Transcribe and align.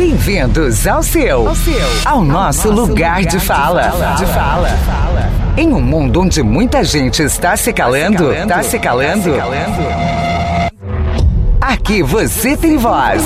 Bem-vindos 0.00 0.86
ao 0.86 1.02
seu, 1.02 1.46
ao, 1.46 1.54
seu, 1.54 1.74
ao 2.06 2.24
nosso, 2.24 2.68
nosso 2.68 2.70
lugar, 2.70 3.18
lugar, 3.18 3.24
de, 3.26 3.38
fala, 3.38 3.82
de 3.82 4.24
fala. 4.24 4.68
De 4.70 4.76
fala. 4.76 5.30
Em 5.58 5.74
um 5.74 5.80
mundo 5.82 6.22
onde 6.22 6.42
muita 6.42 6.82
gente 6.82 7.22
está 7.22 7.54
se 7.54 7.70
calando, 7.70 8.32
está 8.32 8.62
se 8.62 8.78
calando, 8.78 9.24
tá 9.24 9.34
se 9.34 9.38
calando. 9.38 10.70
Aqui 11.60 12.02
você 12.02 12.56
tem 12.56 12.78
voz. 12.78 13.22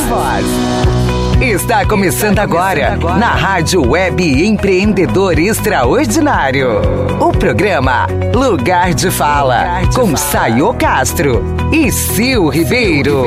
Está 1.41 1.87
começando 1.87 2.41
agora 2.41 2.97
na 2.97 3.29
Rádio 3.29 3.89
Web 3.93 4.45
Empreendedor 4.45 5.39
Extraordinário. 5.39 6.81
O 7.21 7.31
programa 7.31 8.09
Lugar 8.35 8.93
de 8.95 9.13
Fala 9.13 9.83
com 9.95 10.17
Sayo 10.17 10.75
Castro 10.75 11.41
e 11.73 11.93
Sil 11.93 12.49
Ribeiro. 12.51 13.23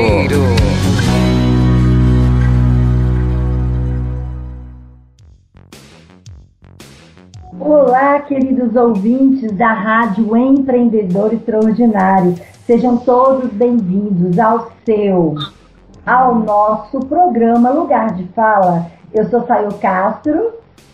Olá, 7.70 8.22
queridos 8.22 8.78
ouvintes 8.78 9.52
da 9.52 9.74
Rádio 9.74 10.38
Empreendedor 10.38 11.34
Extraordinário. 11.34 12.34
Sejam 12.66 12.96
todos 12.96 13.52
bem-vindos 13.52 14.40
ao 14.40 14.72
seu, 14.86 15.36
ao 16.06 16.36
nosso 16.36 16.98
programa 17.02 17.70
Lugar 17.72 18.14
de 18.14 18.24
Fala. 18.30 18.86
Eu 19.14 19.30
sou 19.30 19.46
Saio 19.46 19.74
Castro. 19.82 20.54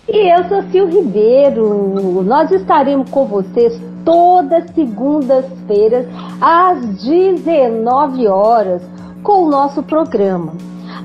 E 0.10 0.34
eu 0.36 0.46
sou 0.46 0.64
Sil 0.74 0.90
Ribeiro. 0.90 2.24
Nós 2.24 2.50
estaremos 2.50 3.08
com 3.12 3.28
vocês 3.28 3.80
todas 4.04 4.68
segundas-feiras 4.72 6.08
às 6.42 6.84
19 7.04 8.28
horas 8.28 8.82
com 9.22 9.44
o 9.44 9.50
nosso 9.50 9.84
programa. 9.84 10.54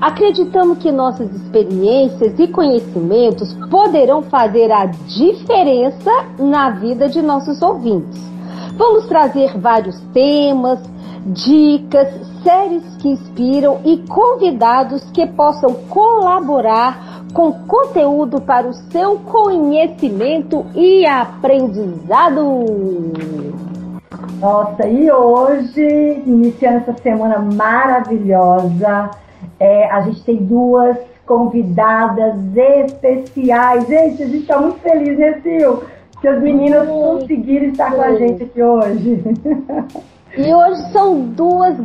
Acreditamos 0.01 0.77
que 0.77 0.91
nossas 0.91 1.29
experiências 1.33 2.39
e 2.39 2.47
conhecimentos 2.47 3.53
poderão 3.69 4.21
fazer 4.23 4.71
a 4.71 4.85
diferença 4.85 6.11
na 6.37 6.69
vida 6.69 7.09
de 7.09 7.21
nossos 7.21 7.61
ouvintes. 7.61 8.17
Vamos 8.77 9.07
trazer 9.07 9.57
vários 9.57 9.99
temas, 10.13 10.79
dicas, 11.25 12.07
séries 12.43 12.83
que 13.01 13.09
inspiram 13.09 13.81
e 13.83 13.97
convidados 14.07 15.03
que 15.11 15.27
possam 15.27 15.73
colaborar 15.89 17.25
com 17.33 17.51
conteúdo 17.51 18.39
para 18.39 18.67
o 18.67 18.73
seu 18.73 19.19
conhecimento 19.19 20.65
e 20.75 21.05
aprendizado. 21.05 22.65
Nossa, 24.39 24.87
e 24.87 25.11
hoje, 25.11 26.23
iniciando 26.25 26.77
essa 26.77 26.93
semana 27.03 27.39
maravilhosa, 27.39 29.11
é, 29.59 29.89
a 29.89 30.01
gente 30.01 30.23
tem 30.23 30.37
duas 30.37 30.97
convidadas 31.25 32.35
especiais. 32.55 33.87
Gente, 33.87 34.23
a 34.23 34.25
gente 34.25 34.41
está 34.41 34.59
muito 34.59 34.79
feliz, 34.79 35.17
né, 35.17 35.39
Sil? 35.43 35.83
Que 36.21 36.27
as 36.27 36.41
meninas 36.41 36.87
conseguiram 36.87 37.67
estar 37.67 37.93
com 37.93 38.01
a 38.01 38.15
gente 38.15 38.43
aqui 38.43 38.61
hoje. 38.61 39.23
E 40.37 40.53
hoje 40.53 40.91
são 40.91 41.21
duas 41.21 41.79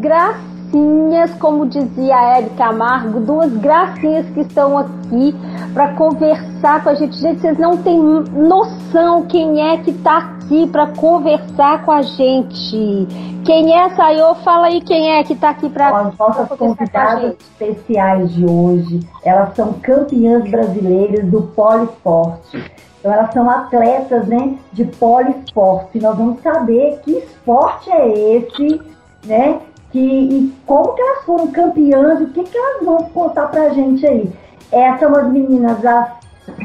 gracinhas, 0.64 1.34
como 1.34 1.66
dizia 1.66 2.16
a 2.16 2.38
Érica 2.38 2.66
Amargo, 2.66 3.20
duas 3.20 3.52
gracinhas 3.52 4.26
que 4.30 4.40
estão 4.40 4.78
aqui 4.78 5.34
para 5.72 5.94
conversar 5.94 6.82
com 6.82 6.90
a 6.90 6.94
gente. 6.94 7.16
Gente, 7.18 7.40
vocês 7.40 7.58
não 7.58 7.76
têm 7.76 8.00
noção 8.00 9.26
quem 9.26 9.60
é 9.60 9.78
que 9.78 9.90
está 9.90 10.18
aqui 10.18 10.66
para 10.66 10.88
conversar 10.88 11.84
com 11.84 11.92
a 11.92 12.02
gente. 12.02 13.08
Quem 13.44 13.76
é, 13.76 13.90
Sayô? 13.90 14.34
Fala 14.36 14.66
aí 14.66 14.80
quem 14.80 15.12
é 15.12 15.22
que 15.22 15.34
está 15.34 15.50
aqui 15.50 15.68
para 15.68 15.88
As 15.88 16.16
nossas 16.16 16.48
convidadas 16.48 17.34
especiais 17.38 18.32
de 18.32 18.46
hoje, 18.46 19.00
elas 19.22 19.54
são 19.54 19.74
campeãs 19.74 20.50
brasileiras 20.50 21.26
do 21.26 21.42
poliesporte. 21.42 22.72
Então 23.00 23.12
elas 23.12 23.34
são 23.34 23.50
atletas, 23.50 24.26
né, 24.26 24.56
de 24.72 24.84
poliesporte. 24.84 26.00
Nós 26.00 26.16
vamos 26.16 26.40
saber 26.40 27.00
que 27.04 27.12
esporte 27.12 27.90
é 27.90 28.36
esse, 28.36 28.80
né, 29.26 29.60
que, 29.94 30.00
e 30.00 30.52
como 30.66 30.92
que 30.92 31.00
elas 31.00 31.24
foram 31.24 31.46
campeãs, 31.52 32.20
o 32.20 32.26
que, 32.26 32.42
que 32.42 32.58
elas 32.58 32.84
vão 32.84 32.96
contar 33.14 33.46
pra 33.46 33.68
gente 33.68 34.04
aí. 34.04 34.28
Essas 34.72 34.98
são 34.98 35.16
as 35.16 35.30
meninas, 35.30 35.86
a 35.86 36.16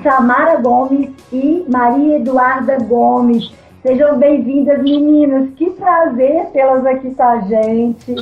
Samara 0.02 0.60
Gomes 0.60 1.12
e 1.32 1.64
Maria 1.70 2.16
Eduarda 2.16 2.80
Gomes. 2.80 3.54
Sejam 3.84 4.18
bem-vindas, 4.18 4.82
meninas. 4.82 5.52
Que 5.56 5.70
prazer 5.70 6.48
tê-las 6.48 6.84
aqui 6.88 7.14
com 7.14 7.22
a 7.22 7.42
gente, 7.42 8.16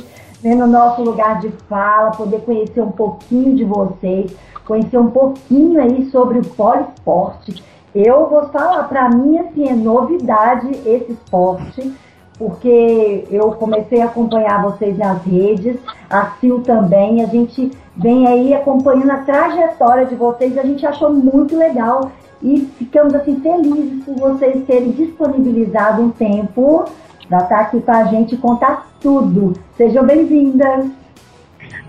né, 0.44 0.54
no 0.54 0.66
nosso 0.66 1.00
lugar 1.00 1.40
de 1.40 1.48
fala, 1.70 2.10
poder 2.10 2.42
conhecer 2.42 2.82
um 2.82 2.92
pouquinho 2.92 3.56
de 3.56 3.64
vocês, 3.64 4.36
conhecer 4.66 4.98
um 4.98 5.10
pouquinho 5.10 5.80
aí 5.80 6.04
sobre 6.10 6.40
o 6.40 6.44
poliesporte. 6.44 7.64
Eu 7.94 8.28
vou 8.28 8.46
falar, 8.50 8.82
para 8.82 9.08
mim, 9.08 9.38
assim, 9.38 9.70
é 9.70 9.72
novidade 9.72 10.70
esse 10.84 11.12
esporte, 11.12 11.94
porque 12.38 13.26
eu 13.30 13.50
comecei 13.52 14.00
a 14.00 14.06
acompanhar 14.06 14.62
vocês 14.62 14.96
nas 14.96 15.22
redes, 15.24 15.76
a 16.08 16.36
Sil 16.38 16.62
também, 16.62 17.22
a 17.22 17.26
gente 17.26 17.70
vem 17.96 18.28
aí 18.28 18.54
acompanhando 18.54 19.10
a 19.10 19.18
trajetória 19.18 20.06
de 20.06 20.14
vocês, 20.14 20.56
a 20.56 20.62
gente 20.62 20.86
achou 20.86 21.12
muito 21.12 21.56
legal 21.56 22.12
e 22.40 22.60
ficamos 22.78 23.12
assim 23.14 23.40
felizes 23.40 24.04
por 24.04 24.14
vocês 24.14 24.64
terem 24.66 24.92
disponibilizado 24.92 26.00
um 26.00 26.10
tempo 26.10 26.84
para 27.28 27.38
estar 27.42 27.60
aqui 27.60 27.80
com 27.80 27.90
a 27.90 28.04
gente 28.04 28.36
e 28.36 28.38
contar 28.38 28.88
tudo. 29.00 29.54
Sejam 29.76 30.06
bem-vindas! 30.06 30.86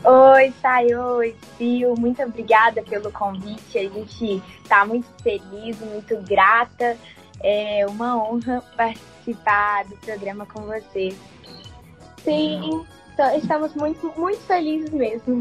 Oi, 0.03 0.53
Sai, 0.61 0.95
oi, 0.95 1.35
Sil, 1.59 1.93
muito 1.99 2.23
obrigada 2.23 2.81
pelo 2.81 3.11
convite. 3.11 3.77
A 3.77 3.83
gente 3.83 4.41
está 4.63 4.85
muito 4.85 5.05
feliz, 5.21 5.77
muito 5.79 6.17
grata. 6.27 6.97
É 7.41 7.85
uma 7.87 8.17
honra 8.17 8.63
participar 8.75 9.18
do 9.33 9.95
programa 10.05 10.45
com 10.45 10.61
você. 10.61 11.13
Sim, 12.23 12.81
estamos 13.37 13.73
muito, 13.75 14.11
muito 14.17 14.39
felizes 14.41 14.91
mesmo. 14.91 15.39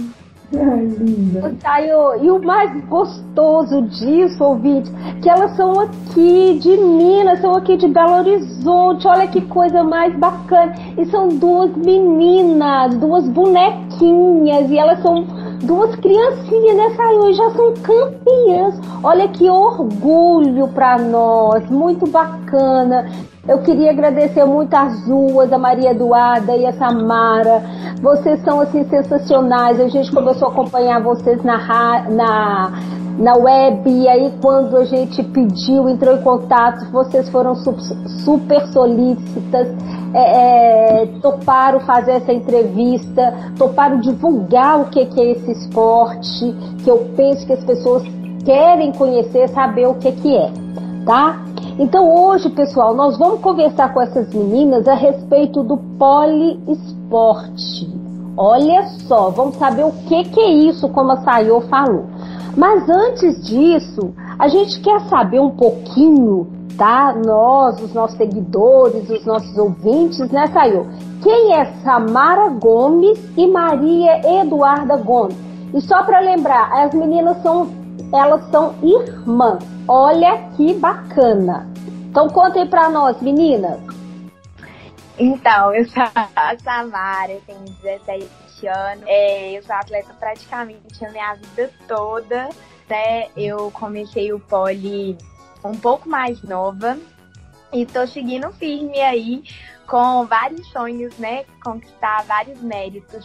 Tayo, 1.60 2.24
e 2.24 2.30
o 2.30 2.42
mais 2.42 2.72
gostoso 2.86 3.82
disso, 3.82 4.42
ouvinte, 4.42 4.90
que 5.20 5.28
elas 5.28 5.54
são 5.56 5.78
aqui 5.78 6.58
de 6.58 6.74
Minas, 6.78 7.40
são 7.40 7.54
aqui 7.54 7.76
de 7.76 7.86
Belo 7.86 8.14
Horizonte. 8.14 9.06
Olha 9.06 9.26
que 9.26 9.42
coisa 9.42 9.84
mais 9.84 10.16
bacana. 10.16 10.74
E 10.96 11.04
são 11.10 11.28
duas 11.28 11.76
meninas, 11.76 12.96
duas 12.96 13.28
bonequinhas, 13.28 14.70
e 14.70 14.78
elas 14.78 15.02
são 15.02 15.26
duas 15.64 15.94
criancinhas, 15.96 16.76
né, 16.76 16.94
Tayo? 16.96 17.28
E 17.28 17.34
já 17.34 17.50
são 17.50 17.74
campeãs. 17.74 18.80
Olha 19.02 19.28
que 19.28 19.50
orgulho 19.50 20.68
para 20.68 20.96
nós, 20.98 21.68
muito 21.68 22.06
bacana. 22.06 23.06
Eu 23.48 23.60
queria 23.60 23.92
agradecer 23.92 24.44
muito 24.44 24.74
as 24.74 25.06
duas, 25.06 25.50
a 25.50 25.56
Maria 25.56 25.92
Eduarda 25.92 26.54
e 26.54 26.66
a 26.66 26.72
Samara. 26.74 27.62
Vocês 28.02 28.42
são 28.44 28.60
assim 28.60 28.84
sensacionais. 28.84 29.80
A 29.80 29.88
gente 29.88 30.12
começou 30.12 30.48
a 30.48 30.50
acompanhar 30.50 31.00
vocês 31.00 31.42
na, 31.42 31.56
na, 32.10 32.72
na 33.18 33.34
web 33.36 33.88
e 33.88 34.06
aí 34.06 34.34
quando 34.42 34.76
a 34.76 34.84
gente 34.84 35.22
pediu, 35.22 35.88
entrou 35.88 36.16
em 36.16 36.20
contato, 36.20 36.90
vocês 36.92 37.30
foram 37.30 37.54
super 38.22 38.66
solícitas. 38.66 39.68
É, 40.12 41.02
é, 41.02 41.06
toparam 41.22 41.80
fazer 41.80 42.12
essa 42.12 42.32
entrevista, 42.32 43.34
toparam 43.58 44.00
divulgar 44.00 44.80
o 44.80 44.86
que, 44.86 45.06
que 45.06 45.20
é 45.20 45.32
esse 45.32 45.52
esporte, 45.52 46.54
que 46.82 46.90
eu 46.90 47.10
penso 47.16 47.46
que 47.46 47.52
as 47.52 47.64
pessoas 47.64 48.02
querem 48.42 48.92
conhecer, 48.92 49.48
saber 49.48 49.86
o 49.86 49.94
que, 49.94 50.12
que 50.12 50.34
é, 50.34 50.50
tá? 51.04 51.42
Então 51.78 52.12
hoje, 52.12 52.50
pessoal, 52.50 52.92
nós 52.92 53.16
vamos 53.16 53.40
conversar 53.40 53.94
com 53.94 54.00
essas 54.00 54.34
meninas 54.34 54.88
a 54.88 54.94
respeito 54.94 55.62
do 55.62 55.76
poliesporte. 55.96 57.88
Olha 58.36 58.84
só, 59.06 59.30
vamos 59.30 59.54
saber 59.56 59.84
o 59.84 59.92
que, 60.08 60.24
que 60.24 60.40
é 60.40 60.50
isso, 60.50 60.88
como 60.88 61.12
a 61.12 61.18
Sayô 61.18 61.60
falou. 61.62 62.06
Mas 62.56 62.88
antes 62.88 63.46
disso, 63.46 64.12
a 64.36 64.48
gente 64.48 64.80
quer 64.80 65.02
saber 65.02 65.38
um 65.38 65.50
pouquinho, 65.50 66.48
tá? 66.76 67.14
Nós, 67.24 67.80
os 67.80 67.94
nossos 67.94 68.16
seguidores, 68.16 69.08
os 69.08 69.24
nossos 69.24 69.56
ouvintes, 69.56 70.28
né, 70.32 70.48
Sayô? 70.48 70.84
Quem 71.22 71.54
é 71.54 71.64
Samara 71.84 72.48
Gomes 72.48 73.20
e 73.36 73.46
Maria 73.46 74.40
Eduarda 74.40 74.96
Gomes? 74.96 75.36
E 75.72 75.80
só 75.80 76.02
para 76.02 76.18
lembrar, 76.18 76.72
as 76.72 76.92
meninas 76.92 77.40
são, 77.40 77.68
elas 78.12 78.50
são 78.50 78.74
irmãs. 78.82 79.78
Olha 79.90 80.36
que 80.54 80.74
bacana. 80.74 81.66
Então 82.10 82.28
contem 82.28 82.66
para 82.66 82.88
nós, 82.88 83.20
meninas. 83.20 83.80
Então, 85.18 85.74
eu 85.74 85.84
sou 85.88 86.02
a 86.14 86.56
Samara, 86.58 87.32
eu 87.32 87.42
tenho 87.42 87.64
17 87.82 88.66
anos. 88.68 89.04
É, 89.06 89.58
eu 89.58 89.62
sou 89.62 89.74
atleta 89.74 90.14
praticamente 90.14 91.04
a 91.04 91.10
minha 91.10 91.34
vida 91.34 91.70
toda. 91.86 92.48
Né? 92.88 93.28
Eu 93.36 93.70
comecei 93.72 94.32
o 94.32 94.40
pole 94.40 95.18
um 95.64 95.76
pouco 95.76 96.08
mais 96.08 96.40
nova 96.42 96.96
e 97.72 97.84
tô 97.84 98.06
seguindo 98.06 98.50
firme 98.52 99.00
aí 99.00 99.42
com 99.86 100.24
vários 100.26 100.66
sonhos, 100.70 101.16
né? 101.18 101.44
Conquistar 101.62 102.24
vários 102.24 102.60
méritos. 102.60 103.24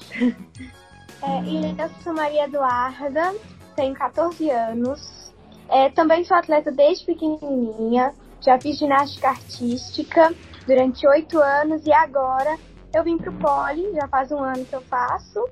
É, 1.21 1.41
e 1.43 1.75
eu 1.79 1.89
sou 2.03 2.13
Maria 2.13 2.43
Eduarda, 2.43 3.33
tenho 3.77 3.95
14 3.95 4.49
anos. 4.49 5.33
É, 5.69 5.89
também 5.89 6.25
sou 6.25 6.35
atleta 6.35 6.69
desde 6.69 7.05
pequenininha. 7.05 8.13
Já 8.43 8.59
fiz 8.59 8.77
ginástica 8.77 9.29
artística 9.29 10.33
durante 10.67 11.07
oito 11.07 11.39
anos 11.39 11.85
e 11.85 11.93
agora 11.93 12.57
eu 12.93 13.01
vim 13.01 13.17
pro 13.17 13.31
pole, 13.31 13.93
já 13.93 14.05
faz 14.09 14.33
um 14.33 14.39
ano 14.39 14.65
que 14.65 14.75
eu 14.75 14.81
faço. 14.81 15.45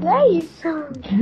E 0.00 0.06
é 0.06 0.28
isso. 0.28 0.68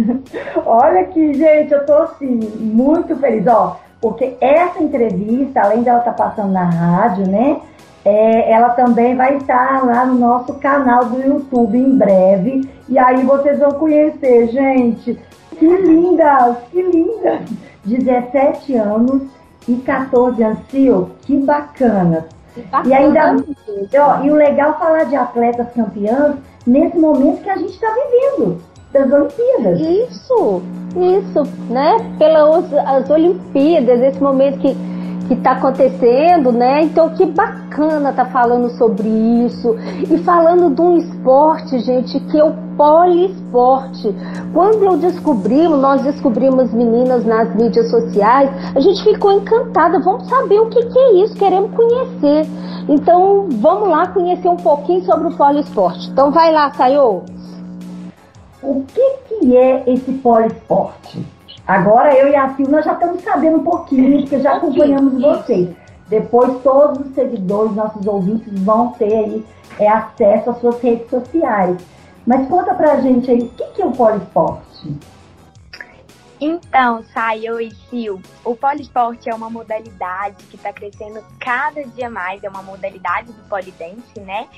Olha 0.66 1.00
aqui, 1.00 1.32
gente, 1.32 1.72
eu 1.72 1.86
tô 1.86 1.94
assim, 1.94 2.28
muito 2.58 3.16
feliz, 3.16 3.46
ó, 3.46 3.80
porque 4.02 4.36
essa 4.38 4.82
entrevista, 4.82 5.62
além 5.62 5.82
dela 5.82 6.00
estar 6.00 6.12
tá 6.12 6.26
passando 6.28 6.52
na 6.52 6.64
rádio, 6.64 7.26
né? 7.26 7.60
É, 8.04 8.52
ela 8.52 8.70
também 8.70 9.16
vai 9.16 9.36
estar 9.36 9.84
lá 9.86 10.04
no 10.04 10.18
nosso 10.18 10.54
canal 10.54 11.06
do 11.06 11.22
YouTube 11.22 11.78
em 11.78 11.96
breve. 11.96 12.68
E 12.88 12.98
aí 12.98 13.24
vocês 13.24 13.58
vão 13.60 13.70
conhecer, 13.72 14.48
gente. 14.48 15.18
Que 15.56 15.66
lindas, 15.66 16.56
que 16.70 16.82
lindas! 16.82 17.48
17 17.84 18.74
anos 18.74 19.22
e 19.68 19.76
14 19.76 20.42
anos, 20.42 20.58
Sil, 20.70 21.10
que 21.22 21.36
bacana. 21.36 22.26
E 22.84 22.92
ainda 22.92 23.36
ó, 23.98 24.22
e 24.22 24.30
o 24.30 24.34
legal 24.34 24.78
falar 24.78 25.04
de 25.04 25.16
atletas 25.16 25.68
campeãs 25.74 26.36
nesse 26.66 26.98
momento 26.98 27.42
que 27.42 27.50
a 27.50 27.56
gente 27.56 27.72
está 27.72 27.88
vivendo 27.88 28.60
das 28.92 29.10
Olimpíadas. 29.10 29.80
Isso, 29.80 30.62
isso, 30.94 31.42
né? 31.70 31.96
Pelas 32.18 32.72
as 32.74 33.08
Olimpíadas, 33.08 34.00
esse 34.00 34.22
momento 34.22 34.58
que 34.58 34.76
que 35.28 35.34
está 35.34 35.52
acontecendo, 35.52 36.52
né? 36.52 36.82
Então 36.82 37.10
que 37.10 37.24
bacana 37.24 38.12
tá 38.12 38.26
falando 38.26 38.68
sobre 38.70 39.08
isso 39.08 39.76
e 40.10 40.18
falando 40.18 40.74
de 40.74 40.80
um 40.80 40.98
esporte, 40.98 41.78
gente, 41.78 42.18
que 42.20 42.42
o 42.42 42.52
poliesporte. 42.82 44.12
Quando 44.52 44.84
eu 44.84 44.96
descobri, 44.96 45.68
nós 45.68 46.02
descobrimos 46.02 46.72
meninas 46.72 47.24
nas 47.24 47.54
mídias 47.54 47.88
sociais, 47.88 48.50
a 48.74 48.80
gente 48.80 49.04
ficou 49.04 49.30
encantada. 49.30 50.00
Vamos 50.00 50.28
saber 50.28 50.58
o 50.58 50.68
que, 50.68 50.84
que 50.86 50.98
é 50.98 51.12
isso, 51.22 51.36
queremos 51.36 51.70
conhecer. 51.76 52.44
Então 52.88 53.46
vamos 53.52 53.88
lá 53.88 54.08
conhecer 54.08 54.48
um 54.48 54.56
pouquinho 54.56 55.04
sobre 55.04 55.28
o 55.28 55.36
poliesporte. 55.36 56.10
Então 56.10 56.32
vai 56.32 56.52
lá, 56.52 56.72
Sayô. 56.72 57.22
O 58.60 58.82
que, 58.82 59.10
que 59.28 59.56
é 59.56 59.84
esse 59.86 60.10
poliesporte? 60.14 61.24
Agora 61.64 62.12
eu 62.16 62.30
e 62.30 62.34
a 62.34 62.48
Sil 62.58 62.66
nós 62.68 62.84
já 62.84 62.94
estamos 62.94 63.22
sabendo 63.22 63.58
um 63.58 63.64
pouquinho, 63.64 64.22
porque 64.22 64.40
já 64.40 64.56
acompanhamos 64.56 65.22
vocês. 65.22 65.68
Depois 66.08 66.60
todos 66.64 67.06
os 67.06 67.14
seguidores, 67.14 67.76
nossos 67.76 68.04
ouvintes 68.04 68.52
vão 68.60 68.88
ter 68.98 69.14
aí 69.14 69.46
é, 69.78 69.88
acesso 69.88 70.50
às 70.50 70.60
suas 70.60 70.80
redes 70.80 71.08
sociais. 71.08 71.76
Mas 72.26 72.48
conta 72.48 72.74
pra 72.74 73.00
gente 73.00 73.30
aí, 73.30 73.42
o 73.42 73.48
que, 73.50 73.64
que 73.72 73.82
é 73.82 73.86
o 73.86 73.92
poliesporte? 73.92 74.96
Então, 76.40 77.04
Sayo 77.14 77.60
e 77.60 77.70
Sil, 77.86 78.18
o 78.44 78.56
poliesporte 78.56 79.30
é 79.30 79.34
uma 79.34 79.48
modalidade 79.48 80.42
que 80.46 80.56
está 80.56 80.72
crescendo 80.72 81.22
cada 81.38 81.84
dia 81.84 82.10
mais, 82.10 82.42
é 82.42 82.48
uma 82.48 82.62
modalidade 82.62 83.32
do 83.32 83.42
polidense, 83.48 84.18
né? 84.20 84.48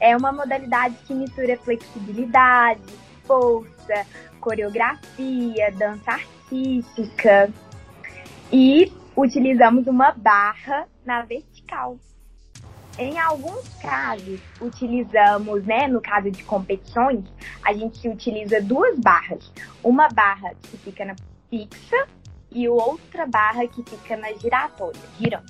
É 0.00 0.16
uma 0.16 0.32
modalidade 0.32 0.96
que 1.06 1.14
mistura 1.14 1.56
flexibilidade, 1.58 2.82
força, 3.24 4.04
coreografia, 4.40 5.70
dança 5.72 6.10
artística 6.12 7.52
e 8.52 8.92
utilizamos 9.16 9.86
uma 9.86 10.10
barra 10.12 10.88
na 11.04 11.22
vertical. 11.22 11.98
Em 12.98 13.16
alguns 13.16 13.68
casos, 13.80 14.40
utilizamos, 14.60 15.64
né, 15.64 15.86
no 15.86 16.00
caso 16.00 16.30
de 16.32 16.42
competições, 16.42 17.24
a 17.64 17.72
gente 17.72 18.08
utiliza 18.08 18.60
duas 18.60 18.98
barras. 18.98 19.52
Uma 19.84 20.08
barra 20.08 20.52
que 20.62 20.76
fica 20.78 21.04
na 21.04 21.14
fixa 21.48 22.08
e 22.50 22.68
outra 22.68 23.24
barra 23.26 23.66
que 23.68 23.84
fica 23.88 24.16
na 24.16 24.32
giratória, 24.32 25.00
girando. 25.18 25.46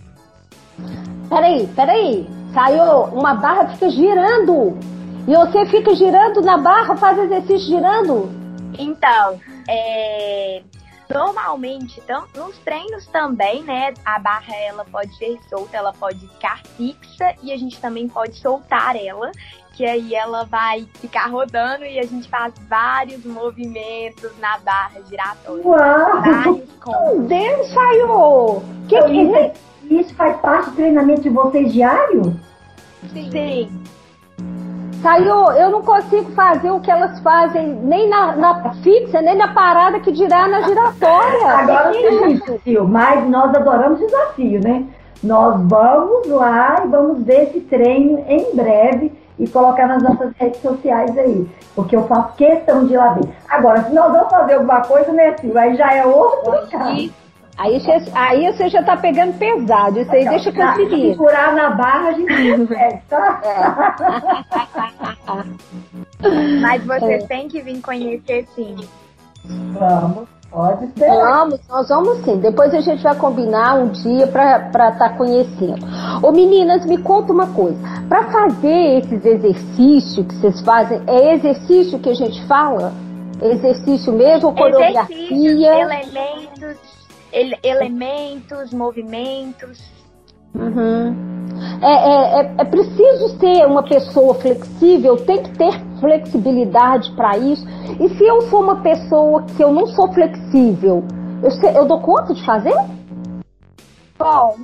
Peraí, 1.28 1.66
peraí. 1.74 2.28
Saiu, 2.52 3.04
uma 3.14 3.34
barra 3.34 3.68
fica 3.68 3.90
girando. 3.90 4.78
E 5.26 5.34
você 5.34 5.66
fica 5.66 5.94
girando 5.94 6.42
na 6.42 6.58
barra, 6.58 6.96
faz 6.96 7.18
exercício 7.18 7.68
girando? 7.68 8.30
Então, 8.78 9.40
é, 9.68 10.62
normalmente, 11.08 12.00
então, 12.00 12.24
nos 12.34 12.56
treinos 12.58 13.06
também, 13.06 13.62
né, 13.62 13.94
a 14.04 14.18
barra 14.18 14.54
ela 14.56 14.84
pode 14.84 15.16
ser 15.16 15.38
solta, 15.48 15.76
ela 15.76 15.92
pode 15.92 16.26
ficar 16.28 16.62
fixa 16.76 17.34
e 17.42 17.52
a 17.52 17.56
gente 17.56 17.80
também 17.80 18.08
pode 18.08 18.36
soltar 18.36 18.94
ela, 18.96 19.30
que 19.72 19.86
aí 19.86 20.14
ela 20.14 20.44
vai 20.44 20.86
ficar 20.94 21.26
rodando 21.28 21.84
e 21.84 21.98
a 21.98 22.02
gente 22.04 22.28
faz 22.28 22.52
vários 22.68 23.24
movimentos 23.24 24.36
na 24.38 24.58
barra 24.58 25.00
giratória. 25.08 25.64
Uau! 25.64 26.20
Vários 26.20 26.68
Deus, 27.28 27.68
saiu! 27.72 28.62
Que, 28.88 29.02
que 29.02 29.34
é? 29.34 29.54
Isso 29.90 30.14
faz 30.14 30.38
parte 30.40 30.70
do 30.70 30.76
treinamento 30.76 31.22
de 31.22 31.30
vocês 31.30 31.72
diário? 31.72 32.38
Sim. 33.12 33.30
Sim. 33.30 33.82
Saiu, 35.02 35.52
eu 35.52 35.70
não 35.70 35.82
consigo 35.82 36.30
fazer 36.32 36.70
o 36.70 36.80
que 36.80 36.90
elas 36.90 37.20
fazem 37.20 37.68
nem 37.68 38.08
na, 38.08 38.34
na 38.34 38.72
fixa, 38.82 39.22
nem 39.22 39.36
na 39.36 39.48
parada 39.54 40.00
que 40.00 40.10
dirá 40.10 40.48
na 40.48 40.62
giratória. 40.62 41.46
Agora 41.56 41.92
sim, 41.92 42.34
desafio, 42.34 42.88
mas 42.88 43.28
nós 43.28 43.54
adoramos 43.54 44.00
desafio, 44.00 44.60
né? 44.60 44.84
Nós 45.22 45.60
vamos 45.68 46.28
lá 46.28 46.82
e 46.84 46.88
vamos 46.88 47.22
ver 47.24 47.44
esse 47.44 47.60
treino 47.60 48.24
em 48.28 48.54
breve 48.54 49.12
e 49.38 49.48
colocar 49.48 49.86
nas 49.86 50.02
nossas 50.02 50.32
redes 50.36 50.60
sociais 50.60 51.16
aí. 51.16 51.48
Porque 51.74 51.94
eu 51.94 52.06
faço 52.08 52.34
questão 52.34 52.86
de 52.86 52.94
ir 52.94 52.96
lá 52.96 53.10
ver. 53.10 53.28
Agora, 53.48 53.84
se 53.84 53.94
nós 53.94 54.12
vamos 54.12 54.30
fazer 54.30 54.54
alguma 54.54 54.80
coisa, 54.80 55.12
né, 55.12 55.36
Silvio? 55.38 55.58
Aí 55.58 55.76
já 55.76 55.94
é 55.94 56.04
outro 56.04 56.68
caso. 56.70 57.10
Aí 57.58 57.80
você, 57.80 58.04
aí 58.14 58.52
você 58.52 58.68
já 58.68 58.84
tá 58.84 58.96
pegando 58.96 59.36
pesado. 59.36 59.98
Isso 59.98 60.12
aí 60.12 60.20
então, 60.20 60.32
deixa 60.32 60.50
as 60.50 60.76
meninas. 60.76 61.16
Segurar 61.16 61.52
na 61.56 61.70
barra, 61.70 62.10
a 62.10 62.12
gente 62.12 62.56
consegue, 62.56 63.02
tá? 63.10 63.40
É. 66.22 66.60
Mas 66.60 66.84
vocês 66.84 67.24
é. 67.24 67.26
têm 67.26 67.48
que 67.48 67.60
vir 67.60 67.80
conhecer 67.80 68.46
sim. 68.54 68.76
Vamos. 69.44 70.28
Pode 70.52 70.86
ser. 70.96 71.08
Vamos, 71.08 71.60
nós 71.68 71.88
vamos 71.88 72.18
sim. 72.24 72.38
Depois 72.38 72.72
a 72.72 72.80
gente 72.80 73.02
vai 73.02 73.16
combinar 73.16 73.74
um 73.74 73.88
dia 73.88 74.28
para 74.28 74.68
estar 74.68 74.96
tá 74.96 75.10
conhecendo. 75.10 75.84
Ô 76.22 76.30
meninas, 76.30 76.86
me 76.86 76.96
conta 76.98 77.32
uma 77.32 77.48
coisa. 77.48 77.76
Para 78.08 78.22
fazer 78.30 78.98
esses 78.98 79.26
exercícios 79.26 80.26
que 80.26 80.34
vocês 80.36 80.60
fazem, 80.62 81.02
é 81.08 81.34
exercício 81.34 81.98
que 81.98 82.08
a 82.08 82.14
gente 82.14 82.42
fala? 82.46 82.92
Exercício 83.42 84.12
mesmo, 84.12 84.54
coreografia? 84.54 85.82
elementos 85.82 86.87
ele, 87.32 87.56
elementos, 87.62 88.72
movimentos. 88.72 89.82
Uhum. 90.54 91.28
É, 91.82 91.86
é, 91.86 92.40
é, 92.40 92.54
é, 92.58 92.64
preciso 92.64 93.38
ser 93.38 93.66
uma 93.66 93.82
pessoa 93.82 94.34
flexível, 94.34 95.16
tem 95.24 95.42
que 95.42 95.50
ter 95.56 95.72
flexibilidade 96.00 97.10
para 97.12 97.36
isso. 97.36 97.66
E 98.00 98.08
se 98.10 98.24
eu 98.24 98.42
sou 98.42 98.62
uma 98.62 98.80
pessoa 98.82 99.44
que 99.44 99.62
eu 99.62 99.72
não 99.72 99.86
sou 99.86 100.12
flexível, 100.12 101.04
eu, 101.42 101.50
sei, 101.50 101.76
eu 101.76 101.86
dou 101.86 102.00
conta 102.00 102.34
de 102.34 102.44
fazer? 102.44 102.74
Bom, 104.18 104.56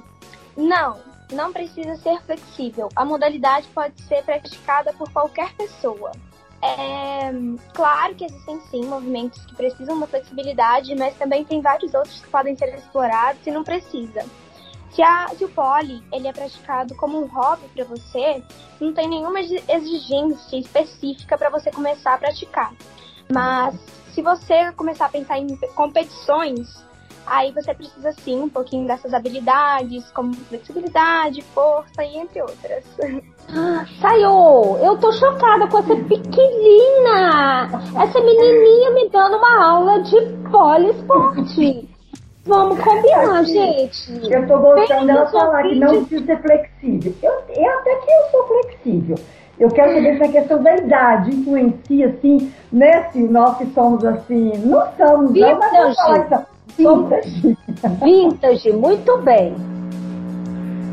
não, 0.57 0.97
não 1.33 1.53
precisa 1.53 1.97
ser 1.97 2.21
flexível. 2.23 2.89
A 2.95 3.05
modalidade 3.05 3.67
pode 3.75 4.01
ser 4.03 4.23
praticada 4.23 4.93
por 4.93 5.11
qualquer 5.13 5.53
pessoa. 5.55 6.13
É, 6.65 7.31
claro 7.75 8.15
que 8.15 8.25
existem 8.25 8.59
sim 8.71 8.87
movimentos 8.87 9.45
que 9.45 9.55
precisam 9.55 9.97
uma 9.97 10.07
flexibilidade, 10.07 10.95
mas 10.95 11.15
também 11.17 11.45
tem 11.45 11.61
vários 11.61 11.93
outros 11.93 12.19
que 12.21 12.29
podem 12.29 12.57
ser 12.57 12.75
explorados 12.75 13.47
e 13.47 13.51
não 13.51 13.63
precisa. 13.63 14.25
Se, 14.91 15.03
a, 15.03 15.29
se 15.37 15.45
o 15.45 15.49
pole 15.51 16.03
ele 16.11 16.27
é 16.27 16.33
praticado 16.33 16.95
como 16.95 17.21
um 17.21 17.27
hobby 17.27 17.69
para 17.75 17.85
você, 17.85 18.43
não 18.81 18.95
tem 18.95 19.09
nenhuma 19.09 19.41
exigência 19.41 20.57
específica 20.57 21.37
para 21.37 21.51
você 21.51 21.71
começar 21.71 22.15
a 22.15 22.19
praticar. 22.19 22.73
Mas 23.31 23.75
se 24.15 24.23
você 24.23 24.73
começar 24.73 25.07
a 25.07 25.11
pensar 25.11 25.39
em 25.39 25.55
competições, 25.75 26.83
aí 27.27 27.53
você 27.53 27.75
precisa 27.75 28.13
sim 28.13 28.41
um 28.41 28.49
pouquinho 28.49 28.87
dessas 28.87 29.13
habilidades, 29.13 30.11
como 30.13 30.33
flexibilidade, 30.33 31.43
força 31.43 32.03
e 32.05 32.17
entre 32.17 32.41
outras. 32.41 32.85
Saiu! 34.01 34.79
Eu 34.83 34.97
tô 34.99 35.13
chocada 35.13 35.67
com 35.67 35.79
essa 35.79 35.97
pequenina! 35.97 37.69
Essa 38.01 38.21
menininha 38.21 38.91
me 38.91 39.09
dando 39.11 39.37
uma 39.37 39.65
aula 39.65 40.03
de 40.03 40.21
poliesporte. 40.51 41.89
Vamos 42.47 42.79
combinar, 42.81 43.41
Aqui, 43.41 43.53
gente. 43.53 44.33
Eu 44.33 44.47
tô 44.47 44.59
gostando 44.59 45.07
dela 45.07 45.27
falar 45.27 45.63
que 45.63 45.75
não 45.77 46.05
precisa 46.05 46.27
ser 46.27 46.43
flexível. 46.43 47.15
Eu, 47.23 47.33
eu 47.49 47.79
até 47.79 47.97
que 47.97 48.11
eu 48.11 48.31
sou 48.31 48.47
flexível. 48.47 49.17
Eu 49.59 49.71
quero 49.71 49.95
saber 49.95 50.17
se 50.17 50.25
a 50.25 50.29
questão 50.29 50.63
da 50.63 50.77
idade 50.77 51.31
influencia, 51.31 52.09
assim, 52.09 52.53
né? 52.73 53.09
Se 53.11 53.21
nós 53.21 53.57
que 53.57 53.67
somos 53.67 54.05
assim, 54.05 54.53
não 54.59 54.87
somos, 54.97 55.33
Vintage. 55.33 55.73
não, 55.73 55.95
mas 56.09 56.47
somos 56.77 57.09
Vintage, 58.03 58.73
muito 58.73 59.17
bem. 59.19 59.55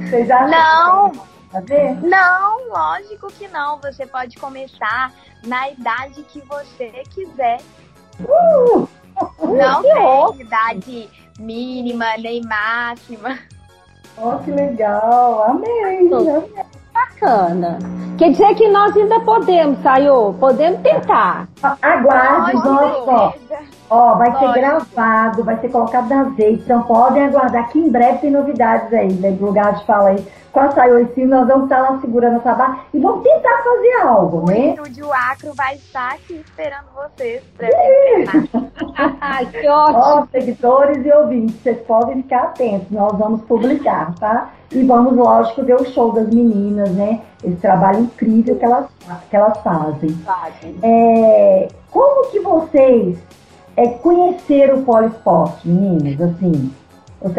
Vocês 0.10 0.30
acham 0.30 0.50
não. 0.50 1.31
Fazer? 1.52 2.02
Não, 2.02 2.70
lógico 2.70 3.28
que 3.28 3.48
não. 3.48 3.80
Você 3.80 4.06
pode 4.06 4.38
começar 4.38 5.12
na 5.46 5.70
idade 5.70 6.24
que 6.24 6.40
você 6.42 7.04
quiser. 7.14 7.60
Uh! 8.22 8.88
Não 9.40 9.82
tem 9.82 10.42
idade 10.42 11.10
mínima 11.40 12.18
nem 12.18 12.42
máxima. 12.44 13.38
Oh, 14.18 14.38
que 14.40 14.52
legal! 14.52 15.44
Amei! 15.44 15.84
amei. 15.84 16.70
Bacana. 16.94 17.80
Quer 18.18 18.32
dizer 18.32 18.56
que 18.56 18.68
nós 18.68 18.96
ainda 18.96 19.20
podemos, 19.22 19.82
Sayô? 19.82 20.34
Podemos 20.40 20.82
tentar. 20.82 21.48
Aguarde, 21.82 22.54
nossa, 22.54 23.34
ó, 23.92 24.16
vai 24.16 24.32
ser 24.40 24.54
gravado, 24.54 25.44
vai 25.44 25.60
ser 25.60 25.70
colocado 25.70 26.08
nas 26.08 26.34
redes, 26.38 26.64
então 26.64 26.82
podem 26.84 27.26
aguardar 27.26 27.70
que 27.70 27.78
em 27.78 27.90
breve 27.90 28.20
tem 28.20 28.32
novidades 28.32 28.92
aí, 28.94 29.12
né, 29.12 29.32
do 29.32 29.46
lugar 29.46 29.76
de 29.76 29.86
fala 29.86 30.10
aí. 30.10 30.26
Com 30.54 30.60
a 30.60 30.72
Sayô 30.72 31.06
Sim, 31.16 31.26
nós 31.26 31.48
vamos 31.48 31.64
estar 31.64 31.80
lá 31.80 31.98
segurando 32.02 32.38
essa 32.38 32.54
barra 32.54 32.80
e 32.94 33.00
vamos 33.00 33.24
tentar 33.24 33.64
fazer 33.64 33.94
algo, 34.02 34.50
né? 34.50 34.76
O 34.78 34.84
estúdio 34.84 35.14
Acro 35.14 35.54
vai 35.54 35.76
estar 35.76 36.14
aqui 36.14 36.44
esperando 36.46 36.88
vocês 36.94 37.42
pra. 37.58 37.70
Ai, 39.22 39.46
que 39.46 39.68
ótimo. 39.68 39.98
Ó, 39.98 40.26
seguidores 40.30 41.06
e 41.06 41.12
ouvintes, 41.12 41.56
vocês 41.62 41.80
podem 41.84 42.22
ficar 42.24 42.44
atentos, 42.44 42.92
nós 42.92 43.18
vamos 43.18 43.42
publicar, 43.44 44.14
tá? 44.20 44.50
E 44.74 44.84
vamos, 44.84 45.16
lógico, 45.16 45.64
ver 45.64 45.76
o 45.76 45.86
show 45.86 46.12
das 46.12 46.28
meninas, 46.28 46.92
né? 46.92 47.22
Esse 47.44 47.56
trabalho 47.56 48.02
incrível 48.02 48.58
que 48.58 48.66
elas, 48.66 48.88
que 49.30 49.36
elas 49.36 49.58
fazem. 49.60 50.18
É, 50.84 51.70
como 51.90 52.30
que 52.30 52.42
vocês 52.42 53.18
é, 53.78 53.88
conheceram 53.88 54.80
o 54.80 54.84
poliesporte, 54.86 55.68
meninas? 55.68 56.20
Assim, 56.22 56.74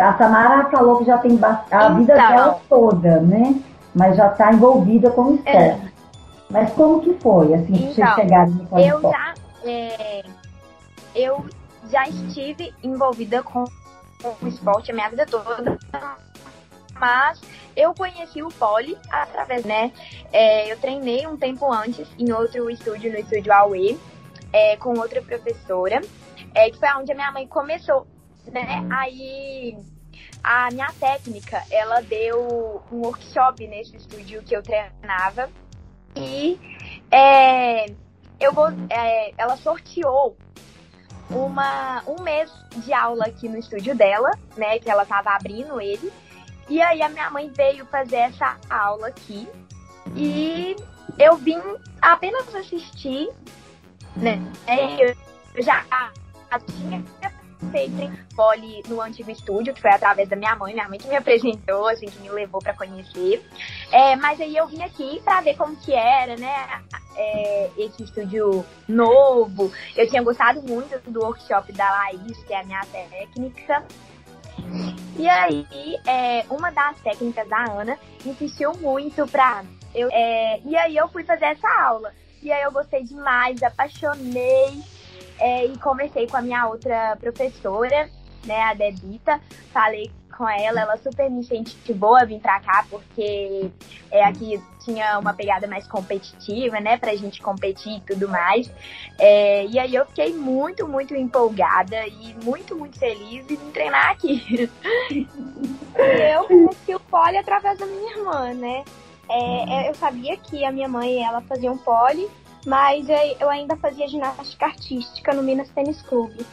a 0.01 0.17
Samara 0.17 0.71
falou 0.71 0.99
que 0.99 1.05
já 1.05 1.19
tem 1.19 1.39
a 1.71 1.89
vida 1.91 2.15
Então. 2.15 2.29
dela 2.29 2.61
toda, 2.69 3.21
né? 3.21 3.61
Mas 3.95 4.17
já 4.17 4.29
está 4.29 4.53
envolvida 4.53 5.11
com 5.11 5.23
o 5.23 5.35
esporte. 5.35 5.57
É. 5.59 5.81
Mas 6.51 6.73
como 6.75 7.01
que 7.01 7.15
foi, 7.15 7.55
assim, 7.55 7.73
pra 7.73 7.77
vocês 7.79 7.99
Então, 7.99 8.15
chegarem 8.15 8.53
no 8.53 8.63
Eu 8.63 8.67
poliesporte? 8.69 9.17
já, 9.17 9.35
é, 9.71 10.23
eu 11.15 11.45
já 11.91 12.09
estive 12.09 12.75
envolvida 12.83 13.43
com, 13.43 13.65
o 13.65 14.47
esporte 14.49 14.91
a 14.91 14.95
minha 14.95 15.09
vida 15.11 15.27
toda, 15.27 15.79
mas 16.99 17.41
eu 17.77 17.93
conheci 17.95 18.43
o 18.43 18.49
pole 18.51 18.97
através, 19.11 19.65
né? 19.65 19.91
é, 20.33 20.71
eu 20.73 20.77
treinei 20.79 21.27
um 21.27 21.37
tempo 21.37 21.71
antes 21.73 22.07
em 22.19 22.31
outro 22.33 22.71
estúdio, 22.71 23.13
no 23.13 23.19
estúdio 23.19 23.53
Aue, 23.53 23.99
é, 24.53 24.77
com 24.77 24.91
outra 24.99 25.21
professora, 25.23 26.01
é, 26.55 26.71
que 26.71 26.79
foi 26.79 26.89
onde 26.95 27.13
a 27.13 27.15
minha 27.15 27.33
mãe 27.33 27.47
começou, 27.47 28.07
né? 28.47 28.87
Aí 28.91 29.77
a 30.43 30.69
minha 30.71 30.93
técnica, 30.99 31.63
ela 31.71 32.01
deu 32.01 32.83
um 32.91 33.03
workshop 33.03 33.67
nesse 33.67 33.97
estúdio 33.97 34.43
que 34.43 34.57
eu 34.57 34.63
treinava 34.63 35.49
e 36.17 36.59
é, 37.11 37.87
eu 38.41 38.53
vou, 38.53 38.69
é, 38.91 39.33
ela 39.39 39.57
sorteou 39.57 40.37
uma, 41.31 42.03
um 42.07 42.23
mês 42.23 42.51
de 42.77 42.93
aula 42.93 43.27
aqui 43.27 43.49
no 43.49 43.57
estúdio 43.57 43.95
dela, 43.95 44.31
né? 44.57 44.79
Que 44.79 44.91
ela 44.91 45.07
tava 45.07 45.31
abrindo 45.31 45.81
ele. 45.81 46.13
E 46.69 46.81
aí 46.83 47.03
a 47.03 47.09
minha 47.09 47.31
mãe 47.31 47.51
veio 47.51 47.87
fazer 47.87 48.17
essa 48.17 48.57
aula 48.69 49.09
aqui. 49.09 49.49
E 50.15 50.77
eu 51.19 51.37
vim 51.37 51.61
apenas 52.01 52.55
assistir, 52.55 53.31
né? 54.17 54.41
Eu 54.99 55.63
já 55.63 55.85
tinha 56.61 57.03
feito 57.71 58.13
pole 58.35 58.83
no 58.89 59.01
antigo 59.01 59.31
estúdio, 59.31 59.75
que 59.75 59.81
foi 59.81 59.91
através 59.91 60.29
da 60.29 60.37
minha 60.37 60.55
mãe, 60.57 60.73
minha 60.73 60.89
mãe 60.89 60.99
que 60.99 61.09
me 61.09 61.17
apresentou, 61.17 61.89
assim, 61.89 62.07
que 62.07 62.21
me 62.21 62.29
levou 62.31 62.61
para 62.61 62.75
conhecer. 62.75 63.45
É, 63.91 64.17
mas 64.17 64.41
aí 64.41 64.57
eu 64.57 64.67
vim 64.67 64.83
aqui 64.83 65.21
para 65.25 65.41
ver 65.41 65.57
como 65.57 65.77
que 65.77 65.93
era, 65.93 66.37
né? 66.37 66.83
É, 67.17 67.71
esse 67.77 68.03
estúdio 68.03 68.65
novo. 68.89 69.71
Eu 69.97 70.09
tinha 70.09 70.23
gostado 70.23 70.63
muito 70.63 70.99
do 71.11 71.21
workshop 71.21 71.73
da 71.73 71.91
Laís, 71.91 72.43
que 72.45 72.53
é 72.53 72.61
a 72.61 72.65
minha 72.65 72.85
técnica. 72.87 73.85
E 75.17 75.29
aí, 75.29 75.67
é, 76.07 76.45
uma 76.49 76.71
das 76.71 76.99
técnicas 77.01 77.47
da 77.49 77.65
Ana 77.71 77.99
insistiu 78.25 78.73
muito 78.75 79.27
pra 79.27 79.63
eu. 79.95 80.09
é, 80.11 80.61
e 80.65 80.75
aí 80.77 80.97
eu 80.97 81.09
fui 81.09 81.23
fazer 81.23 81.47
essa 81.47 81.69
aula. 81.83 82.13
E 82.43 82.51
aí 82.51 82.63
eu 82.63 82.73
gostei 82.73 83.05
demais, 83.05 83.63
apaixonei. 83.63 84.83
É, 85.39 85.67
e 85.67 85.79
conversei 85.79 86.27
com 86.27 86.37
a 86.37 86.43
minha 86.43 86.67
outra 86.67 87.17
professora, 87.21 88.09
né, 88.45 88.63
a 88.63 88.75
Debita. 88.75 89.41
Falei 89.73 90.11
com 90.37 90.49
ela, 90.49 90.81
ela 90.81 90.97
super 90.97 91.31
me 91.31 91.41
incentivou 91.41 92.17
a 92.17 92.25
vir 92.25 92.41
pra 92.41 92.59
cá, 92.61 92.85
porque 92.89 93.71
é, 94.11 94.25
aqui 94.25 94.61
tinha 94.85 95.19
uma 95.19 95.33
pegada 95.33 95.67
mais 95.67 95.87
competitiva, 95.87 96.81
né, 96.81 96.97
pra 96.97 97.15
gente 97.15 97.41
competir 97.41 97.99
e 97.99 98.01
tudo 98.01 98.29
mais. 98.29 98.71
É, 99.19 99.67
e 99.67 99.79
aí 99.79 99.95
eu 99.95 100.07
fiquei 100.07 100.35
muito, 100.35 100.89
muito 100.89 101.15
empolgada 101.15 102.07
e 102.07 102.35
muito, 102.43 102.75
muito 102.75 102.99
feliz 102.99 103.49
em 103.51 103.57
treinar 103.73 104.11
aqui. 104.11 104.69
eu 105.95 106.45
conheci 106.45 106.95
o 106.95 107.01
pole 107.01 107.37
através 107.37 107.79
da 107.79 107.87
minha 107.87 108.17
irmã, 108.17 108.55
né? 108.55 108.85
É, 109.31 109.89
eu 109.89 109.95
sabia 109.95 110.37
que 110.37 110.65
a 110.65 110.73
minha 110.73 110.89
mãe 110.89 111.23
ela 111.23 111.41
fazia 111.43 111.71
um 111.71 111.79
pole, 111.79 112.29
mas 112.67 113.09
eu- 113.09 113.37
eu 113.41 113.51
ainda 113.51 113.77
fazia 113.77 114.09
ginástica 114.09 114.67
artística 114.67 115.33
no 115.33 115.43
Minas 115.43 115.69
Tênis 115.71 116.01
Clube. 116.03 116.47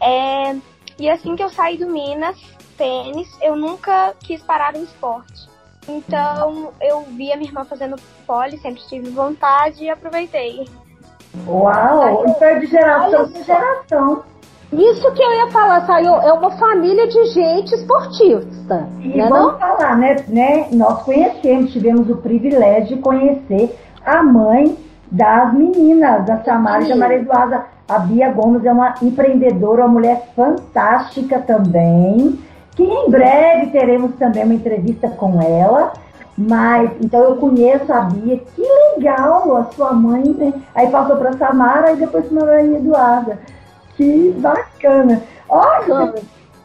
É, 0.00 0.56
e 0.98 1.08
assim 1.10 1.36
que 1.36 1.42
eu 1.42 1.50
saí 1.50 1.76
do 1.76 1.86
Minas 1.86 2.36
Tênis, 2.76 3.28
eu 3.42 3.56
nunca 3.56 4.14
quis 4.20 4.42
parar 4.42 4.72
no 4.72 4.82
esporte. 4.82 5.48
Então 5.88 6.72
eu 6.80 7.02
vi 7.02 7.32
a 7.32 7.36
minha 7.36 7.48
irmã 7.48 7.64
fazendo 7.64 7.96
pole, 8.26 8.58
sempre 8.58 8.82
tive 8.88 9.10
vontade 9.10 9.84
e 9.84 9.90
aproveitei. 9.90 10.66
Uau! 11.46 12.26
Isso 12.26 12.44
é 12.44 12.58
de 12.58 12.66
geração 12.66 13.26
em 13.26 13.44
geração. 13.44 14.22
Isso 14.72 15.12
que 15.12 15.22
eu 15.22 15.32
ia 15.32 15.50
falar, 15.50 15.84
Sayô, 15.84 16.20
é 16.20 16.32
uma 16.32 16.52
família 16.52 17.08
de 17.08 17.24
gente 17.26 17.74
esportista. 17.74 18.88
E 19.00 19.08
né, 19.08 19.28
vamos 19.28 19.52
não? 19.52 19.58
falar, 19.58 19.96
né, 19.96 20.24
né? 20.28 20.68
Nós 20.70 21.02
conhecemos, 21.02 21.72
tivemos 21.72 22.08
o 22.08 22.16
privilégio 22.16 22.96
de 22.96 23.02
conhecer 23.02 23.76
a 24.04 24.22
mãe 24.22 24.76
das 25.10 25.52
meninas, 25.52 26.24
da 26.24 26.38
Samara 26.42 26.84
e 26.84 26.88
da. 26.88 26.96
Maria 26.96 27.18
Eduarda. 27.18 27.64
A 27.88 27.98
Bia 27.98 28.30
Gomes 28.30 28.64
é 28.64 28.72
uma 28.72 28.94
empreendedora, 29.02 29.82
uma 29.82 29.94
mulher 29.94 30.28
fantástica 30.36 31.40
também. 31.40 32.38
Que 32.76 32.84
em 32.84 33.10
breve 33.10 33.66
teremos 33.72 34.14
também 34.14 34.44
uma 34.44 34.54
entrevista 34.54 35.08
com 35.08 35.42
ela. 35.42 35.92
Mas, 36.38 36.90
então 37.02 37.20
eu 37.20 37.36
conheço 37.36 37.92
a 37.92 38.02
Bia, 38.02 38.38
que 38.38 38.62
legal, 38.62 39.56
a 39.56 39.64
sua 39.72 39.92
mãe, 39.92 40.22
né? 40.38 40.54
Aí 40.74 40.88
passou 40.88 41.16
para 41.16 41.36
Samara 41.36 41.92
e 41.92 41.96
depois 41.96 42.24
para 42.26 42.46
Maria 42.46 42.78
Eduarda. 42.78 43.38
Que 43.96 44.34
bacana. 44.38 45.20
Olha, 45.48 46.14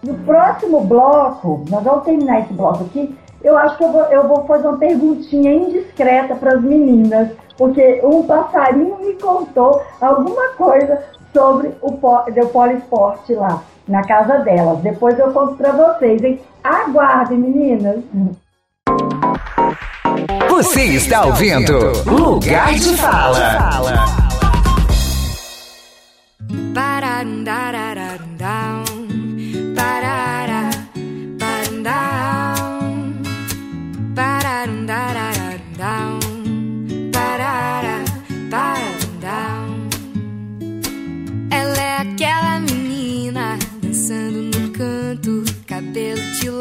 no 0.04 0.14
próximo 0.20 0.82
bloco, 0.82 1.66
nós 1.70 1.84
vamos 1.84 2.06
terminar 2.06 2.42
esse 2.42 2.54
bloco 2.54 2.86
aqui. 2.86 3.18
Eu 3.46 3.56
acho 3.60 3.78
que 3.78 3.84
eu 3.84 3.92
vou, 3.92 4.02
eu 4.06 4.28
vou 4.28 4.44
fazer 4.48 4.68
uma 4.68 4.78
perguntinha 4.80 5.54
indiscreta 5.54 6.34
para 6.34 6.56
as 6.56 6.62
meninas, 6.64 7.30
porque 7.56 8.02
um 8.04 8.24
passarinho 8.24 8.98
me 9.00 9.14
contou 9.14 9.84
alguma 10.02 10.50
coisa 10.58 10.98
sobre 11.32 11.72
o, 11.80 11.92
po- 11.92 12.24
o 12.28 12.48
poliesporte 12.48 13.36
lá, 13.36 13.62
na 13.88 14.02
casa 14.04 14.40
delas. 14.40 14.80
Depois 14.80 15.20
eu 15.20 15.32
conto 15.32 15.54
para 15.58 15.72
vocês, 15.74 16.24
hein? 16.24 16.42
Aguardem, 16.64 17.38
meninas. 17.38 18.00
Você 20.50 20.86
está 20.86 21.26
ouvindo 21.28 21.78
Lugar 22.10 22.74
de 22.74 22.98
Fala. 22.98 23.60
Ba-da-dum-da-da-da-dum-down. 26.74 27.85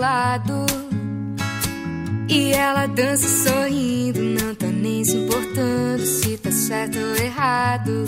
Lado. 0.04 0.66
E 2.28 2.52
ela 2.52 2.86
dança 2.86 3.26
sorrindo, 3.26 4.20
não 4.20 4.54
tá 4.54 4.66
nem 4.66 5.02
se 5.02 5.16
importando 5.16 6.04
se 6.04 6.36
tá 6.36 6.50
certo 6.50 6.98
ou 6.98 7.24
errado. 7.24 8.04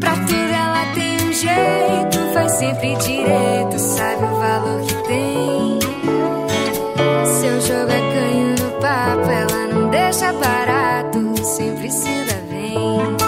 Pra 0.00 0.12
tudo 0.12 0.54
ela 0.64 0.84
tem 0.94 1.16
um 1.28 1.32
jeito, 1.32 2.32
faz 2.32 2.52
sempre 2.52 2.96
direito, 2.96 3.78
sabe 3.78 4.24
o 4.24 4.36
valor 4.36 4.80
que 4.86 4.94
tem. 5.08 5.78
Seu 7.40 7.60
jogo 7.60 7.92
é 7.92 8.00
canho 8.14 8.50
no 8.60 8.70
papo, 8.80 9.30
ela 9.30 9.66
não 9.74 9.90
deixa 9.90 10.32
barato, 10.32 11.18
sempre 11.44 11.90
se 11.90 12.24
dá 12.24 12.40
bem. 12.50 13.19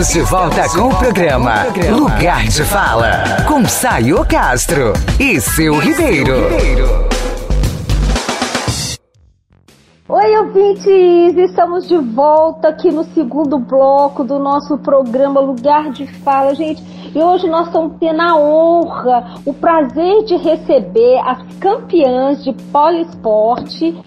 Estamos 0.00 0.12
de 0.14 0.20
volta 0.22 0.62
com 0.70 0.88
o 0.88 0.98
programa 0.98 1.52
Lugar 1.90 2.44
de 2.44 2.64
Fala 2.64 3.22
com 3.46 3.66
Sayo 3.66 4.26
Castro 4.26 4.94
e 5.20 5.38
seu 5.38 5.78
Ribeiro. 5.78 6.36
Oi, 10.08 10.38
ouvintes! 10.38 11.36
Estamos 11.36 11.86
de 11.86 11.98
volta 11.98 12.68
aqui 12.68 12.90
no 12.90 13.04
segundo 13.12 13.58
bloco 13.58 14.24
do 14.24 14.38
nosso 14.38 14.78
programa 14.78 15.38
Lugar 15.38 15.90
de 15.90 16.06
Fala, 16.22 16.54
gente. 16.54 16.82
E 17.14 17.22
hoje 17.22 17.46
nós 17.46 17.66
estamos 17.66 17.98
tendo 18.00 18.22
a 18.22 18.34
honra, 18.36 19.34
o 19.44 19.52
prazer 19.52 20.24
de 20.24 20.36
receber 20.36 21.18
as 21.26 21.42
campeãs 21.58 22.42
de 22.42 22.54
poliesporte, 22.72 24.02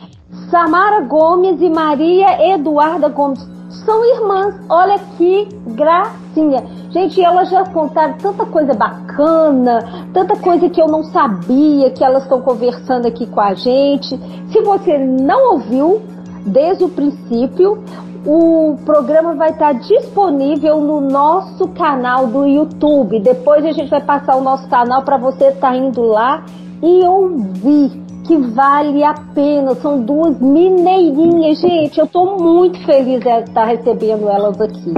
Samara 0.50 1.02
Gomes 1.02 1.62
e 1.62 1.70
Maria 1.70 2.52
Eduarda 2.52 3.10
Gomes. 3.10 3.54
São 3.86 4.06
irmãs, 4.16 4.56
olha 4.70 5.00
que 5.18 5.48
gracinha. 5.68 6.64
Gente, 6.92 7.20
elas 7.22 7.50
já 7.50 7.66
contaram 7.66 8.14
tanta 8.20 8.46
coisa 8.46 8.74
bacana, 8.74 10.08
tanta 10.14 10.36
coisa 10.36 10.70
que 10.70 10.80
eu 10.80 10.88
não 10.88 11.04
sabia 11.04 11.90
que 11.90 12.04
elas 12.04 12.24
estão 12.24 12.40
conversando 12.42 13.08
aqui 13.08 13.26
com 13.26 13.42
a 13.42 13.56
gente. 13.56 14.18
Se 14.52 14.62
você 14.62 14.98
não 14.98 15.54
ouviu 15.54 16.02
desde 16.46 16.84
o 16.84 16.90
princípio, 16.90 17.84
o 18.26 18.78
programa 18.86 19.34
vai 19.34 19.50
estar 19.50 19.74
disponível 19.74 20.80
no 20.80 21.02
nosso 21.02 21.68
canal 21.70 22.28
do 22.28 22.46
YouTube. 22.46 23.20
Depois 23.20 23.66
a 23.66 23.72
gente 23.72 23.90
vai 23.90 24.02
passar 24.02 24.36
o 24.36 24.42
nosso 24.42 24.68
canal 24.70 25.02
para 25.02 25.18
você 25.18 25.48
estar 25.48 25.72
tá 25.72 25.76
indo 25.76 26.02
lá 26.04 26.46
e 26.82 27.06
ouvir 27.06 28.03
que 28.24 28.38
vale 28.38 29.04
a 29.04 29.14
pena. 29.34 29.76
São 29.76 30.02
duas 30.02 30.40
mineirinhas, 30.40 31.60
gente. 31.60 32.00
Eu 32.00 32.08
tô 32.08 32.38
muito 32.38 32.84
feliz 32.86 33.22
de 33.22 33.30
estar 33.30 33.66
recebendo 33.66 34.30
elas 34.30 34.60
aqui, 34.60 34.94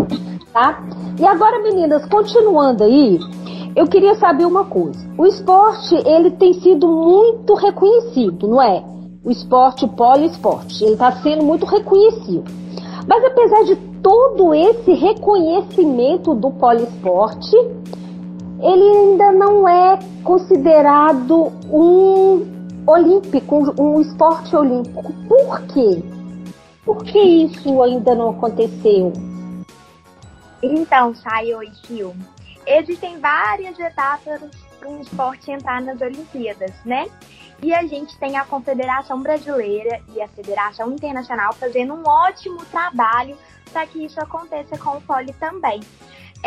tá? 0.54 0.84
E 1.20 1.26
agora, 1.26 1.62
meninas, 1.64 2.06
continuando 2.06 2.84
aí, 2.84 3.20
eu 3.76 3.88
queria 3.88 4.16
saber 4.16 4.46
uma 4.46 4.66
coisa. 4.66 5.00
O 5.18 5.26
esporte, 5.26 5.96
ele 6.06 6.32
tem 6.32 6.54
sido 6.54 6.88
muito 6.88 7.54
reconhecido, 7.56 8.48
não 8.48 8.62
é? 8.62 8.84
O 9.24 9.32
esporte, 9.32 9.86
o 9.86 9.90
poliesporte, 9.90 10.84
ele 10.84 10.94
está 10.94 11.12
sendo 11.14 11.44
muito 11.44 11.66
reconhecido. 11.66 12.44
Mas 13.08 13.24
apesar 13.26 13.64
de 13.64 13.76
todo 14.02 14.54
esse 14.54 14.94
reconhecimento 14.94 16.36
do 16.36 16.52
poliesporte, 16.52 17.56
ele 18.62 18.84
ainda 18.84 19.32
não 19.32 19.68
é 19.68 20.00
considerado 20.24 21.52
um 21.72 22.55
olímpico, 22.88 23.74
um 23.82 24.02
esporte 24.02 24.56
olímpico. 24.56 25.14
Por 25.28 25.62
quê? 25.68 26.04
Por 26.84 27.04
que 27.04 27.20
isso 27.20 27.82
ainda 27.82 28.14
não 28.14 28.30
aconteceu? 28.30 29.12
Então, 30.62 31.14
Sayo 31.16 31.64
e 31.64 31.70
Kyo, 31.72 32.16
existem 32.66 33.20
várias 33.20 33.80
etapas 33.80 34.42
para 34.80 34.90
um 34.90 35.02
esporte 35.02 35.52
entrar 35.52 35.82
nas 35.82 36.00
Olimpíadas, 36.00 36.74
né? 36.86 37.08
E 37.62 37.74
a 37.74 37.84
gente 37.88 38.18
tem 38.20 38.38
a 38.38 38.46
Confederação 38.46 39.22
Brasileira 39.22 40.00
e 40.14 40.22
a 40.22 40.28
Federação 40.28 40.92
Internacional 40.92 41.54
fazendo 41.54 41.94
um 41.94 42.04
ótimo 42.06 42.64
trabalho 42.66 43.38
para 43.72 43.88
que 43.88 44.06
isso 44.06 44.20
aconteça 44.20 44.78
com 44.78 44.98
o 44.98 45.02
pole 45.02 45.34
também. 45.34 45.82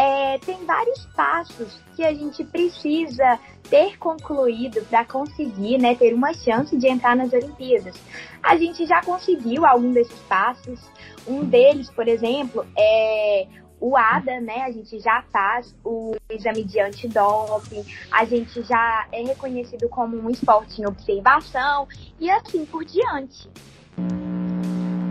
É, 0.00 0.38
tem 0.38 0.64
vários 0.64 1.06
passos 1.06 1.80
que 1.96 2.04
a 2.04 2.14
gente 2.14 2.44
precisa 2.44 3.37
ter 3.68 3.98
concluído 3.98 4.80
para 4.84 5.04
conseguir 5.04 5.76
né, 5.76 5.96
ter 5.96 6.14
uma 6.14 6.32
chance 6.32 6.76
de 6.76 6.87
entrar 6.87 7.16
nas 7.16 7.32
Olimpíadas. 7.32 7.96
A 8.40 8.56
gente 8.56 8.87
já 8.87 9.02
conseguiu 9.02 9.66
algum 9.66 9.92
desses 9.92 10.20
passos. 10.20 10.80
Um 11.26 11.44
deles, 11.44 11.90
por 11.90 12.06
exemplo, 12.06 12.64
é 12.78 13.48
o 13.80 13.96
ADA, 13.96 14.40
né? 14.40 14.62
A 14.62 14.70
gente 14.70 15.00
já 15.00 15.24
faz 15.32 15.74
o 15.84 16.14
exame 16.30 16.62
de 16.62 16.80
antidoping, 16.80 17.84
a 18.12 18.24
gente 18.24 18.62
já 18.62 19.04
é 19.11 19.22
reconhecido 19.22 19.88
como 19.88 20.16
um 20.16 20.30
esporte 20.30 20.80
em 20.80 20.87
observação 20.87 21.88
e 22.20 22.30
assim 22.30 22.64
por 22.64 22.84
diante. 22.84 23.50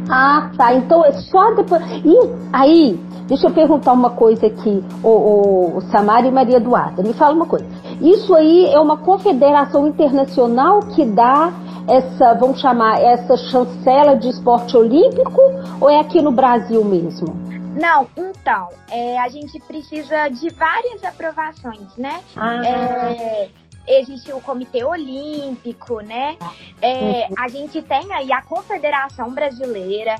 Ah, 0.10 0.50
tá. 0.58 0.74
Então 0.74 1.04
é 1.06 1.12
só 1.14 1.54
depois. 1.54 1.82
E 2.04 2.16
aí, 2.54 3.00
deixa 3.28 3.48
eu 3.48 3.54
perguntar 3.54 3.94
uma 3.94 4.12
coisa 4.12 4.48
aqui, 4.48 4.84
o, 5.04 5.78
o 5.78 5.82
Samara 5.92 6.28
e 6.28 6.32
Maria 6.32 6.58
Eduarda. 6.58 7.04
Me 7.04 7.14
fala 7.14 7.36
uma 7.36 7.46
coisa. 7.46 7.66
Isso 8.02 8.34
aí 8.34 8.66
é 8.68 8.80
uma 8.80 8.98
confederação 8.98 9.88
internacional 9.88 10.80
que 10.96 11.06
dá 11.06 11.52
essa, 11.88 12.34
vamos 12.34 12.60
chamar, 12.60 13.02
essa 13.02 13.38
chancela 13.38 14.16
de 14.16 14.30
esporte 14.30 14.76
olímpico 14.76 15.42
ou 15.80 15.90
é 15.90 16.00
aqui 16.00 16.22
no 16.22 16.32
Brasil 16.32 16.84
mesmo? 16.84 17.28
Não, 17.80 18.08
então, 18.18 18.70
é, 18.90 19.20
a 19.20 19.30
gente 19.30 19.60
precisa 19.60 20.28
de 20.30 20.50
várias 20.50 21.04
aprovações, 21.04 21.96
né? 21.96 22.22
Ah. 22.36 22.66
É, 22.66 23.50
existe 23.88 24.32
o 24.34 24.42
Comitê 24.42 24.84
Olímpico, 24.84 26.02
né? 26.02 26.38
É, 26.82 27.28
a 27.38 27.48
gente 27.48 27.82
tem 27.82 28.12
aí 28.14 28.32
a 28.32 28.42
Confederação 28.42 29.32
Brasileira 29.32 30.16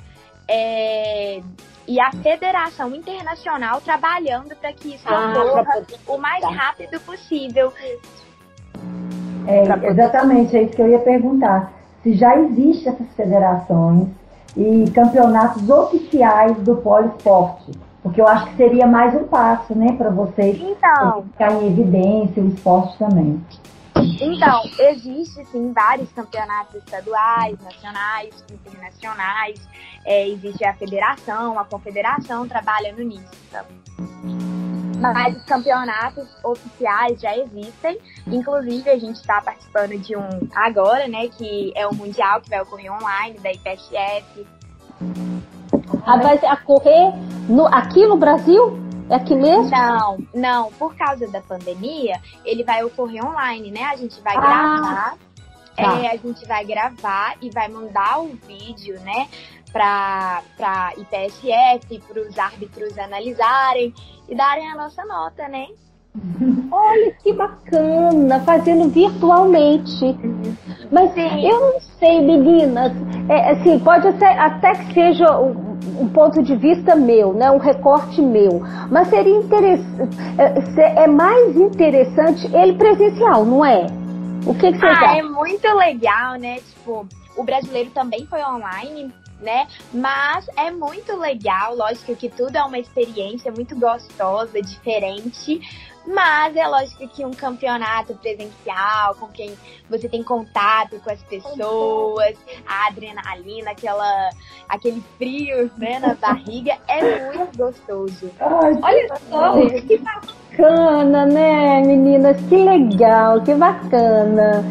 é, 0.48 1.42
e 1.88 2.00
a 2.00 2.12
Federação 2.12 2.96
Internacional 2.96 3.82
trabalhando 3.82 4.56
para 4.56 4.72
que 4.74 4.96
isso 4.96 5.08
Ah, 5.08 5.34
ocorra 5.38 5.86
o 6.08 6.18
mais 6.18 6.44
rápido 6.44 7.00
possível. 7.02 7.74
É, 9.48 9.88
exatamente, 9.88 10.56
é 10.58 10.64
isso 10.64 10.76
que 10.76 10.82
eu 10.82 10.90
ia 10.90 11.00
perguntar. 11.00 11.72
Se 12.04 12.14
já 12.14 12.38
existem 12.38 12.94
essas 12.94 13.08
federações 13.16 14.08
e 14.56 14.90
campeonatos 14.92 15.70
oficiais 15.70 16.58
do 16.58 16.76
poliesporte. 16.78 17.72
Porque 18.08 18.22
eu 18.22 18.28
acho 18.28 18.46
que 18.52 18.56
seria 18.56 18.88
mais 18.88 19.14
um 19.14 19.28
passo, 19.28 19.76
né, 19.76 19.92
para 19.98 20.10
vocês 20.10 20.58
Então, 20.62 21.24
ficar 21.24 21.52
em 21.52 21.68
evidência 21.68 22.42
o 22.42 22.48
esporte 22.48 22.98
também. 22.98 23.46
Então, 24.22 24.62
existe 24.80 25.44
sim 25.48 25.74
vários 25.74 26.10
campeonatos 26.14 26.76
estaduais, 26.76 27.60
nacionais, 27.62 28.46
internacionais. 28.50 29.60
É, 30.06 30.26
existe 30.26 30.64
a 30.64 30.74
federação, 30.76 31.60
a 31.60 31.66
confederação 31.66 32.48
trabalhando 32.48 33.04
nisso. 33.04 33.30
Então. 33.50 33.66
Mas 35.02 35.36
os 35.36 35.44
campeonatos 35.44 36.30
oficiais 36.46 37.20
já 37.20 37.38
existem. 37.38 38.00
Inclusive, 38.28 38.90
a 38.90 38.98
gente 38.98 39.18
está 39.18 39.42
participando 39.42 40.00
de 40.00 40.16
um 40.16 40.48
agora, 40.56 41.10
né? 41.10 41.28
Que 41.28 41.74
é 41.76 41.86
o 41.86 41.94
Mundial, 41.94 42.40
que 42.40 42.50
vai 42.50 42.62
ocorrer 42.62 42.90
online, 42.94 43.38
da 43.40 43.52
IPSF. 43.52 44.48
Ah, 46.06 46.18
vai 46.18 46.38
ocorrer 46.54 47.14
no, 47.48 47.66
aqui 47.68 48.06
no 48.06 48.18
Brasil? 48.18 48.80
É 49.10 49.16
aqui 49.16 49.36
mesmo? 49.36 49.70
Não, 49.70 50.18
não, 50.34 50.72
por 50.74 50.96
causa 50.96 51.28
da 51.28 51.42
pandemia, 51.42 52.20
ele 52.44 52.64
vai 52.64 52.84
ocorrer 52.84 53.26
online, 53.26 53.72
né? 53.72 53.84
A 53.84 53.96
gente 53.96 54.20
vai 54.22 54.36
Ah, 54.36 54.42
gravar. 54.42 55.18
tá. 55.76 55.84
é, 56.02 56.12
a 56.12 56.18
gente 56.18 56.46
vai 56.46 56.66
gravar 56.66 57.36
e 57.42 57.50
vai 57.50 57.70
mandar 57.70 58.20
o 58.20 58.36
vídeo, 58.48 59.00
né? 59.02 59.28
para 59.72 60.94
IPSF, 60.98 62.00
para 62.08 62.22
os 62.22 62.40
árbitros 62.40 62.98
analisarem 62.98 63.94
e 64.28 64.36
darem 64.36 64.70
a 64.72 64.76
nossa 64.76 65.06
nota, 65.06 65.48
né? 65.48 65.68
Olha 66.72 67.12
que 67.24 67.34
bacana, 67.34 68.40
fazendo 68.42 68.90
virtualmente. 68.90 70.18
Mas 70.92 71.14
Sim. 71.14 71.48
eu 71.48 71.60
não 71.60 71.80
sei, 72.00 72.22
meninas, 72.22 72.92
é, 73.30 73.52
assim, 73.52 73.80
pode 73.80 74.12
ser, 74.18 74.26
até 74.26 74.74
que 74.74 74.94
seja 74.94 75.40
um, 75.40 75.78
um, 76.00 76.10
ponto 76.10 76.42
de 76.42 76.56
vista 76.56 76.96
meu, 76.96 77.34
né, 77.34 77.52
um 77.52 77.58
recorte 77.58 78.22
meu, 78.22 78.62
mas 78.90 79.08
seria 79.10 79.36
interessante, 79.36 80.18
é, 80.78 81.04
é 81.04 81.08
mais 81.08 81.56
interessante 81.56 82.48
ele 82.56 82.74
presencial, 82.74 83.46
não 83.46 83.66
é? 83.66 83.88
O 84.46 84.54
que, 84.54 84.72
que 84.72 84.80
você 84.80 84.86
ah, 84.86 85.18
É 85.18 85.24
muito 85.24 85.68
legal, 85.76 86.36
né? 86.36 86.60
Tipo, 86.60 87.06
o 87.36 87.44
brasileiro 87.44 87.90
também 87.92 88.26
foi 88.28 88.42
online, 88.44 89.12
né? 89.42 89.68
Mas 89.94 90.48
é 90.56 90.72
muito 90.72 91.16
legal, 91.18 91.76
lógico 91.76 92.16
que 92.16 92.30
tudo 92.30 92.56
é 92.56 92.64
uma 92.64 92.80
experiência 92.80 93.52
muito 93.52 93.78
gostosa, 93.78 94.62
diferente. 94.62 95.60
Mas 96.08 96.56
é 96.56 96.66
lógico 96.66 97.06
que 97.10 97.26
um 97.26 97.32
campeonato 97.32 98.16
presencial, 98.16 99.14
com 99.16 99.28
quem 99.28 99.52
você 99.90 100.08
tem 100.08 100.24
contato 100.24 101.00
com 101.04 101.12
as 101.12 101.22
pessoas, 101.24 102.38
a 102.66 102.88
adrenalina, 102.88 103.72
aquela, 103.72 104.30
aquele 104.70 105.04
frio 105.18 105.70
né, 105.78 106.00
na 106.00 106.14
barriga, 106.16 106.78
é 106.88 107.36
muito 107.36 107.58
gostoso. 107.58 108.32
Ai, 108.40 108.80
Olha 108.82 109.08
só, 109.30 109.80
que 109.82 109.98
bacana, 109.98 111.26
né, 111.26 111.82
meninas? 111.82 112.38
Que 112.48 112.56
legal, 112.56 113.42
que 113.42 113.54
bacana. 113.54 114.64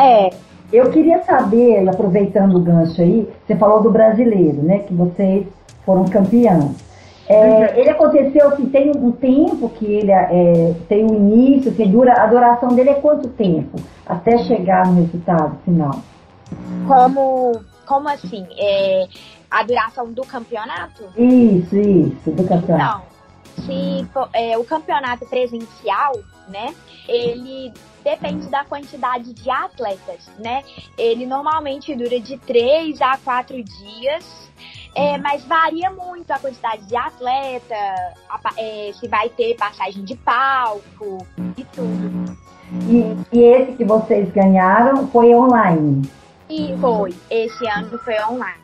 É. 0.00 0.30
Eu 0.72 0.90
queria 0.90 1.24
saber, 1.24 1.88
aproveitando 1.88 2.56
o 2.56 2.60
gancho 2.60 3.00
aí, 3.00 3.28
você 3.46 3.56
falou 3.56 3.82
do 3.82 3.90
brasileiro, 3.90 4.62
né? 4.62 4.80
Que 4.80 4.94
vocês 4.94 5.46
foram 5.84 6.04
campeãs. 6.04 6.88
É, 7.28 7.40
uhum. 7.40 7.64
ele 7.76 7.90
aconteceu 7.90 8.48
tem 8.78 8.92
um 8.96 9.10
tempo 9.10 9.68
que 9.70 9.84
ele 9.84 10.12
é, 10.12 10.74
tem 10.88 11.04
um 11.04 11.14
início, 11.14 11.72
que 11.72 11.84
dura, 11.86 12.12
a 12.12 12.26
duração 12.26 12.68
dele 12.68 12.90
é 12.90 12.94
quanto 12.94 13.28
tempo? 13.30 13.78
Até 14.06 14.38
chegar 14.38 14.86
no 14.86 15.02
resultado 15.02 15.58
final. 15.64 16.00
Como, 16.86 17.60
como 17.86 18.08
assim? 18.08 18.46
É, 18.56 19.06
a 19.50 19.62
duração 19.64 20.12
do 20.12 20.22
campeonato? 20.22 21.04
Isso, 21.16 21.76
isso, 21.76 22.30
do 22.30 22.44
campeonato. 22.44 23.02
Então, 23.56 24.28
se 24.28 24.38
é, 24.38 24.56
o 24.56 24.64
campeonato 24.64 25.26
presencial, 25.26 26.12
né? 26.48 26.74
Ele 27.08 27.72
depende 28.04 28.48
da 28.48 28.64
quantidade 28.64 29.34
de 29.34 29.50
atletas, 29.50 30.30
né? 30.38 30.62
Ele 30.96 31.26
normalmente 31.26 31.94
dura 31.96 32.20
de 32.20 32.38
3 32.38 33.00
a 33.02 33.18
4 33.18 33.56
dias, 33.62 34.50
é, 34.98 35.16
mas 35.18 35.44
varia 35.44 35.90
muito 35.90 36.30
a 36.32 36.38
quantidade 36.38 36.84
de 36.86 36.96
atleta, 36.96 37.74
a, 38.28 38.40
é, 38.56 38.90
se 38.98 39.06
vai 39.06 39.28
ter 39.28 39.56
passagem 39.56 40.04
de 40.04 40.16
palco 40.16 41.24
e 41.56 41.64
tudo. 41.64 42.36
E, 42.88 43.16
e 43.32 43.42
esse 43.44 43.72
que 43.72 43.84
vocês 43.84 44.30
ganharam 44.32 45.06
foi 45.06 45.32
online? 45.34 46.02
E 46.50 46.76
foi, 46.80 47.14
esse 47.30 47.66
ano 47.68 47.96
foi 47.98 48.20
online. 48.24 48.58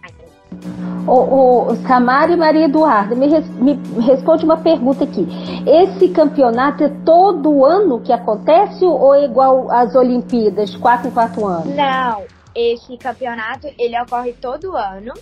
O, 1.06 1.70
o 1.70 1.76
Samara 1.86 2.32
e 2.32 2.36
Maria 2.36 2.64
Eduarda, 2.64 3.14
me, 3.14 3.28
res, 3.28 3.48
me 3.50 3.78
responde 4.00 4.44
uma 4.44 4.56
pergunta 4.56 5.04
aqui. 5.04 5.26
Esse 5.66 6.08
campeonato 6.08 6.82
é 6.82 6.88
todo 7.04 7.64
ano 7.64 8.00
que 8.00 8.12
acontece 8.12 8.84
ou 8.84 9.14
é 9.14 9.24
igual 9.24 9.70
às 9.70 9.94
Olimpíadas, 9.94 10.74
quatro 10.76 11.08
em 11.08 11.10
quatro 11.10 11.46
anos? 11.46 11.74
Não, 11.74 12.24
esse 12.54 12.96
campeonato 12.96 13.68
ele 13.78 14.00
ocorre 14.00 14.32
todo 14.32 14.76
ano. 14.76 15.12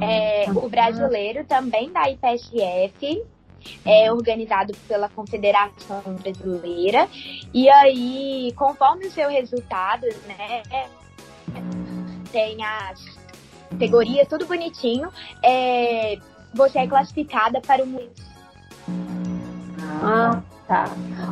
É, 0.00 0.50
o 0.50 0.68
brasileiro 0.68 1.44
também 1.44 1.90
da 1.92 2.10
IPSF, 2.10 3.22
é 3.84 4.12
organizado 4.12 4.74
pela 4.86 5.08
Confederação 5.08 6.02
Brasileira. 6.22 7.08
E 7.52 7.68
aí, 7.68 8.52
conforme 8.56 9.06
o 9.06 9.10
seu 9.10 9.28
resultado, 9.30 10.06
né, 10.26 10.62
tem 12.30 12.62
as 12.64 13.24
categoria, 13.74 14.24
tudo 14.24 14.46
bonitinho, 14.46 15.08
é, 15.42 16.16
você 16.54 16.78
é 16.78 16.86
classificada 16.86 17.60
para 17.60 17.82
o 17.84 18.00
Ah, 20.02 20.40
tá. 20.66 20.84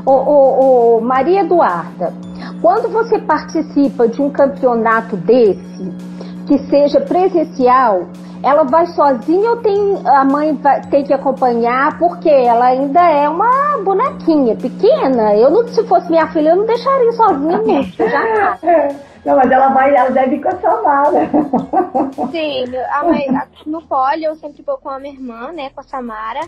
Ô, 0.04 0.10
ô, 0.12 0.96
ô, 0.96 1.00
Maria 1.00 1.40
Eduarda, 1.40 2.12
quando 2.60 2.88
você 2.88 3.18
participa 3.20 4.08
de 4.08 4.20
um 4.20 4.30
campeonato 4.30 5.16
desse, 5.16 5.92
que 6.46 6.58
seja 6.68 7.00
presencial, 7.00 8.08
ela 8.42 8.64
vai 8.64 8.86
sozinha 8.88 9.50
ou 9.50 9.56
tem 9.58 10.02
a 10.04 10.24
mãe 10.24 10.52
vai, 10.54 10.80
tem 10.82 11.04
que 11.04 11.12
acompanhar 11.12 11.98
porque 11.98 12.28
ela 12.28 12.66
ainda 12.66 13.00
é 13.00 13.28
uma 13.28 13.78
bonequinha 13.78 14.56
pequena? 14.56 15.34
Eu 15.36 15.50
não, 15.50 15.68
se 15.68 15.84
fosse 15.84 16.10
minha 16.10 16.26
filha, 16.28 16.50
eu 16.50 16.56
não 16.56 16.66
deixaria 16.66 17.12
sozinha 17.12 17.58
nunca, 17.58 18.08
já. 18.08 18.58
Não, 19.24 19.36
mas 19.36 19.50
ela 19.50 19.68
vai, 19.68 19.94
ela 19.94 20.10
deve 20.10 20.36
ir 20.36 20.42
com 20.42 20.48
a 20.48 20.56
Samara. 20.60 21.30
Sim, 22.32 22.64
a 22.90 23.04
mãe, 23.04 23.26
no 23.64 23.82
pole 23.82 24.24
eu 24.24 24.34
sempre 24.36 24.62
vou 24.62 24.78
com 24.78 24.88
a 24.88 24.98
minha 24.98 25.14
irmã, 25.14 25.52
né, 25.52 25.70
com 25.70 25.80
a 25.80 25.84
Samara. 25.84 26.40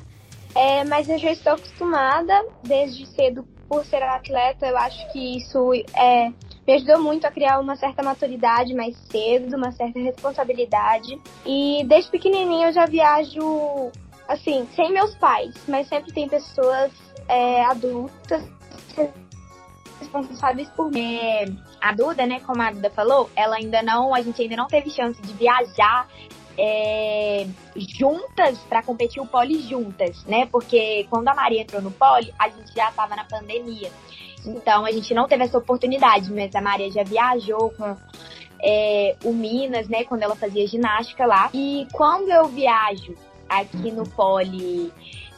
É, 0.56 0.84
mas 0.84 1.08
eu 1.08 1.18
já 1.18 1.32
estou 1.32 1.54
acostumada 1.54 2.44
desde 2.62 3.06
cedo 3.06 3.44
por 3.68 3.84
ser 3.84 4.02
atleta. 4.02 4.66
Eu 4.66 4.76
acho 4.78 5.12
que 5.12 5.38
isso 5.38 5.72
é, 5.96 6.32
me 6.66 6.74
ajudou 6.74 7.02
muito 7.02 7.26
a 7.26 7.30
criar 7.30 7.58
uma 7.58 7.76
certa 7.76 8.02
maturidade 8.02 8.74
mais 8.74 8.96
cedo, 9.10 9.56
uma 9.56 9.70
certa 9.72 9.98
responsabilidade. 9.98 11.20
E 11.44 11.84
desde 11.86 12.10
pequenininha 12.10 12.68
eu 12.68 12.72
já 12.72 12.86
viajo, 12.86 13.90
assim, 14.28 14.66
sem 14.74 14.92
meus 14.92 15.14
pais, 15.16 15.54
mas 15.68 15.88
sempre 15.88 16.12
tem 16.12 16.28
pessoas 16.28 16.92
é, 17.28 17.64
adultas 17.64 18.42
responsáveis 20.00 20.68
por 20.70 20.90
mim. 20.90 21.16
É, 21.16 21.44
a 21.80 21.92
Duda, 21.92 22.26
né, 22.26 22.40
como 22.40 22.62
a 22.62 22.70
Duda 22.70 22.90
falou, 22.90 23.30
ela 23.36 23.56
ainda 23.56 23.82
não, 23.82 24.14
a 24.14 24.22
gente 24.22 24.40
ainda 24.40 24.56
não 24.56 24.66
teve 24.66 24.90
chance 24.90 25.20
de 25.20 25.32
viajar 25.34 26.08
é, 26.56 27.46
juntas 27.76 28.58
para 28.68 28.82
competir 28.82 29.20
o 29.20 29.26
pole 29.26 29.60
juntas, 29.60 30.24
né? 30.24 30.46
Porque 30.46 31.06
quando 31.10 31.28
a 31.28 31.34
Maria 31.34 31.62
entrou 31.62 31.82
no 31.82 31.90
pole, 31.90 32.32
a 32.38 32.48
gente 32.48 32.72
já 32.74 32.90
estava 32.90 33.16
na 33.16 33.24
pandemia. 33.24 33.90
Então 34.46 34.84
a 34.84 34.92
gente 34.92 35.12
não 35.14 35.26
teve 35.26 35.44
essa 35.44 35.58
oportunidade, 35.58 36.32
mas 36.32 36.54
a 36.54 36.60
Maria 36.60 36.90
já 36.90 37.02
viajou 37.02 37.70
com 37.70 37.96
é, 38.62 39.16
o 39.24 39.32
Minas, 39.32 39.88
né? 39.88 40.04
Quando 40.04 40.22
ela 40.22 40.36
fazia 40.36 40.66
ginástica 40.66 41.26
lá. 41.26 41.50
E 41.52 41.86
quando 41.92 42.30
eu 42.30 42.46
viajo 42.48 43.14
aqui 43.48 43.90
no 43.90 44.08
pole 44.08 44.92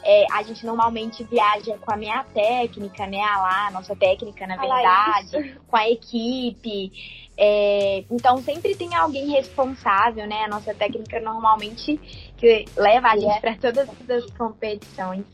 é, 0.07 0.25
a 0.31 0.41
gente 0.45 0.65
normalmente 0.65 1.25
viaja 1.25 1.77
com 1.79 1.93
a 1.93 1.97
minha 1.97 2.23
técnica, 2.33 3.09
né? 3.09 3.21
A 3.21 3.43
lá, 3.43 3.67
a 3.67 3.71
nossa 3.73 3.97
técnica, 3.97 4.47
na 4.47 4.57
verdade, 4.57 5.61
com 5.67 5.77
a 5.77 5.91
equipe. 5.91 7.27
É, 7.37 8.05
então 8.09 8.39
sempre 8.39 8.77
tem 8.77 8.95
alguém 8.95 9.31
responsável, 9.31 10.25
né? 10.29 10.45
A 10.45 10.49
nossa 10.49 10.73
técnica 10.73 11.19
normalmente 11.19 11.99
que 12.37 12.67
leva 12.77 13.09
a 13.09 13.17
gente 13.17 13.41
para 13.41 13.57
todas 13.57 13.89
as 14.09 14.31
competições. 14.31 15.25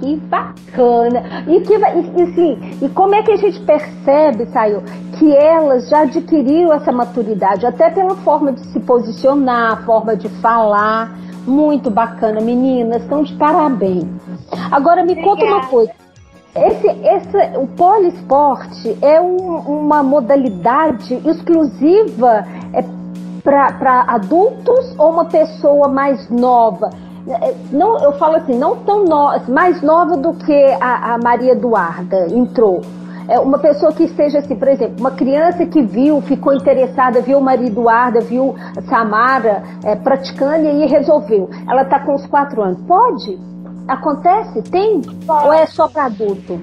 Que 0.00 0.16
bacana! 0.16 1.44
E, 1.46 1.60
que, 1.60 1.74
e, 1.74 2.22
e, 2.22 2.34
sim, 2.34 2.78
e 2.82 2.88
como 2.90 3.14
é 3.14 3.22
que 3.22 3.32
a 3.32 3.36
gente 3.36 3.58
percebe, 3.60 4.46
Saio, 4.46 4.82
que 5.18 5.34
elas 5.34 5.88
já 5.88 6.02
adquiriram 6.02 6.72
essa 6.72 6.92
maturidade, 6.92 7.64
até 7.64 7.88
pela 7.90 8.14
forma 8.16 8.52
de 8.52 8.60
se 8.72 8.80
posicionar, 8.80 9.84
forma 9.84 10.16
de 10.16 10.28
falar. 10.40 11.16
Muito 11.46 11.90
bacana, 11.90 12.40
meninas, 12.40 13.02
estão 13.02 13.22
de 13.22 13.32
parabéns. 13.34 14.04
Agora 14.70 15.04
me 15.04 15.12
Obrigada. 15.12 15.28
conta 15.28 15.44
uma 15.44 15.66
coisa. 15.68 15.92
Esse, 16.56 16.88
esse, 16.88 17.58
o 17.58 17.68
poliesporte 17.68 18.98
é 19.00 19.20
um, 19.20 19.58
uma 19.58 20.02
modalidade 20.02 21.14
exclusiva 21.24 22.44
é, 22.72 22.82
para 23.44 24.04
adultos 24.08 24.98
ou 24.98 25.10
uma 25.10 25.26
pessoa 25.26 25.86
mais 25.86 26.28
nova? 26.30 26.90
É, 27.28 27.54
não, 27.72 27.98
eu 28.02 28.12
falo 28.18 28.36
assim, 28.36 28.56
não 28.56 28.76
tão 28.84 29.04
no, 29.04 29.32
mais 29.48 29.82
nova 29.82 30.16
do 30.16 30.34
que 30.34 30.64
a, 30.80 31.14
a 31.14 31.18
Maria 31.18 31.52
Eduarda 31.52 32.28
entrou 32.32 32.82
é, 33.28 33.40
uma 33.40 33.58
pessoa 33.58 33.92
que 33.92 34.04
esteja 34.04 34.38
assim, 34.38 34.54
por 34.54 34.68
exemplo, 34.68 34.96
uma 35.00 35.10
criança 35.10 35.66
que 35.66 35.82
viu, 35.82 36.20
ficou 36.22 36.52
interessada, 36.52 37.20
viu 37.20 37.40
Maria 37.40 37.66
Eduarda, 37.66 38.20
viu 38.20 38.54
Samara 38.88 39.62
é, 39.84 39.96
praticando 39.96 40.64
e 40.64 40.68
aí 40.68 40.86
resolveu. 40.86 41.50
Ela 41.68 41.82
está 41.82 42.00
com 42.00 42.14
os 42.14 42.24
quatro 42.26 42.62
anos. 42.62 42.80
Pode? 42.86 43.38
Acontece? 43.88 44.62
Tem? 44.62 45.02
Pode. 45.26 45.46
Ou 45.46 45.52
é 45.52 45.66
só 45.66 45.88
para 45.88 46.04
adulto? 46.04 46.60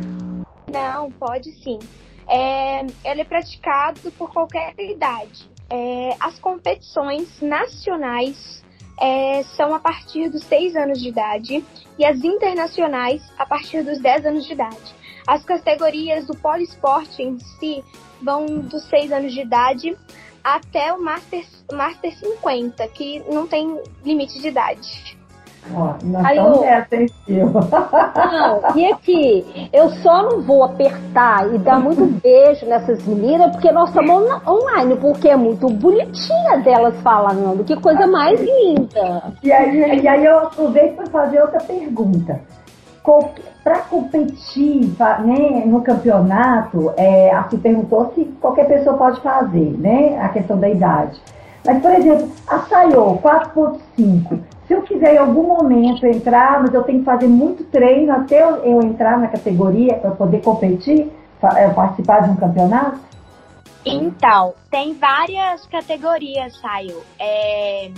Não, 0.72 1.12
pode 1.12 1.52
sim. 1.64 1.80
É, 2.28 2.86
ele 3.04 3.22
é 3.22 3.26
praticado 3.26 4.00
por 4.18 4.32
qualquer 4.32 4.74
idade. 4.80 5.52
É, 5.70 6.16
as 6.20 6.40
competições 6.40 7.42
nacionais 7.42 8.63
é, 9.00 9.44
são 9.56 9.74
a 9.74 9.80
partir 9.80 10.30
dos 10.30 10.44
6 10.44 10.76
anos 10.76 11.02
de 11.02 11.10
idade 11.10 11.66
e 11.98 12.06
as 12.06 12.24
internacionais 12.24 13.22
a 13.38 13.46
partir 13.46 13.84
dos 13.84 14.00
10 14.00 14.26
anos 14.26 14.46
de 14.46 14.54
idade. 14.54 14.96
As 15.26 15.44
categorias 15.44 16.28
do 16.28 16.36
poliesporte 16.36 17.22
em 17.22 17.40
si 17.40 17.84
vão 18.22 18.46
dos 18.46 18.84
6 18.84 19.12
anos 19.12 19.34
de 19.34 19.42
idade 19.42 19.98
até 20.44 20.92
o 20.94 21.02
Master, 21.02 21.46
Master 21.72 22.14
50, 22.18 22.86
que 22.90 23.20
não 23.32 23.48
tem 23.48 23.82
limite 24.04 24.40
de 24.40 24.50
idade. 24.50 25.18
Ó, 25.72 25.94
nós 26.04 26.26
Aí 26.26 26.38
estamos 26.38 26.58
eu... 26.58 26.64
nessa, 26.64 26.96
hein, 26.96 27.10
Não, 27.30 28.76
e 28.76 28.92
aqui, 28.92 29.70
eu 29.72 29.90
só 29.90 30.24
não 30.24 30.42
vou 30.42 30.64
apertar 30.64 31.54
e 31.54 31.58
dar 31.58 31.80
muito 31.80 32.06
beijo 32.22 32.66
nessas 32.66 33.06
meninas, 33.06 33.52
porque 33.52 33.72
nós 33.72 33.90
estamos 33.90 34.30
online, 34.46 34.96
porque 34.98 35.30
é 35.30 35.36
muito 35.38 35.70
bonitinha 35.70 36.58
delas 36.58 37.00
falando, 37.02 37.64
que 37.64 37.76
coisa 37.80 38.06
mais 38.06 38.40
linda. 38.42 39.24
E 39.42 39.52
aí, 39.52 40.02
e 40.02 40.08
aí 40.08 40.26
eu 40.26 40.40
aproveito 40.40 40.96
para 40.96 41.08
fazer 41.08 41.42
outra 41.42 41.62
pergunta. 41.62 42.42
Para 43.64 43.80
competir 43.80 44.94
né, 45.26 45.64
no 45.66 45.82
campeonato, 45.82 46.94
é, 46.96 47.34
a 47.34 47.44
se 47.50 47.58
perguntou 47.58 48.12
se 48.16 48.26
qualquer 48.40 48.66
pessoa 48.68 48.98
pode 48.98 49.20
fazer, 49.22 49.78
né? 49.78 50.20
A 50.22 50.30
questão 50.30 50.58
da 50.58 50.70
idade. 50.70 51.22
Mas, 51.66 51.82
por 51.82 51.92
exemplo, 51.92 52.30
a 52.48 52.60
Sayo 52.60 53.20
4.5, 53.22 54.40
se 54.68 54.74
eu 54.74 54.82
quiser 54.82 55.16
em 55.16 55.18
algum 55.18 55.44
momento 55.44 56.06
entrar, 56.06 56.62
mas 56.62 56.74
eu 56.74 56.84
tenho 56.84 57.00
que 57.00 57.06
fazer 57.06 57.28
muito 57.28 57.64
treino 57.66 58.12
até 58.14 58.42
eu, 58.42 58.82
entrar 58.82 59.20
na 59.20 59.28
categoria 59.28 59.96
para 59.96 60.12
poder 60.12 60.42
competir, 60.42 61.12
eh, 61.56 61.70
participar 61.70 62.22
de 62.22 62.30
um 62.30 62.36
campeonato? 62.36 63.00
Então, 63.86 64.54
tem 64.72 64.94
várias 64.94 65.66
categorias, 65.68 66.58
Sayo. 66.62 67.02
É, 67.20 67.92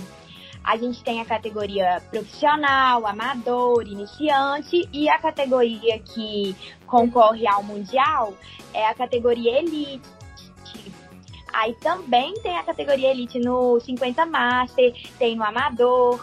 a 0.64 0.76
gente 0.76 1.02
tem 1.04 1.20
a 1.20 1.24
categoria 1.24 2.02
profissional, 2.10 3.06
amador, 3.06 3.86
iniciante 3.86 4.88
e 4.92 5.08
a 5.08 5.16
categoria 5.16 6.00
que 6.00 6.56
concorre 6.88 7.46
ao 7.46 7.62
mundial 7.62 8.34
é 8.74 8.88
a 8.88 8.94
categoria 8.94 9.60
elite. 9.60 10.02
Aí 11.52 11.72
também 11.74 12.34
tem 12.42 12.58
a 12.58 12.64
categoria 12.64 13.12
elite 13.12 13.38
no 13.38 13.78
50 13.78 14.26
Master, 14.26 14.92
tem 15.18 15.36
no 15.36 15.44
amador. 15.44 16.20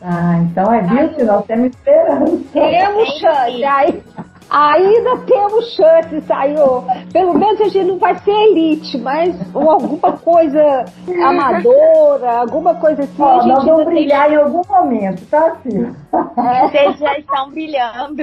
Ah, 0.00 0.38
então 0.42 0.72
é 0.72 0.82
viu, 0.82 1.26
nós 1.26 1.44
temos 1.46 1.66
esperança. 1.70 2.36
Temos 2.52 3.08
chance. 3.18 3.64
Aí, 3.64 4.02
ainda 4.48 5.16
temos 5.26 5.74
chance, 5.74 6.20
saiu. 6.22 6.84
Pelo 7.12 7.34
menos 7.34 7.60
a 7.60 7.64
gente 7.64 7.88
não 7.88 7.98
vai 7.98 8.16
ser 8.18 8.30
elite, 8.30 8.96
mas 8.98 9.34
ou 9.52 9.70
alguma 9.70 10.12
coisa 10.12 10.84
amadora, 11.24 12.38
alguma 12.38 12.74
coisa 12.76 13.02
assim. 13.02 13.22
Ó, 13.22 13.38
a 13.38 13.40
gente 13.40 13.54
nós 13.54 13.64
vamos 13.64 13.84
brilhar 13.86 14.26
tem... 14.26 14.34
em 14.34 14.36
algum 14.36 14.62
momento, 14.68 15.26
tá, 15.26 15.56
Ciro? 15.62 15.94
É. 16.12 16.68
Vocês 16.68 16.98
já 16.98 17.18
estão 17.18 17.50
brilhando. 17.50 18.22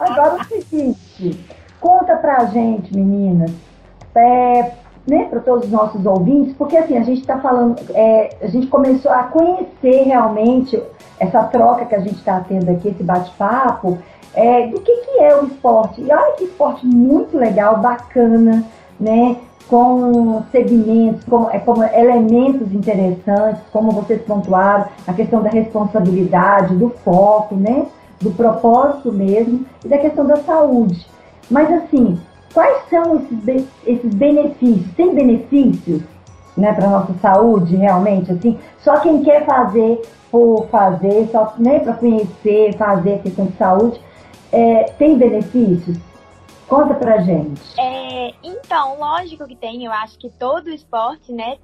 Agora 0.00 0.36
o 0.36 0.44
seguinte, 0.44 1.46
conta 1.80 2.16
pra 2.16 2.44
gente, 2.46 2.94
meninas. 2.94 3.50
É, 4.14 4.72
né, 5.06 5.24
para 5.24 5.40
todos 5.40 5.64
os 5.64 5.70
nossos 5.70 6.04
ouvintes, 6.04 6.54
porque 6.56 6.76
assim, 6.76 6.96
a 6.96 7.02
gente 7.02 7.20
está 7.20 7.38
falando, 7.38 7.76
é, 7.94 8.36
a 8.42 8.46
gente 8.46 8.66
começou 8.66 9.10
a 9.10 9.24
conhecer 9.24 10.02
realmente 10.04 10.80
essa 11.18 11.42
troca 11.44 11.84
que 11.84 11.94
a 11.94 12.00
gente 12.00 12.16
está 12.16 12.40
tendo 12.40 12.70
aqui, 12.70 12.88
esse 12.88 13.02
bate-papo, 13.02 13.98
é, 14.34 14.68
do 14.68 14.80
que, 14.80 14.96
que 14.96 15.18
é 15.18 15.36
o 15.36 15.46
esporte. 15.46 16.00
E 16.00 16.12
olha 16.12 16.32
que 16.36 16.44
esporte 16.44 16.86
muito 16.86 17.36
legal, 17.36 17.78
bacana, 17.80 18.64
né? 18.98 19.36
Com 19.68 20.42
segmentos, 20.50 21.24
é, 21.52 21.58
como 21.58 21.84
elementos 21.84 22.72
interessantes, 22.72 23.62
como 23.72 23.92
vocês 23.92 24.22
pontuaram, 24.22 24.86
a 25.06 25.12
questão 25.12 25.42
da 25.42 25.50
responsabilidade, 25.50 26.74
do 26.76 26.90
foco, 27.04 27.54
né? 27.54 27.86
Do 28.20 28.30
propósito 28.30 29.12
mesmo 29.12 29.64
e 29.84 29.88
da 29.88 29.98
questão 29.98 30.26
da 30.26 30.36
saúde. 30.38 31.06
Mas 31.50 31.72
assim, 31.72 32.20
Quais 32.52 32.88
são 32.88 33.16
esses, 33.16 33.68
esses 33.86 34.14
benefícios? 34.14 34.92
Tem 34.96 35.14
benefícios 35.14 36.02
né, 36.56 36.72
para 36.72 36.88
nossa 36.88 37.14
saúde, 37.14 37.76
realmente? 37.76 38.32
Assim, 38.32 38.58
só 38.78 38.98
quem 39.00 39.22
quer 39.22 39.44
fazer 39.46 40.02
por 40.30 40.66
fazer, 40.68 41.28
só 41.30 41.54
né, 41.58 41.80
para 41.80 41.94
conhecer, 41.94 42.76
fazer 42.76 43.20
questão 43.22 43.46
de 43.46 43.56
saúde, 43.56 44.00
é, 44.52 44.84
tem 44.98 45.16
benefícios? 45.16 45.98
Conta 46.68 46.94
pra 46.94 47.18
gente. 47.18 47.60
É, 47.78 48.32
então, 48.42 48.98
lógico 48.98 49.46
que 49.46 49.56
tem. 49.56 49.84
Eu 49.84 49.92
acho 49.92 50.16
que 50.18 50.30
todo 50.30 50.70
esporte, 50.70 51.32
né, 51.32 51.56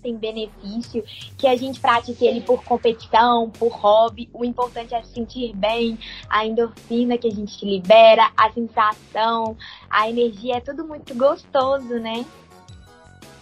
tem 0.00 0.16
benefício, 0.16 1.04
que 1.36 1.46
a 1.46 1.56
gente 1.56 1.80
pratique 1.80 2.24
ele 2.24 2.40
por 2.40 2.64
competição, 2.64 3.50
por 3.50 3.72
hobby. 3.72 4.28
O 4.32 4.44
importante 4.44 4.94
é 4.94 5.02
se 5.02 5.12
sentir 5.12 5.54
bem, 5.54 5.98
a 6.28 6.44
endorfina 6.44 7.18
que 7.18 7.28
a 7.28 7.30
gente 7.30 7.64
libera, 7.64 8.30
a 8.36 8.50
sensação, 8.50 9.56
a 9.88 10.08
energia, 10.08 10.56
é 10.56 10.60
tudo 10.60 10.84
muito 10.86 11.14
gostoso, 11.14 11.98
né? 11.98 12.24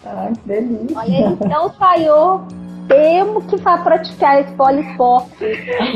Ai, 0.05 0.33
que 0.33 0.47
delícia. 0.47 0.97
Olha, 0.97 1.17
então 1.29 1.73
saiu 1.77 2.47
temos 2.89 3.45
que 3.45 3.57
praticar 3.57 4.41
esse 4.41 4.51
poliesporte. 4.53 5.29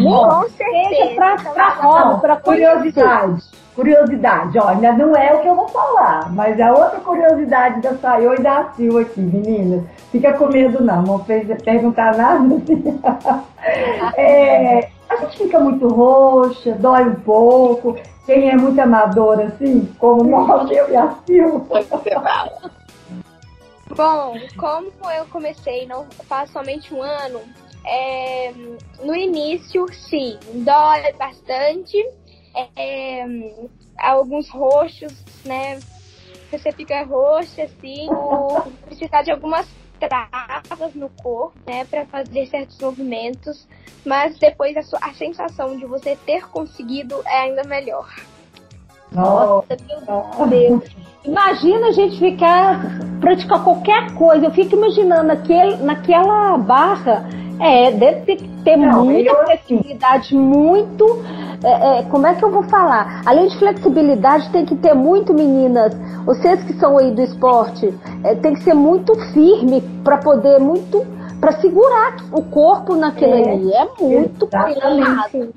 Com 0.04 0.50
certeza. 0.50 1.52
Para 1.54 1.70
hobby, 1.70 2.22
para 2.22 2.36
curiosidade. 2.38 3.63
Curiosidade, 3.76 4.60
ainda 4.60 4.94
não 4.94 5.16
é 5.16 5.34
o 5.34 5.42
que 5.42 5.48
eu 5.48 5.56
vou 5.56 5.68
falar, 5.68 6.32
mas 6.32 6.60
é 6.60 6.72
outra 6.72 7.00
curiosidade 7.00 7.82
da 7.82 7.96
Sayô 7.98 8.36
e 8.36 8.42
da 8.42 8.72
Sil 8.78 9.00
aqui, 9.00 9.20
meninas. 9.20 9.84
Fica 10.12 10.34
com 10.34 10.46
medo 10.48 10.84
não, 10.84 11.02
não 11.02 11.24
fez 11.26 11.48
perguntar 11.64 12.16
nada. 12.16 12.56
é, 14.16 14.90
a 15.10 15.16
gente 15.18 15.38
fica 15.40 15.60
muito 15.60 15.88
roxa, 15.88 16.74
dói 16.74 17.04
um 17.04 17.16
pouco. 17.16 17.98
Quem 18.28 18.50
é 18.50 18.56
muito 18.56 18.80
amador 18.80 19.40
assim, 19.40 19.92
como 19.98 20.24
nós, 20.24 20.70
eu 20.70 20.90
e 20.92 20.96
a 20.96 21.16
Sil. 21.26 21.66
Bom, 23.96 24.36
como 24.58 24.92
eu 25.18 25.26
comecei 25.32 25.86
não 25.88 26.06
faz 26.28 26.52
somente 26.52 26.94
um 26.94 27.02
ano, 27.02 27.42
é, 27.86 28.54
no 29.04 29.16
início, 29.16 29.86
sim, 29.94 30.38
dói 30.54 31.12
bastante. 31.14 31.98
É, 32.56 33.26
alguns 33.98 34.50
roxos, 34.50 35.14
né? 35.44 35.80
Você 36.52 36.72
fica 36.72 37.04
roxo 37.04 37.62
assim, 37.62 38.08
precisar 38.86 39.24
de 39.24 39.32
algumas 39.32 39.68
travas 40.08 40.94
no 40.96 41.10
corpo, 41.22 41.54
né, 41.66 41.86
para 41.86 42.06
fazer 42.06 42.46
certos 42.48 42.78
movimentos, 42.80 43.68
mas 44.06 44.38
depois 44.38 44.76
a, 44.76 44.84
sua, 44.84 45.00
a 45.02 45.14
sensação 45.14 45.78
de 45.78 45.86
você 45.86 46.18
ter 46.26 46.48
conseguido 46.50 47.22
é 47.26 47.44
ainda 47.44 47.64
melhor. 47.64 48.10
Nossa, 49.12 49.78
meu 49.88 50.48
Deus. 50.48 50.84
Imagina 51.24 51.88
a 51.88 51.92
gente 51.92 52.20
ficar, 52.20 52.82
praticar 53.22 53.64
qualquer 53.64 54.14
coisa. 54.16 54.48
Eu 54.48 54.52
fico 54.52 54.76
imaginando 54.76 55.32
aquele, 55.32 55.78
naquela 55.78 56.58
barra, 56.58 57.30
é, 57.60 57.92
deve 57.92 58.22
ter, 58.22 58.50
ter 58.64 58.78
Não, 58.78 59.06
muita 59.06 59.36
flexibilidade, 59.46 60.36
muito. 60.36 61.24
É, 61.64 62.00
é, 62.00 62.04
como 62.04 62.28
é 62.28 62.36
que 62.36 62.44
eu 62.44 62.52
vou 62.52 62.64
falar? 62.64 63.22
Além 63.26 63.48
de 63.48 63.58
flexibilidade, 63.58 64.50
tem 64.52 64.66
que 64.66 64.76
ter 64.76 64.94
muito, 64.94 65.34
meninas. 65.34 65.96
Vocês 66.26 66.64
que 66.64 66.74
são 66.74 66.98
aí 66.98 67.12
do 67.12 67.22
esporte, 67.22 67.94
é, 68.24 68.36
tem 68.36 68.54
que 68.54 68.64
ser 68.64 68.74
muito 68.74 69.16
firme 69.32 69.82
para 70.04 70.18
poder 70.18 70.60
muito 70.60 71.06
para 71.40 71.60
segurar 71.60 72.16
o 72.32 72.42
corpo 72.44 72.96
naquele 72.96 73.42
é, 73.42 73.52
ali. 73.52 73.74
É 73.74 73.88
muito 74.00 74.48
pesado. 74.48 75.54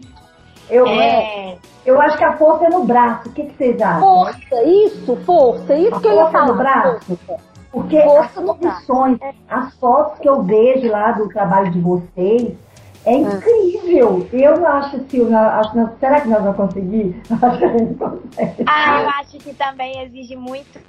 Eu, 0.69 0.85
é. 0.89 1.59
eu 1.85 2.01
acho 2.01 2.19
que 2.19 2.25
a 2.25 2.37
força 2.37 2.67
é 2.67 2.69
no 2.69 2.85
braço. 2.85 3.29
O 3.29 3.33
que, 3.33 3.45
que 3.45 3.57
vocês 3.57 3.81
acham? 3.81 4.01
Força, 4.01 4.63
isso, 4.65 5.17
força. 5.25 5.75
Isso 5.77 5.95
a 5.95 6.01
que 6.01 6.09
eu 6.09 6.17
ia 6.17 6.27
falar. 6.27 6.47
no 6.47 6.55
braço? 6.57 7.19
Porque 7.77 7.99
as 7.99 8.33
condições, 8.33 9.19
as 9.51 9.75
fotos 9.75 10.19
que 10.21 10.27
eu 10.27 10.43
vejo 10.43 10.89
lá 10.89 11.13
do 11.13 11.29
trabalho 11.29 11.71
de 11.71 11.79
vocês, 11.79 12.57
é 13.05 13.13
incrível. 13.13 14.27
Eu 14.33 14.67
acho 14.67 14.97
assim, 14.97 15.35
acho, 15.35 15.99
será 16.01 16.23
que 16.23 16.29
nós 16.29 16.43
vamos 16.43 16.57
conseguir? 16.57 17.21
Acho 17.31 17.59
que 17.59 17.65
a 17.67 17.79
gente 17.79 17.95
consegue. 17.97 18.65
Ah, 18.67 19.03
eu 19.03 19.09
acho 19.11 19.39
que 19.39 19.53
também 19.53 20.01
exige 20.03 20.35
muito 20.37 20.81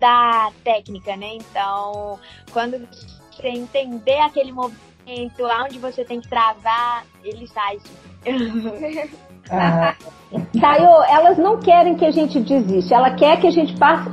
da 0.00 0.50
técnica, 0.64 1.16
né? 1.16 1.36
Então, 1.36 2.18
quando 2.52 2.84
você 3.30 3.46
entender 3.46 4.18
aquele 4.18 4.50
movimento, 4.50 5.44
onde 5.62 5.78
você 5.78 6.04
tem 6.04 6.20
que 6.20 6.28
travar, 6.28 7.06
ele 7.22 7.46
sai 7.46 7.78
ah. 9.50 9.94
Tayo, 10.60 10.88
elas 11.08 11.38
não 11.38 11.58
querem 11.58 11.94
que 11.94 12.04
a 12.04 12.10
gente 12.10 12.40
desista, 12.40 12.96
ela 12.96 13.10
quer 13.12 13.40
que 13.40 13.46
a 13.46 13.50
gente 13.50 13.76
passe, 13.78 14.10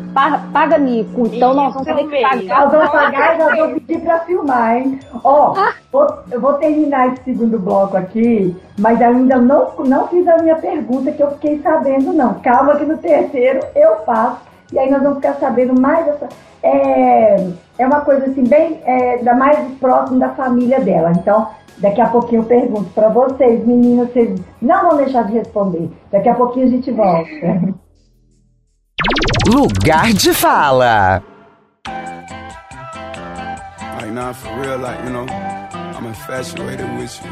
paga 0.54 0.78
mico. 0.78 1.26
Então 1.26 1.52
Isso 1.52 1.62
nós 1.62 1.74
vamos 1.74 1.88
ter 1.88 2.08
que 2.08 2.22
pagar. 2.22 2.62
Nós 2.62 2.72
vamos 2.72 2.89
pagar 2.91 3.36
e 3.36 3.38
nós 3.39 3.58
vamos 3.58 3.84
pedir 3.84 4.02
pra 4.02 4.19
filmar, 4.19 4.78
hein? 4.78 5.00
Ó, 5.24 5.54
ah. 5.58 5.74
vou, 5.91 6.08
eu 6.32 6.39
vou 6.39 6.54
terminar 6.54 7.08
esse 7.08 7.24
segundo 7.24 7.58
bloco 7.58 7.98
aqui, 7.98 8.56
mas 8.78 9.02
ainda 9.02 9.38
não, 9.38 9.74
não 9.80 10.08
fiz 10.08 10.28
a 10.28 10.38
minha 10.38 10.56
pergunta 10.56 11.12
que 11.12 11.24
eu 11.24 11.32
fiquei 11.32 11.60
sabendo, 11.62 12.13
não. 12.13 12.36
Calma 12.36 12.76
que 12.76 12.86
no 12.86 12.98
terceiro 12.98 13.62
eu 13.76 13.98
faço. 14.06 14.52
E 14.73 14.79
aí 14.79 14.89
nós 14.89 15.01
vamos 15.01 15.17
ficar 15.17 15.36
sabendo 15.36 15.79
mais 15.79 16.05
dessa. 16.05 16.27
É, 16.63 17.47
é 17.77 17.86
uma 17.86 18.01
coisa 18.01 18.25
assim, 18.25 18.43
bem 18.43 18.81
é, 18.83 19.19
da 19.19 19.33
mais 19.36 19.59
próximo 19.79 20.19
da 20.19 20.29
família 20.29 20.81
dela. 20.81 21.12
Então, 21.12 21.47
Daqui 21.77 21.99
a 21.99 22.07
pouquinho 22.07 22.43
eu 22.43 22.45
pergunto 22.45 22.91
para 22.91 23.09
vocês, 23.09 23.65
meninas, 23.65 24.13
vocês 24.13 24.39
não 24.62 24.89
vão 24.89 24.97
deixar 24.97 25.23
de 25.23 25.33
responder. 25.33 25.89
Daqui 26.12 26.29
a 26.29 26.36
pouquinho 26.36 26.67
a 26.67 26.69
gente 26.69 26.91
volta. 26.91 27.29
Lugar 29.51 30.13
de 30.13 30.33
fala. 30.36 31.23
nah, 34.13 34.31
for 34.31 34.49
real, 34.62 34.77
like, 34.77 35.03
you 35.03 35.09
know, 35.09 35.25
I'm 35.25 36.05
infatuated 36.05 36.88
with 36.99 37.19
you. 37.23 37.31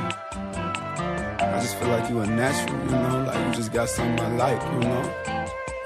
I 1.39 1.59
just 1.61 1.75
feel 1.75 1.89
like 1.89 2.09
you 2.09 2.19
a 2.19 2.25
natural, 2.25 2.75
you 2.85 2.91
know, 2.91 3.23
like 3.27 3.37
you 3.45 3.53
just 3.53 3.71
got 3.71 3.87
something 3.87 4.19
I 4.19 4.35
like, 4.35 4.61
you 4.73 4.79
know. 4.89 5.30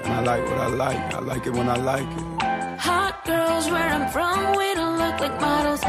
And 0.06 0.14
I 0.14 0.20
like 0.20 0.44
what 0.50 0.60
I 0.60 0.68
like. 0.84 1.14
I 1.14 1.18
like 1.18 1.46
it 1.48 1.52
when 1.52 1.68
I 1.68 1.76
like 1.92 2.10
it. 2.18 2.26
Hot 2.78 3.16
girls 3.24 3.66
where 3.72 3.88
I'm 3.96 4.08
from, 4.14 4.38
we 4.60 4.68
don't 4.78 4.98
look 5.02 5.18
like 5.24 5.40
models. 5.40 5.80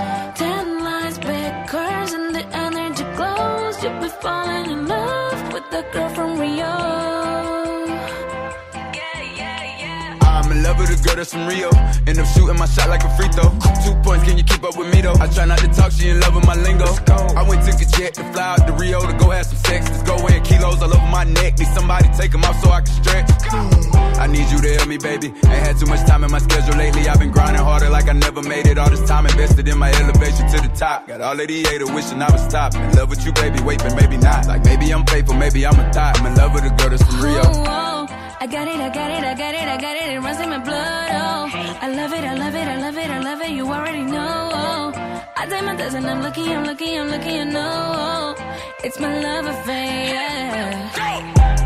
Ten 0.41 0.83
lines, 0.83 1.17
big 1.19 1.53
curves, 1.67 2.13
and 2.13 2.33
the 2.33 2.45
energy 2.65 3.05
glows. 3.15 3.75
You'll 3.83 4.01
be 4.01 4.09
falling 4.25 4.71
in 4.75 4.87
love 4.87 5.53
with 5.53 5.69
the 5.69 5.83
girl 5.93 6.09
from 6.17 6.26
love 10.67 10.79
with 10.79 10.91
a 10.91 10.99
girl 11.01 11.15
that's 11.15 11.31
from 11.31 11.47
Rio. 11.47 11.71
End 12.07 12.19
up 12.19 12.27
shooting 12.27 12.59
my 12.59 12.67
shot 12.67 12.89
like 12.89 13.03
a 13.03 13.11
free 13.15 13.31
throw. 13.31 13.47
Two 13.83 13.95
points, 14.03 14.27
can 14.27 14.37
you 14.37 14.43
keep 14.43 14.63
up 14.63 14.75
with 14.75 14.91
me 14.93 15.01
though? 15.01 15.15
I 15.23 15.27
try 15.27 15.45
not 15.45 15.59
to 15.59 15.67
talk, 15.71 15.91
she 15.91 16.09
in 16.09 16.19
love 16.19 16.35
with 16.35 16.45
my 16.45 16.55
lingo. 16.55 16.85
I 17.39 17.43
went 17.47 17.63
took 17.63 17.79
a 17.79 17.87
jet 17.95 18.13
to 18.15 18.23
fly 18.33 18.55
out 18.55 18.67
to 18.67 18.73
Rio 18.73 18.99
to 18.99 19.15
go 19.17 19.31
have 19.31 19.45
some 19.45 19.57
sex. 19.63 19.87
Let's 19.89 20.03
go 20.03 20.15
in 20.27 20.43
kilos 20.43 20.81
all 20.83 20.93
over 20.93 21.07
my 21.07 21.23
neck. 21.23 21.57
Need 21.57 21.71
somebody 21.71 22.09
take 22.19 22.31
them 22.31 22.43
off 22.43 22.59
so 22.61 22.69
I 22.69 22.81
can 22.81 22.93
stretch. 23.01 23.29
I 24.19 24.27
need 24.27 24.49
you 24.51 24.59
to 24.59 24.69
help 24.75 24.87
me, 24.89 24.97
baby. 24.97 25.27
Ain't 25.27 25.63
had 25.67 25.77
too 25.77 25.85
much 25.85 26.05
time 26.05 26.23
in 26.23 26.31
my 26.31 26.39
schedule 26.39 26.75
lately. 26.75 27.07
I've 27.07 27.19
been 27.19 27.31
grinding 27.31 27.63
harder 27.63 27.89
like 27.89 28.09
I 28.09 28.13
never 28.13 28.41
made 28.41 28.67
it. 28.67 28.77
All 28.77 28.89
this 28.89 29.07
time 29.07 29.25
invested 29.25 29.67
in 29.67 29.77
my 29.77 29.91
elevation 29.91 30.49
to 30.51 30.57
the 30.59 30.71
top. 30.75 31.07
Got 31.07 31.21
all 31.21 31.39
of 31.39 31.47
the 31.47 31.63
haters 31.63 31.91
wishing 31.91 32.21
I 32.21 32.29
would 32.29 32.43
stop. 32.49 32.75
In 32.75 32.91
love 32.93 33.09
with 33.09 33.25
you, 33.25 33.31
baby. 33.33 33.61
Wait, 33.63 33.79
but 33.79 33.95
maybe 33.95 34.17
not. 34.17 34.47
Like 34.47 34.65
maybe 34.65 34.91
I'm 34.91 35.05
faithful, 35.05 35.35
maybe 35.35 35.65
I'm 35.65 35.79
a 35.79 35.93
thought. 35.93 36.19
I'm 36.19 36.25
in 36.25 36.35
love 36.35 36.53
with 36.53 36.65
a 36.65 36.75
girl 36.75 36.89
that's 36.89 37.03
from 37.03 37.21
Rio. 37.21 37.96
I 38.39 38.45
got 38.45 38.67
it, 38.67 38.79
I 38.79 38.89
got 38.89 39.09
it, 39.09 39.23
I 39.23 39.33
got 39.33 39.55
it, 39.55 39.67
I 39.67 39.77
got 39.77 39.95
it. 39.95 40.13
It 40.13 40.19
runs 40.19 40.39
in 40.39 40.49
my 40.49 40.59
blood. 40.59 41.09
Oh, 41.11 41.49
I 41.81 41.89
love 41.89 42.13
it, 42.13 42.23
I 42.23 42.35
love 42.35 42.53
it, 42.53 42.67
I 42.67 42.77
love 42.77 42.95
it, 42.95 43.09
I 43.09 43.19
love 43.19 43.41
it. 43.41 43.49
You 43.49 43.65
already 43.67 44.03
know. 44.03 44.51
Oh, 44.53 45.31
I 45.35 45.47
take 45.47 45.63
my 45.63 45.75
dozen. 45.75 46.05
I'm 46.05 46.21
lucky, 46.21 46.53
I'm 46.53 46.63
lucky, 46.63 46.95
I'm 46.95 47.09
lucky. 47.09 47.31
You 47.31 47.45
know, 47.45 47.93
oh, 47.95 48.35
it's 48.83 48.99
my 48.99 49.21
love 49.21 49.47
affair. 49.47 50.13
Yeah. 50.13 51.56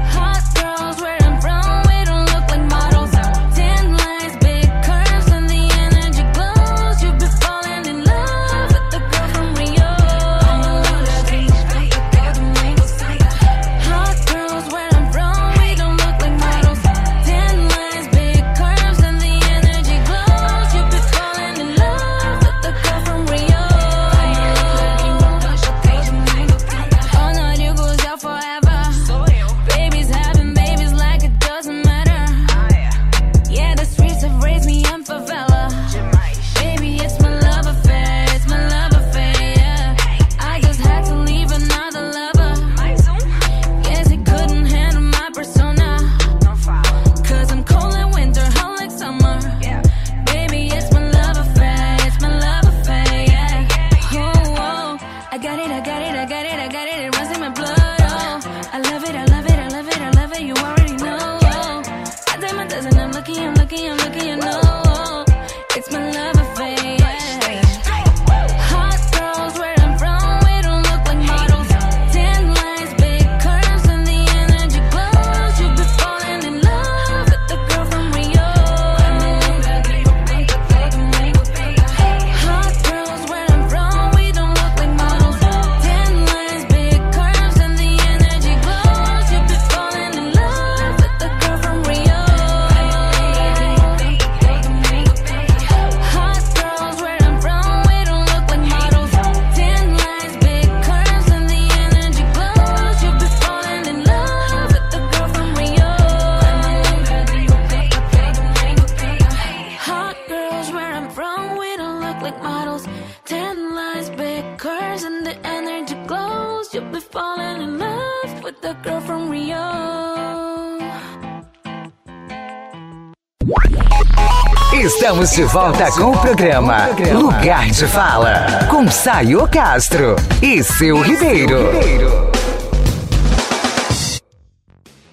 Estamos 125.11 125.31
de 125.31 125.43
volta 125.43 125.91
com 125.91 126.11
o 126.11 126.17
programa 126.21 126.87
Lugar 127.13 127.65
de 127.65 127.85
Fala, 127.85 128.45
com 128.69 128.87
Sayo 128.87 129.45
Castro 129.51 130.15
e 130.41 130.63
seu 130.63 131.01
Ribeiro. 131.01 131.57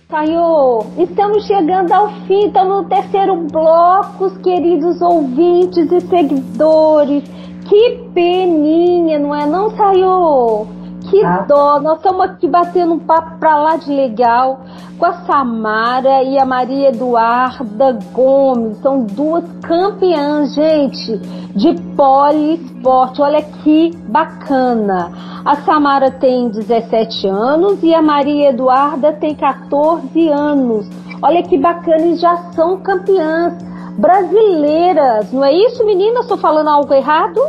Senhor, 0.08 0.86
estamos 0.98 1.44
chegando 1.48 1.90
ao 1.92 2.10
fim, 2.28 2.46
estamos 2.46 2.84
no 2.84 2.88
terceiro 2.88 3.36
bloco, 3.50 4.26
os 4.26 4.38
queridos 4.38 5.02
ouvintes 5.02 5.90
e 5.90 6.00
seguidores. 6.02 7.24
Que 7.68 7.98
peninha, 8.14 9.18
não 9.18 9.34
é 9.34 9.46
não, 9.46 9.68
Senhor? 9.76 10.68
Que 11.10 11.24
Ah. 11.24 11.38
dó, 11.48 11.80
nós 11.80 11.96
estamos 11.96 12.20
aqui 12.24 12.46
batendo 12.46 12.94
um 12.94 12.98
papo 13.00 13.36
pra 13.40 13.56
lá 13.56 13.76
de 13.76 13.90
legal 13.90 14.60
com 14.98 15.06
a 15.06 15.12
Samara 15.24 16.24
e 16.24 16.38
a 16.38 16.44
Maria 16.44 16.88
Eduarda 16.88 17.96
Gomes. 18.12 18.78
São 18.78 19.04
duas 19.04 19.44
campeãs, 19.62 20.54
gente, 20.54 21.16
de 21.54 21.74
poliesporte. 21.94 23.22
Olha 23.22 23.40
que 23.42 23.96
bacana. 24.08 25.12
A 25.44 25.54
Samara 25.56 26.10
tem 26.10 26.48
17 26.48 27.28
anos 27.28 27.82
e 27.82 27.94
a 27.94 28.02
Maria 28.02 28.50
Eduarda 28.50 29.12
tem 29.12 29.34
14 29.34 30.28
anos. 30.28 30.88
Olha 31.22 31.42
que 31.42 31.56
bacana, 31.56 32.04
e 32.06 32.16
já 32.16 32.36
são 32.52 32.78
campeãs 32.80 33.54
brasileiras. 33.96 35.32
Não 35.32 35.44
é 35.44 35.52
isso, 35.52 35.84
menina? 35.84 36.20
Estou 36.20 36.36
falando 36.36 36.68
algo 36.68 36.92
errado? 36.92 37.40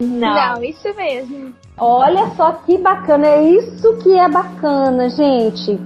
Não, 0.00 0.62
isso 0.62 0.94
mesmo. 0.94 1.54
Olha 1.78 2.28
só 2.36 2.52
que 2.52 2.78
bacana, 2.78 3.26
é 3.26 3.42
isso 3.44 3.96
que 3.98 4.18
é 4.18 4.28
bacana, 4.28 5.08
gente. 5.10 5.78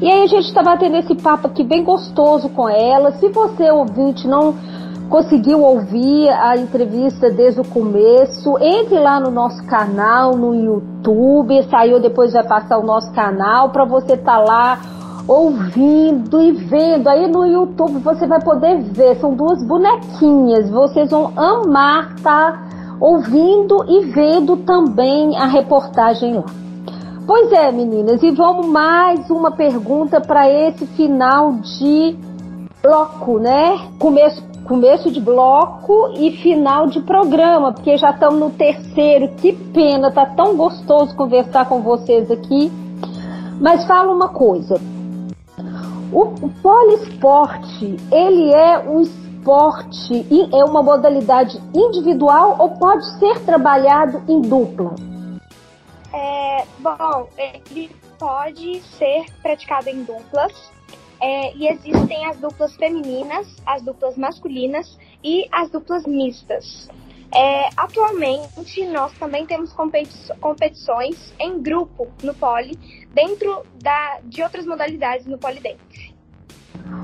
E 0.00 0.10
aí 0.10 0.22
a 0.22 0.26
gente 0.26 0.52
tá 0.54 0.62
batendo 0.62 0.96
esse 0.96 1.14
papo 1.14 1.46
aqui 1.46 1.62
bem 1.62 1.84
gostoso 1.84 2.48
com 2.48 2.66
ela. 2.66 3.12
Se 3.12 3.28
você, 3.28 3.70
ouvinte, 3.70 4.26
não 4.26 4.54
conseguiu 5.10 5.60
ouvir 5.62 6.30
a 6.30 6.56
entrevista 6.56 7.28
desde 7.30 7.60
o 7.60 7.64
começo, 7.64 8.56
entre 8.60 8.98
lá 8.98 9.20
no 9.20 9.30
nosso 9.30 9.62
canal, 9.66 10.36
no 10.36 10.54
YouTube, 10.54 11.62
saiu 11.68 12.00
depois 12.00 12.32
vai 12.32 12.46
passar 12.46 12.78
o 12.78 12.86
nosso 12.86 13.12
canal 13.12 13.70
para 13.70 13.84
você 13.84 14.14
estar 14.14 14.38
tá 14.38 14.38
lá 14.38 14.80
ouvindo 15.28 16.40
e 16.40 16.52
vendo. 16.52 17.08
Aí 17.08 17.26
no 17.26 17.44
YouTube 17.44 17.98
você 17.98 18.26
vai 18.26 18.40
poder 18.40 18.80
ver, 18.82 19.16
são 19.16 19.34
duas 19.34 19.62
bonequinhas, 19.66 20.70
vocês 20.70 21.10
vão 21.10 21.30
amar 21.36 22.14
tá 22.22 22.68
ouvindo 22.98 23.84
e 23.86 24.06
vendo 24.06 24.56
também 24.58 25.36
a 25.36 25.46
reportagem 25.46 26.36
lá. 26.36 26.69
Pois 27.26 27.52
é, 27.52 27.70
meninas, 27.70 28.22
e 28.22 28.30
vamos 28.30 28.66
mais 28.66 29.30
uma 29.30 29.52
pergunta 29.52 30.20
para 30.20 30.48
esse 30.50 30.86
final 30.86 31.52
de 31.54 32.16
bloco, 32.82 33.38
né? 33.38 33.78
Começo, 33.98 34.42
começo 34.64 35.10
de 35.10 35.20
bloco 35.20 36.12
e 36.16 36.32
final 36.42 36.86
de 36.86 37.00
programa, 37.00 37.72
porque 37.72 37.96
já 37.96 38.10
estamos 38.10 38.40
no 38.40 38.50
terceiro. 38.50 39.28
Que 39.36 39.52
pena, 39.52 40.10
tá 40.10 40.26
tão 40.26 40.56
gostoso 40.56 41.14
conversar 41.14 41.68
com 41.68 41.82
vocês 41.82 42.30
aqui. 42.30 42.72
Mas 43.60 43.84
fala 43.86 44.12
uma 44.12 44.28
coisa. 44.28 44.80
O, 46.12 46.22
o 46.22 46.50
poliesporte, 46.62 47.96
ele 48.10 48.50
é 48.52 48.78
um 48.78 49.00
esporte 49.00 49.30
é 50.52 50.64
uma 50.64 50.82
modalidade 50.82 51.58
individual 51.74 52.56
ou 52.58 52.70
pode 52.70 53.06
ser 53.18 53.40
trabalhado 53.40 54.20
em 54.28 54.40
dupla? 54.40 54.94
É, 56.12 56.64
bom, 56.78 57.28
ele 57.36 57.90
pode 58.18 58.80
ser 58.98 59.24
praticado 59.42 59.88
em 59.88 60.02
duplas. 60.02 60.52
É, 61.22 61.54
e 61.54 61.68
existem 61.68 62.24
as 62.26 62.38
duplas 62.38 62.74
femininas, 62.76 63.46
as 63.66 63.82
duplas 63.82 64.16
masculinas 64.16 64.98
e 65.22 65.46
as 65.52 65.70
duplas 65.70 66.06
mistas. 66.06 66.88
É, 67.32 67.68
atualmente, 67.76 68.86
nós 68.86 69.12
também 69.18 69.46
temos 69.46 69.72
competições 70.40 71.32
em 71.38 71.62
grupo 71.62 72.08
no 72.22 72.34
pole, 72.34 72.76
dentro 73.12 73.64
da, 73.80 74.18
de 74.24 74.42
outras 74.42 74.66
modalidades 74.66 75.26
no 75.26 75.38
polidense. 75.38 76.14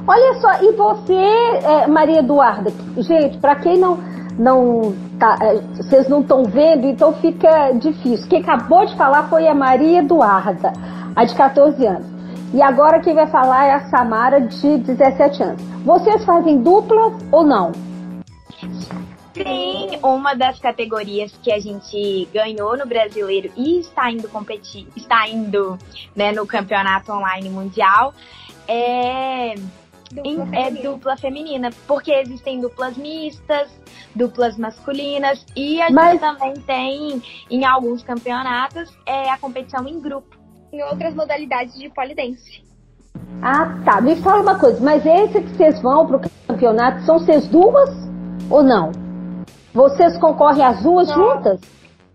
Olha 0.07 0.41
só, 0.41 0.63
e 0.63 0.73
você, 0.73 1.13
é, 1.13 1.87
Maria 1.87 2.19
Eduarda, 2.19 2.73
gente, 2.99 3.39
para 3.39 3.55
quem 3.57 3.79
não 3.79 3.99
não 4.39 4.95
tá, 5.19 5.39
é, 5.41 5.55
vocês 5.77 6.09
não 6.09 6.21
estão 6.21 6.45
vendo, 6.45 6.87
então 6.87 7.13
fica 7.15 7.73
difícil. 7.73 8.29
Quem 8.29 8.41
acabou 8.41 8.85
de 8.87 8.97
falar 8.97 9.29
foi 9.29 9.49
a 9.49 9.55
Maria 9.55 10.01
Eduarda, 10.01 10.73
a 11.15 11.25
de 11.25 11.35
14 11.35 11.87
anos. 11.87 12.07
E 12.53 12.63
agora 12.63 13.01
quem 13.01 13.15
vai 13.15 13.27
falar 13.27 13.67
é 13.67 13.73
a 13.73 13.89
Samara, 13.89 14.41
de 14.41 14.79
17 14.79 15.43
anos. 15.43 15.63
Vocês 15.85 16.25
fazem 16.25 16.63
dupla 16.63 17.13
ou 17.33 17.45
não? 17.45 17.73
Sim, 19.35 19.99
uma 20.03 20.35
das 20.35 20.59
categorias 20.59 21.33
que 21.43 21.53
a 21.53 21.61
gente 21.61 22.27
ganhou 22.33 22.77
no 22.77 22.87
brasileiro 22.87 23.51
e 23.55 23.81
está 23.81 24.11
indo 24.11 24.29
competir, 24.29 24.87
está 24.97 25.29
indo 25.29 25.77
né, 26.15 26.33
no 26.33 26.47
campeonato 26.47 27.13
online 27.13 27.51
mundial 27.51 28.15
é 28.69 29.55
dupla, 30.13 30.57
é 30.57 30.71
dupla 30.71 31.17
feminina, 31.17 31.71
porque 31.87 32.13
existem 32.13 32.61
duplas 32.61 32.97
mistas, 32.97 33.69
duplas 34.15 34.57
masculinas 34.57 35.45
e 35.55 35.81
a 35.81 35.91
Mas... 35.91 36.13
gente 36.13 36.21
também 36.21 36.55
tem 36.63 37.23
em 37.51 37.65
alguns 37.65 38.03
campeonatos 38.03 38.97
é 39.07 39.31
a 39.31 39.39
competição 39.39 39.87
em 39.87 40.01
grupo, 40.01 40.37
em 40.73 40.83
outras 40.83 41.15
modalidades 41.15 41.75
de 41.79 41.89
polidense. 41.91 42.65
Ah, 43.43 43.79
tá. 43.85 44.01
Me 44.01 44.17
fala 44.17 44.43
uma 44.43 44.59
coisa, 44.59 44.81
mas 44.83 45.05
esse 45.05 45.41
que 45.41 45.57
vocês 45.57 45.81
vão 45.81 46.07
pro 46.07 46.21
campeonato 46.47 47.03
são 47.05 47.19
vocês 47.19 47.47
duas 47.49 47.91
ou 48.51 48.63
não? 48.63 48.93
Vocês 49.73 50.17
concorrem 50.19 50.65
as 50.65 50.83
duas 50.83 51.09
Não. 51.09 51.15
juntas? 51.17 51.61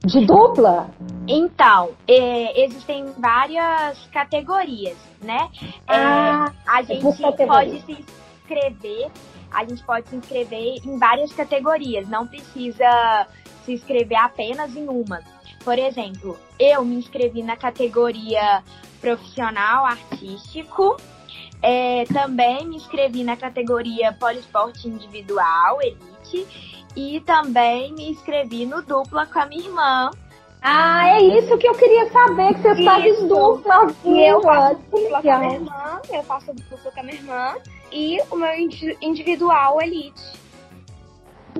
De 0.04 0.26
dupla? 0.26 0.89
Então, 1.28 1.91
é, 2.08 2.64
existem 2.66 3.06
várias 3.20 4.04
categorias, 4.08 4.97
né? 5.22 5.49
É, 5.88 5.95
ah, 5.95 6.52
é, 6.68 6.70
a 6.72 6.82
gente 6.82 7.22
pode 7.45 7.82
se 7.82 7.91
inscrever, 7.91 9.12
a 9.52 9.64
gente 9.64 9.84
pode 9.84 10.10
se 10.10 10.16
inscrever 10.16 10.82
em 10.84 10.97
várias 10.97 11.32
categorias, 11.32 12.10
não 12.10 12.26
precisa 12.26 13.28
se 13.64 13.74
inscrever 13.74 14.18
apenas 14.18 14.76
em 14.76 14.88
uma. 14.88 15.22
Por 15.64 15.78
exemplo, 15.78 16.36
eu 16.60 16.84
me 16.84 16.95
inscrevi 16.95 17.43
na 17.43 17.56
categoria 17.56 18.64
profissional 18.99 19.86
artístico, 19.86 20.97
é, 21.62 22.06
também 22.06 22.68
me 22.68 22.78
inscrevi 22.78 23.24
na 23.24 23.38
categoria 23.38 24.12
poliesporte 24.14 24.88
individual, 24.88 25.80
elite, 25.80 26.80
e 26.96 27.20
também 27.22 27.94
me 27.94 28.12
inscrevi 28.12 28.66
no 28.66 28.82
dupla 28.82 29.26
com 29.26 29.39
a 29.39 29.46
minha 29.46 29.66
irmã. 29.68 30.12
Ah, 30.62 31.08
é 31.08 31.22
isso 31.24 31.58
que 31.58 31.68
eu 31.68 31.74
queria 31.74 32.10
saber, 32.12 32.54
que 32.54 32.62
você 32.62 32.84
faz 32.84 33.24
dupla. 33.28 33.88
E 34.06 34.22
eu 34.22 34.42
faço 34.42 34.80
dupla 34.92 35.22
com 35.22 35.32
a 35.32 35.38
minha 35.39 35.54
irmã, 35.54 36.02
eu 36.14 36.24
faço 36.24 36.54
dupla 36.54 36.92
com 36.92 37.00
a 37.00 37.04
minha 37.04 37.16
irmã 37.16 37.56
e 37.92 38.20
o 38.30 38.36
meu 38.36 38.52
individual 39.02 39.82
elite. 39.82 40.39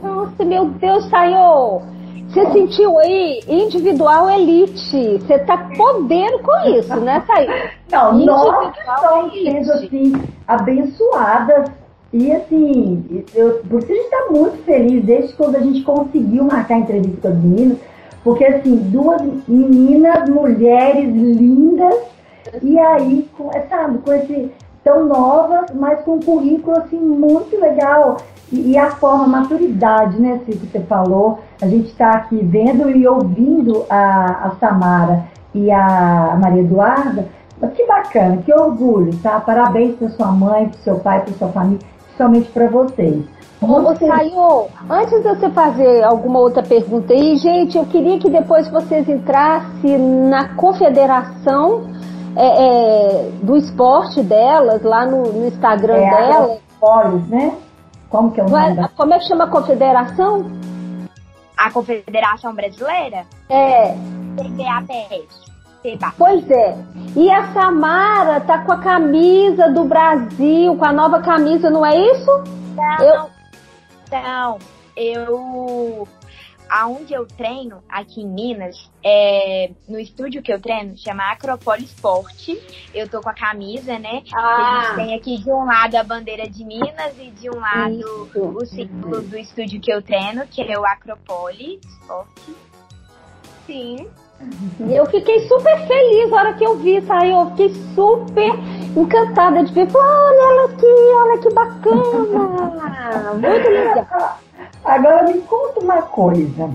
Nossa, 0.02 0.46
meu 0.46 0.66
Deus, 0.66 1.10
Tayo! 1.10 1.82
Você 2.30 2.50
sentiu 2.54 2.98
aí 3.00 3.42
individual 3.48 4.30
elite. 4.30 5.18
Você 5.18 5.40
tá 5.40 5.58
podendo 5.76 6.40
com 6.40 6.70
isso, 6.70 6.96
né, 7.02 7.22
Tayo? 7.28 7.50
Não, 7.92 8.14
nós 8.20 8.78
estamos 8.78 9.34
sendo 9.34 9.72
assim, 9.74 10.14
abençoadas 10.48 11.81
e 12.14 12.32
assim, 12.32 13.24
eu, 13.34 13.62
por 13.70 13.80
isso 13.80 13.92
a 13.92 13.96
gente 13.96 14.04
está 14.04 14.28
muito 14.32 14.64
feliz 14.66 15.06
desde 15.06 15.34
quando 15.34 15.56
a 15.56 15.62
gente 15.62 15.82
conseguiu 15.84 16.44
marcar 16.44 16.76
a 16.76 16.80
entrevista 16.80 17.22
com 17.22 17.28
as 17.30 17.38
meninas, 17.38 17.78
porque 18.22 18.46
assim, 18.46 18.76
duas 18.76 19.22
meninas, 19.48 20.30
mulheres 20.30 21.14
lindas, 21.16 21.96
e 22.62 22.78
aí, 22.78 23.30
com, 23.38 23.50
sabe, 23.70 24.00
com 24.00 24.14
esse 24.14 24.52
tão 24.84 25.06
novas, 25.06 25.72
mas 25.74 26.02
com 26.02 26.16
um 26.16 26.20
currículo 26.20 26.78
assim 26.80 27.00
muito 27.00 27.58
legal. 27.60 28.18
E, 28.52 28.72
e 28.72 28.78
a 28.78 28.92
forma, 28.92 29.24
a 29.24 29.42
maturidade, 29.42 30.20
né, 30.20 30.42
Ciro, 30.46 30.60
que 30.60 30.68
você 30.68 30.82
falou, 30.82 31.40
a 31.62 31.68
gente 31.68 31.88
está 31.88 32.12
aqui 32.12 32.38
vendo 32.44 32.90
e 32.90 33.08
ouvindo 33.08 33.86
a, 33.90 34.48
a 34.48 34.52
Samara 34.60 35.26
e 35.54 35.72
a 35.72 36.38
Maria 36.42 36.62
Eduarda, 36.62 37.28
que 37.76 37.86
bacana, 37.86 38.38
que 38.38 38.52
orgulho, 38.52 39.16
tá? 39.22 39.40
Parabéns 39.40 39.96
para 39.96 40.10
sua 40.10 40.32
mãe, 40.32 40.68
para 40.68 40.80
seu 40.80 41.00
pai, 41.00 41.22
para 41.22 41.34
sua 41.36 41.50
família 41.50 41.91
somente 42.18 42.50
para 42.52 42.68
vocês. 42.68 43.24
Ô, 43.62 43.96
Sayo, 43.96 44.68
antes 44.90 45.22
de 45.22 45.30
você 45.30 45.50
fazer 45.52 46.04
alguma 46.04 46.40
outra 46.40 46.64
pergunta 46.64 47.14
aí, 47.14 47.36
gente, 47.38 47.78
eu 47.78 47.86
queria 47.86 48.18
que 48.18 48.30
depois 48.30 48.68
vocês 48.70 49.08
entrassem 49.08 50.00
na 50.00 50.56
confederação 50.56 51.88
é, 52.36 52.48
é, 52.48 53.30
do 53.44 53.56
esporte 53.56 54.24
delas, 54.24 54.82
lá 54.82 55.06
no, 55.06 55.32
no 55.32 55.48
Instagram 55.48 55.98
é, 55.98 56.10
dela. 56.10 56.58
Polis, 56.80 57.28
né? 57.28 57.56
Como 58.10 58.32
que 58.32 58.42
é 58.42 58.44
o 58.44 58.50
nome? 58.50 58.90
Como 58.98 59.14
é 59.14 59.20
que 59.20 59.26
chama 59.26 59.44
a 59.44 59.48
confederação? 59.48 60.52
A 61.56 61.72
Confederação 61.72 62.56
Brasileira? 62.56 63.26
É. 63.48 63.96
CBAPS. 64.36 65.51
Pois 66.18 66.50
é. 66.50 66.78
E 67.16 67.30
a 67.30 67.54
Samara 67.54 68.40
tá 68.42 68.64
com 68.64 68.72
a 68.72 68.80
camisa 68.80 69.70
do 69.70 69.84
Brasil, 69.86 70.76
com 70.76 70.86
a 70.86 70.94
nova 70.94 71.22
camisa, 71.22 71.70
não 71.70 71.86
é 71.86 71.98
isso? 71.98 72.44
Não. 72.76 73.04
Eu... 73.04 73.30
Não. 74.12 74.60
Eu 74.96 76.08
aonde 76.72 77.14
eu 77.14 77.26
treino 77.26 77.84
aqui 77.90 78.22
em 78.22 78.28
Minas, 78.28 78.90
é, 79.04 79.72
no 79.90 80.00
estúdio 80.00 80.42
que 80.42 80.54
eu 80.54 80.60
treino, 80.62 80.98
chama 80.98 81.30
Acropole 81.30 81.84
Esporte. 81.84 82.58
Eu 82.94 83.10
tô 83.10 83.20
com 83.20 83.30
a 83.30 83.34
camisa, 83.34 84.00
né? 84.00 84.24
Ah. 84.34 84.80
A 84.80 84.84
gente 84.84 84.96
tem 84.96 85.16
aqui 85.16 85.38
de 85.44 85.52
um 85.52 85.66
lado 85.66 85.96
a 85.96 86.04
bandeira 86.04 86.50
de 86.50 86.64
Minas 86.64 87.14
e 87.20 87.30
de 87.32 87.50
um 87.50 87.60
lado 87.60 88.00
Isso. 88.00 88.40
o 88.40 88.66
símbolo 88.66 89.22
do 89.22 89.38
estúdio 89.38 89.82
que 89.82 89.92
eu 89.92 90.02
treino, 90.02 90.48
que 90.48 90.62
é 90.62 90.80
o 90.80 90.86
Acropole 90.86 91.82
Esporte. 91.86 92.56
Sim. 93.68 94.08
Eu 94.90 95.06
fiquei 95.06 95.48
super 95.48 95.88
feliz 95.88 96.30
na 96.30 96.38
hora 96.38 96.54
que 96.54 96.64
eu 96.64 96.78
vi, 96.78 97.02
saiu. 97.02 97.40
Eu 97.40 97.50
fiquei 97.52 97.70
super 97.94 98.52
encantada 98.96 99.64
de 99.64 99.74
ver. 99.74 99.88
Olha 99.94 100.52
ela 100.52 100.66
aqui, 100.66 100.86
olha 101.16 101.38
que 101.38 101.54
bacana. 101.54 103.34
Muito 103.34 103.70
legal. 103.70 104.40
Agora 104.84 105.24
me 105.24 105.40
conta 105.42 105.80
uma 105.80 106.02
coisa. 106.02 106.70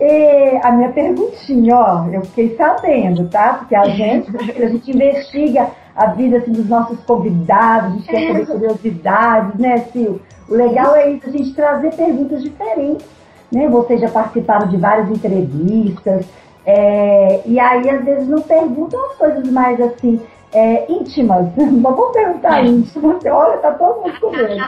E 0.00 0.60
a 0.62 0.70
minha 0.70 0.90
perguntinha, 0.90 1.76
ó, 1.76 2.06
eu 2.12 2.22
fiquei 2.26 2.56
sabendo, 2.56 3.28
tá? 3.28 3.54
Porque 3.54 3.74
a 3.74 3.86
gente, 3.86 4.30
a 4.36 4.68
gente 4.68 4.90
investiga 4.92 5.70
a 5.96 6.06
vida 6.06 6.36
assim, 6.38 6.52
dos 6.52 6.68
nossos 6.68 7.00
convidados, 7.00 7.88
a 7.88 7.96
gente 7.96 8.06
quer 8.06 8.26
saber 8.28 8.46
curiosidades, 8.46 9.58
né, 9.58 9.78
Sil? 9.90 10.22
O 10.48 10.54
legal 10.54 10.94
é 10.94 11.10
isso, 11.10 11.28
a 11.28 11.32
gente 11.32 11.52
trazer 11.52 11.92
perguntas 11.94 12.42
diferentes. 12.42 13.04
Né? 13.50 13.68
Vocês 13.68 14.00
já 14.00 14.08
participaram 14.08 14.68
de 14.68 14.76
várias 14.76 15.10
entrevistas, 15.10 16.24
é, 16.70 17.40
e 17.46 17.58
aí, 17.58 17.88
às 17.88 18.04
vezes, 18.04 18.28
não 18.28 18.42
perguntam 18.42 19.02
as 19.06 19.16
coisas 19.16 19.50
mais 19.50 19.80
assim, 19.80 20.20
é, 20.52 20.84
íntimas. 20.92 21.46
Vamos 21.56 22.12
perguntar 22.12 22.62
íntimas. 22.62 23.24
Olha, 23.24 23.56
tá 23.56 23.70
todo 23.72 24.02
mundo 24.02 24.20
comendo. 24.20 24.64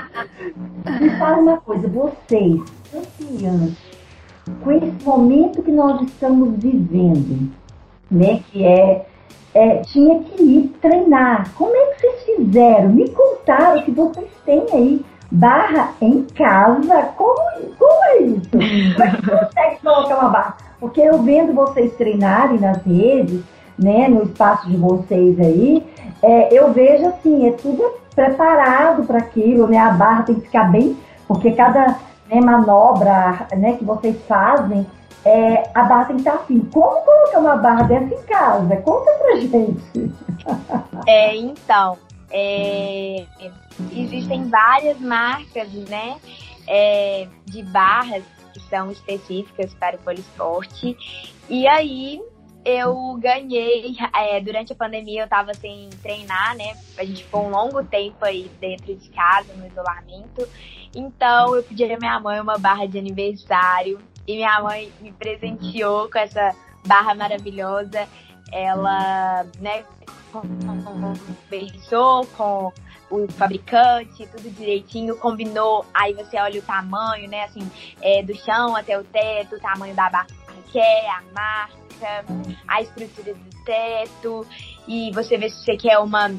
Me 0.98 1.10
fala 1.18 1.36
uma 1.36 1.58
coisa, 1.58 1.86
vocês, 1.88 2.58
campeãs, 2.90 3.76
com 4.64 4.72
esse 4.72 5.04
momento 5.04 5.62
que 5.62 5.70
nós 5.70 6.00
estamos 6.00 6.56
vivendo, 6.56 7.52
né, 8.10 8.40
que 8.50 8.64
é, 8.64 9.04
é, 9.52 9.76
tinha 9.82 10.20
que 10.20 10.42
ir 10.42 10.68
treinar. 10.80 11.52
Como 11.52 11.76
é 11.76 11.86
que 11.86 12.00
vocês 12.00 12.22
fizeram? 12.34 12.88
Me 12.88 13.10
contaram 13.10 13.82
que 13.82 13.90
vocês 13.90 14.30
têm 14.46 14.64
aí 14.72 15.04
barra 15.30 15.92
em 16.00 16.22
casa. 16.34 17.12
Como, 17.18 17.36
como 17.78 18.04
é 18.04 18.22
isso? 18.22 18.48
Como 18.50 18.62
é 18.62 19.10
que 19.10 19.30
consegue 19.30 19.82
colocar 19.82 20.18
uma 20.18 20.30
barra? 20.30 20.69
Porque 20.80 21.00
eu 21.00 21.22
vendo 21.22 21.52
vocês 21.52 21.94
treinarem 21.94 22.58
nas 22.58 22.82
redes, 22.82 23.42
né, 23.78 24.08
no 24.08 24.22
espaço 24.22 24.68
de 24.68 24.76
vocês 24.76 25.38
aí, 25.38 25.86
é, 26.22 26.52
eu 26.52 26.72
vejo 26.72 27.06
assim, 27.06 27.46
é 27.46 27.52
tudo 27.52 27.82
preparado 28.14 29.04
para 29.04 29.18
aquilo, 29.18 29.66
né? 29.66 29.78
A 29.78 29.90
barra 29.90 30.22
tem 30.24 30.34
que 30.34 30.42
ficar 30.42 30.70
bem, 30.70 30.96
porque 31.28 31.52
cada 31.52 31.98
né, 32.28 32.40
manobra 32.40 33.46
né, 33.56 33.74
que 33.74 33.84
vocês 33.84 34.16
fazem, 34.26 34.86
é, 35.24 35.62
a 35.74 35.84
barra 35.84 36.06
tem 36.06 36.16
que 36.16 36.22
estar 36.22 36.34
assim. 36.34 36.60
Como 36.72 37.04
colocar 37.04 37.38
uma 37.38 37.56
barra 37.56 37.82
dessa 37.84 38.14
em 38.14 38.22
casa? 38.22 38.76
Conta 38.76 39.10
pra 39.12 39.36
gente. 39.36 40.10
É, 41.06 41.34
então, 41.34 41.96
é, 42.30 43.24
existem 43.90 44.44
várias 44.50 45.00
marcas, 45.00 45.72
né? 45.88 46.16
é, 46.70 47.26
de 47.46 47.62
barras 47.64 48.22
são 48.70 48.90
específicas 48.90 49.74
para 49.74 49.96
o 49.96 49.98
poliesporte. 49.98 50.96
E 51.48 51.66
aí 51.66 52.22
eu 52.64 53.18
ganhei, 53.18 53.96
é, 54.14 54.40
durante 54.40 54.72
a 54.72 54.76
pandemia 54.76 55.22
eu 55.22 55.28
tava 55.28 55.52
sem 55.54 55.90
treinar, 56.02 56.56
né? 56.56 56.74
A 56.96 57.04
gente 57.04 57.24
ficou 57.24 57.46
um 57.46 57.50
longo 57.50 57.82
tempo 57.84 58.24
aí 58.24 58.50
dentro 58.60 58.94
de 58.94 59.08
casa, 59.10 59.52
no 59.54 59.66
isolamento. 59.66 60.48
Então 60.94 61.54
eu 61.54 61.62
pedi 61.62 61.84
a 61.84 61.98
minha 61.98 62.20
mãe 62.20 62.40
uma 62.40 62.58
barra 62.58 62.86
de 62.86 62.98
aniversário 62.98 63.98
e 64.26 64.36
minha 64.36 64.60
mãe 64.60 64.92
me 65.00 65.12
presenteou 65.12 66.10
com 66.10 66.18
essa 66.18 66.54
barra 66.86 67.14
maravilhosa. 67.14 68.08
Ela, 68.52 69.44
né, 69.60 69.84
conversou 70.32 72.26
com 72.36 72.72
o 73.10 73.26
fabricante, 73.32 74.26
tudo 74.28 74.50
direitinho, 74.50 75.16
combinou. 75.16 75.84
Aí 75.92 76.14
você 76.14 76.38
olha 76.38 76.60
o 76.60 76.62
tamanho, 76.62 77.28
né, 77.28 77.44
assim, 77.44 77.68
é, 78.00 78.22
do 78.22 78.34
chão 78.36 78.76
até 78.76 78.98
o 78.98 79.04
teto, 79.04 79.56
o 79.56 79.60
tamanho 79.60 79.94
da 79.94 80.08
barra 80.08 80.26
que 80.70 80.78
é, 80.78 81.10
a 81.10 81.22
marca 81.34 81.80
a 82.66 82.80
estrutura 82.80 83.34
do 83.34 83.64
teto, 83.64 84.46
e 84.88 85.10
você 85.12 85.36
vê 85.36 85.50
se 85.50 85.64
você 85.64 85.76
quer 85.76 85.98
uma 85.98 86.34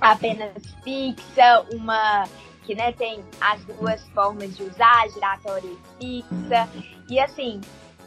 apenas 0.00 0.52
fixa, 0.82 1.64
uma 1.72 2.24
que 2.64 2.74
né, 2.74 2.92
tem 2.92 3.24
as 3.40 3.64
duas 3.64 4.08
formas 4.10 4.56
de 4.56 4.62
usar, 4.62 5.08
giratória 5.12 5.68
e 6.00 6.22
fixa. 6.22 6.68
E 7.08 7.18
assim, 7.18 7.60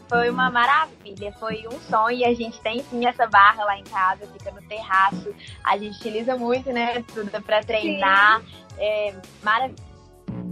foi 0.08 0.30
uma 0.30 0.50
maravilha, 0.50 1.32
foi 1.40 1.66
um 1.68 1.80
sonho. 1.80 2.18
E 2.18 2.26
a 2.26 2.34
gente 2.34 2.60
tem 2.62 2.84
sim 2.84 3.06
essa 3.06 3.28
barra 3.28 3.64
lá 3.66 3.78
em 3.78 3.84
casa, 3.84 4.28
fica 4.28 4.52
no 4.52 4.62
terraço. 4.68 5.34
A 5.64 5.78
gente 5.78 5.98
utiliza 5.98 6.36
muito, 6.36 6.72
né? 6.72 7.04
Tudo 7.14 7.30
para 7.42 7.62
treinar. 7.64 8.42
É 8.78 9.14
maravilhoso 9.44 9.96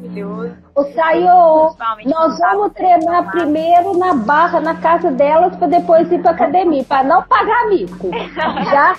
maravilhoso. 0.03 0.55
O 0.75 0.83
Sayo, 0.83 2.05
nós 2.05 2.37
vamos 2.37 2.73
treinar 2.73 3.31
primeiro 3.31 3.97
na 3.97 4.13
barra, 4.13 4.59
na 4.59 4.75
casa 4.75 5.11
delas, 5.11 5.55
para 5.55 5.67
depois 5.67 6.11
ir 6.11 6.21
para 6.21 6.31
academia, 6.31 6.83
para 6.83 7.03
não 7.03 7.23
pagar 7.23 7.67
mico. 7.69 8.09
Já? 8.69 8.95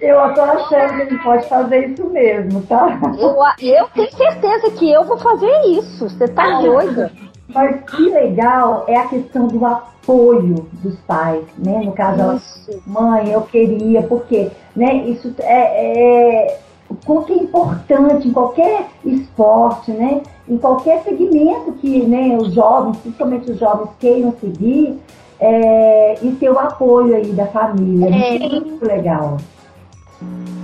Eu 0.00 0.34
tô 0.34 0.40
achando 0.42 0.68
que 0.68 1.02
a 1.02 1.04
gente 1.04 1.22
pode 1.22 1.48
fazer 1.48 1.88
isso 1.90 2.08
mesmo, 2.10 2.62
tá? 2.62 2.98
Eu, 3.18 3.36
eu 3.60 3.88
tenho 3.88 4.12
certeza 4.12 4.70
que 4.72 4.90
eu 4.90 5.04
vou 5.04 5.18
fazer 5.18 5.52
isso. 5.68 6.08
Você 6.08 6.28
tá 6.28 6.60
doida? 6.60 7.10
Mas 7.48 7.80
que 7.90 8.02
legal 8.10 8.84
é 8.88 8.96
a 8.96 9.06
questão 9.06 9.46
do 9.46 9.64
apoio 9.64 10.66
dos 10.82 10.96
pais, 11.00 11.44
né? 11.56 11.80
No 11.84 11.92
caso, 11.92 12.20
ela, 12.20 12.40
mãe, 12.86 13.30
eu 13.30 13.42
queria, 13.42 14.02
porque, 14.02 14.50
né? 14.74 14.96
Isso 15.08 15.34
é, 15.38 16.50
é 16.50 16.60
o 17.06 17.22
que 17.22 17.32
é 17.32 17.36
importante 17.36 18.28
em 18.28 18.32
qualquer 18.32 18.88
esporte, 19.04 19.90
né? 19.92 20.22
Em 20.48 20.58
qualquer 20.58 21.02
segmento 21.02 21.72
que 21.80 22.02
né, 22.02 22.36
os 22.36 22.54
jovens, 22.54 22.96
principalmente 22.98 23.50
os 23.50 23.58
jovens, 23.58 23.90
queiram 23.98 24.34
seguir, 24.40 25.00
é, 25.40 26.14
e 26.22 26.32
ter 26.32 26.50
o 26.50 26.58
apoio 26.58 27.16
aí 27.16 27.32
da 27.32 27.46
família. 27.46 28.08
É, 28.08 28.38
muito 28.38 28.84
legal. 28.84 29.38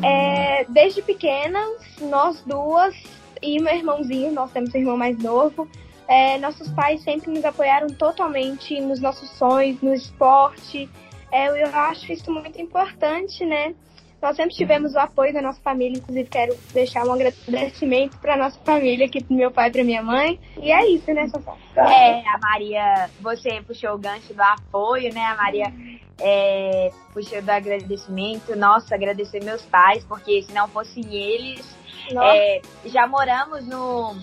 É, 0.03 0.65
desde 0.69 1.03
pequenas, 1.03 1.71
nós 2.01 2.43
duas 2.47 2.95
e 3.41 3.61
meu 3.61 3.75
irmãozinho, 3.75 4.33
nós 4.33 4.51
temos 4.53 4.75
um 4.75 4.79
irmão 4.79 4.97
mais 4.97 5.19
novo, 5.19 5.69
é, 6.13 6.37
nossos 6.37 6.71
pais 6.73 7.03
sempre 7.03 7.31
nos 7.31 7.43
apoiaram 7.43 7.87
totalmente 7.89 8.79
nos 8.83 9.01
nossos 9.01 9.31
sonhos, 9.31 9.81
no 9.81 9.95
esporte. 9.95 10.87
É, 11.33 11.49
eu 11.49 11.75
acho 11.75 12.13
isso 12.13 12.31
muito 12.31 12.61
importante, 12.61 13.47
né? 13.47 13.75
Nós 14.21 14.37
sempre 14.37 14.55
tivemos 14.55 14.93
o 14.93 14.99
apoio 14.99 15.33
da 15.33 15.41
nossa 15.41 15.59
família, 15.63 15.97
inclusive 15.97 16.29
quero 16.29 16.55
deixar 16.75 17.07
um 17.07 17.13
agradecimento 17.13 18.19
para 18.19 18.37
nossa 18.37 18.61
família, 18.61 19.07
aqui 19.07 19.25
pro 19.25 19.35
meu 19.35 19.51
pai 19.51 19.71
e 19.71 19.73
para 19.73 19.85
minha 19.85 20.03
mãe. 20.03 20.39
E 20.59 20.71
é 20.71 20.87
isso, 20.87 21.11
né, 21.15 21.29
Sofá? 21.29 21.57
É, 21.77 22.21
a 22.29 22.39
Maria, 22.39 23.11
você 23.19 23.63
puxou 23.63 23.95
o 23.95 23.99
gancho 23.99 24.35
do 24.35 24.43
apoio, 24.43 25.13
né? 25.15 25.23
A 25.23 25.35
Maria 25.35 25.73
é, 26.21 26.91
puxou 27.15 27.41
do 27.41 27.51
agradecimento. 27.51 28.55
Nossa, 28.55 28.95
agradecer 28.95 29.43
meus 29.43 29.63
pais, 29.63 30.05
porque 30.05 30.43
se 30.43 30.53
não 30.53 30.69
fossem 30.69 31.03
eles, 31.15 31.75
é, 32.23 32.61
já 32.85 33.07
moramos 33.07 33.67
no 33.67 34.15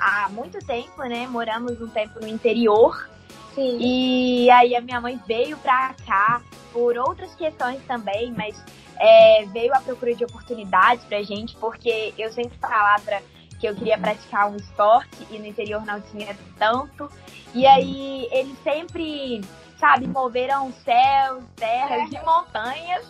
há 0.00 0.28
muito 0.30 0.58
tempo, 0.64 1.02
né? 1.04 1.26
Moramos 1.26 1.80
um 1.80 1.88
tempo 1.88 2.18
no 2.20 2.26
interior. 2.26 3.08
Sim. 3.54 3.78
E 3.80 4.50
aí 4.50 4.74
a 4.74 4.80
minha 4.80 5.00
mãe 5.00 5.20
veio 5.26 5.56
pra 5.58 5.94
cá 6.06 6.42
por 6.72 6.96
outras 6.96 7.34
questões 7.34 7.84
também, 7.86 8.32
mas 8.36 8.62
é, 8.98 9.44
veio 9.46 9.74
à 9.74 9.80
procura 9.80 10.14
de 10.14 10.24
oportunidades 10.24 11.04
pra 11.04 11.22
gente, 11.22 11.56
porque 11.56 12.14
eu 12.16 12.32
sempre 12.32 12.56
falava 12.58 13.20
que 13.58 13.68
eu 13.68 13.74
queria 13.74 13.98
praticar 13.98 14.50
um 14.50 14.56
esporte 14.56 15.26
e 15.30 15.38
no 15.38 15.46
interior 15.46 15.84
não 15.84 16.00
tinha 16.00 16.36
tanto. 16.58 17.10
E 17.54 17.66
aí 17.66 18.26
eles 18.30 18.56
sempre, 18.62 19.42
sabe, 19.78 20.06
moveram 20.06 20.72
céus, 20.84 21.44
terras 21.56 22.10
e 22.10 22.24
montanhas 22.24 23.06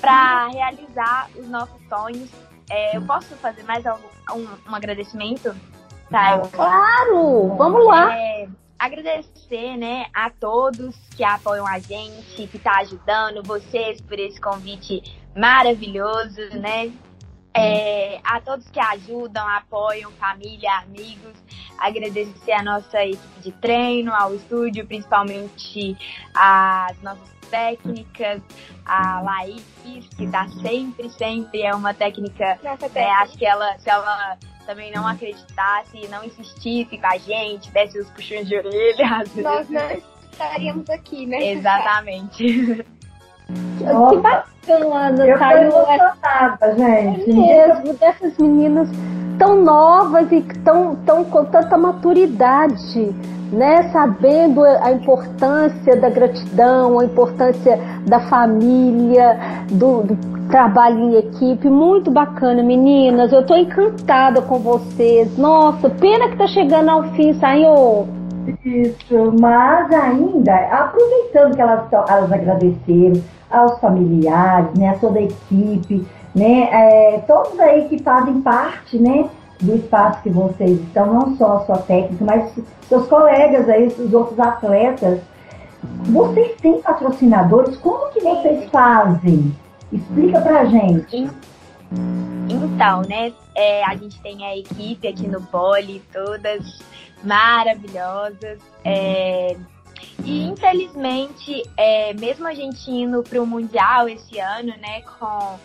para 0.00 0.48
realizar 0.48 1.30
os 1.36 1.46
nossos 1.48 1.80
sonhos. 1.88 2.30
É, 2.68 2.96
eu 2.96 3.02
posso 3.02 3.36
fazer 3.36 3.62
mais 3.62 3.86
algum, 3.86 4.08
um, 4.32 4.48
um 4.68 4.74
agradecimento? 4.74 5.54
Tá, 6.10 6.38
claro! 6.52 7.54
Vamos 7.56 7.84
lá! 7.84 8.14
É, 8.14 8.48
agradecer, 8.78 9.76
né, 9.76 10.06
a 10.14 10.30
todos 10.30 10.94
que 11.16 11.24
apoiam 11.24 11.66
a 11.66 11.78
gente, 11.78 12.46
que 12.46 12.58
tá 12.58 12.78
ajudando, 12.80 13.42
vocês 13.42 14.00
por 14.00 14.18
esse 14.18 14.40
convite 14.40 15.02
maravilhoso, 15.36 16.40
né? 16.60 16.92
É, 17.58 18.20
a 18.22 18.38
todos 18.38 18.68
que 18.68 18.78
ajudam, 18.78 19.48
apoiam, 19.48 20.10
família, 20.12 20.70
amigos, 20.80 21.32
agradecer 21.78 22.52
a 22.52 22.62
nossa 22.62 23.02
equipe 23.02 23.40
de 23.40 23.52
treino, 23.52 24.12
ao 24.12 24.34
estúdio, 24.34 24.86
principalmente 24.86 25.96
as 26.34 27.00
nossas 27.00 27.30
técnicas, 27.50 28.42
a 28.84 29.22
Laís, 29.22 29.64
que 30.16 30.26
tá 30.30 30.46
sempre, 30.60 31.08
sempre 31.08 31.62
é 31.62 31.74
uma 31.74 31.94
técnica, 31.94 32.58
é, 32.94 33.10
acho 33.12 33.38
que 33.38 33.46
ela, 33.46 33.78
se 33.78 33.88
ela 33.88 34.36
também 34.66 34.92
não 34.92 35.06
acreditasse, 35.06 36.08
não 36.08 36.24
insistisse 36.24 36.98
com 36.98 37.06
a 37.06 37.16
gente, 37.16 37.70
desse 37.70 37.98
os 37.98 38.10
puxões 38.10 38.48
de 38.48 38.56
orelha. 38.56 39.24
Nós 39.36 39.70
não 39.70 40.02
estaríamos 40.30 40.90
aqui, 40.90 41.24
né? 41.24 41.52
Exatamente. 41.52 42.84
que 43.46 44.18
bacana, 44.18 45.26
eu 45.26 45.38
Caio. 45.38 45.70
Eu 45.70 46.76
gente. 46.76 47.30
É 47.30 47.68
mesmo, 47.68 47.94
dessas 47.94 48.36
meninas 48.38 48.88
tão 49.38 49.62
novas 49.62 50.30
e 50.32 50.40
tão, 50.64 50.96
tão 51.06 51.24
com 51.24 51.44
tanta 51.44 51.76
maturidade, 51.76 53.14
né? 53.52 53.90
Sabendo 53.92 54.64
a 54.64 54.90
importância 54.92 55.96
da 55.96 56.10
gratidão, 56.10 56.98
a 56.98 57.04
importância 57.04 57.78
da 58.06 58.20
família, 58.20 59.38
do, 59.70 60.02
do 60.02 60.16
trabalho 60.48 60.98
em 60.98 61.14
equipe, 61.16 61.68
muito 61.68 62.10
bacana, 62.10 62.62
meninas. 62.62 63.32
Eu 63.32 63.44
tô 63.44 63.54
encantada 63.56 64.42
com 64.42 64.58
vocês. 64.58 65.36
Nossa, 65.38 65.90
pena 65.90 66.28
que 66.30 66.36
tá 66.36 66.46
chegando 66.46 66.88
ao 66.88 67.04
fim, 67.12 67.32
saiu. 67.34 68.08
Isso, 68.64 69.34
mas 69.40 69.92
ainda, 69.92 70.54
aproveitando 70.70 71.56
que 71.56 71.60
elas, 71.60 71.92
elas 71.92 72.32
agradeceram 72.32 73.20
aos 73.50 73.78
familiares, 73.78 74.76
né, 74.78 74.90
a 74.90 74.98
toda 74.98 75.18
a 75.18 75.22
equipe, 75.22 76.06
né, 76.34 76.68
é, 76.72 77.18
todos 77.26 77.58
aí 77.60 77.88
que 77.88 78.02
fazem 78.02 78.40
parte, 78.42 78.98
né, 78.98 79.28
do 79.60 79.74
espaço 79.76 80.22
que 80.22 80.30
vocês 80.30 80.78
estão, 80.80 81.12
não 81.12 81.36
só 81.36 81.56
a 81.56 81.66
sua 81.66 81.78
técnica, 81.78 82.24
mas 82.24 82.52
seus 82.88 83.06
colegas 83.08 83.68
aí, 83.68 83.86
os 83.86 84.12
outros 84.12 84.38
atletas. 84.38 85.20
Vocês 86.06 86.56
têm 86.60 86.80
patrocinadores? 86.82 87.76
Como 87.78 88.10
que 88.12 88.20
vocês 88.20 88.68
fazem? 88.70 89.54
Explica 89.92 90.40
pra 90.40 90.64
gente. 90.66 91.30
Então, 92.48 93.02
né, 93.02 93.32
é, 93.54 93.84
a 93.84 93.94
gente 93.94 94.20
tem 94.20 94.44
a 94.44 94.56
equipe 94.56 95.06
aqui 95.08 95.26
no 95.26 95.40
Poli, 95.42 96.02
todas 96.12 96.80
maravilhosas. 97.22 98.58
É, 98.84 99.56
e 100.24 100.44
infelizmente, 100.44 101.62
é, 101.76 102.14
mesmo 102.14 102.46
a 102.46 102.54
gente 102.54 102.90
indo 102.90 103.22
para 103.22 103.40
o 103.40 103.46
Mundial 103.46 104.08
esse 104.08 104.38
ano, 104.38 104.74
né, 104.78 105.02
com 105.02 105.58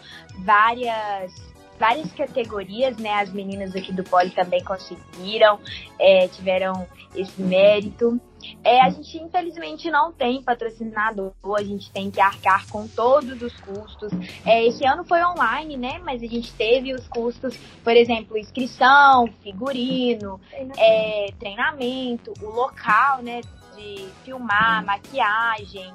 várias 0.43 1.51
várias 1.81 2.13
categorias, 2.13 2.95
né? 2.97 3.11
As 3.13 3.33
meninas 3.33 3.75
aqui 3.75 3.91
do 3.91 4.03
Poli 4.03 4.29
também 4.29 4.63
conseguiram, 4.63 5.59
é, 5.97 6.27
tiveram 6.27 6.87
esse 7.15 7.41
mérito. 7.41 8.21
É, 8.63 8.81
a 8.81 8.89
gente 8.91 9.17
infelizmente 9.17 9.89
não 9.89 10.11
tem 10.11 10.43
patrocinador, 10.43 11.33
a 11.57 11.63
gente 11.63 11.91
tem 11.91 12.11
que 12.11 12.21
arcar 12.21 12.67
com 12.69 12.87
todos 12.87 13.41
os 13.41 13.59
custos. 13.61 14.11
É, 14.45 14.63
esse 14.63 14.85
ano 14.85 15.03
foi 15.03 15.23
online, 15.23 15.75
né? 15.75 15.99
Mas 16.05 16.21
a 16.21 16.27
gente 16.27 16.53
teve 16.53 16.93
os 16.93 17.07
custos, 17.07 17.57
por 17.83 17.97
exemplo, 17.97 18.37
inscrição, 18.37 19.27
figurino, 19.41 20.39
é, 20.77 21.33
treinamento, 21.39 22.31
o 22.43 22.49
local, 22.49 23.23
né? 23.23 23.41
De 23.75 24.09
filmar, 24.23 24.85
maquiagem. 24.85 25.93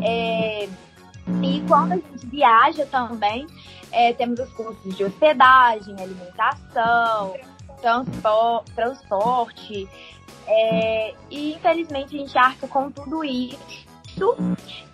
É, 0.00 0.68
e 1.42 1.62
quando 1.68 1.92
a 1.92 1.96
gente 1.96 2.26
viaja 2.26 2.86
também, 2.86 3.46
é, 3.90 4.12
temos 4.12 4.40
os 4.40 4.50
custos 4.52 4.96
de 4.96 5.04
hospedagem, 5.04 5.94
alimentação, 6.00 7.34
transpo, 7.80 8.64
transporte. 8.74 9.88
É, 10.46 11.14
e 11.30 11.54
infelizmente 11.54 12.16
a 12.16 12.18
gente 12.18 12.38
arca 12.38 12.66
com 12.66 12.90
tudo 12.90 13.24
isso. 13.24 14.36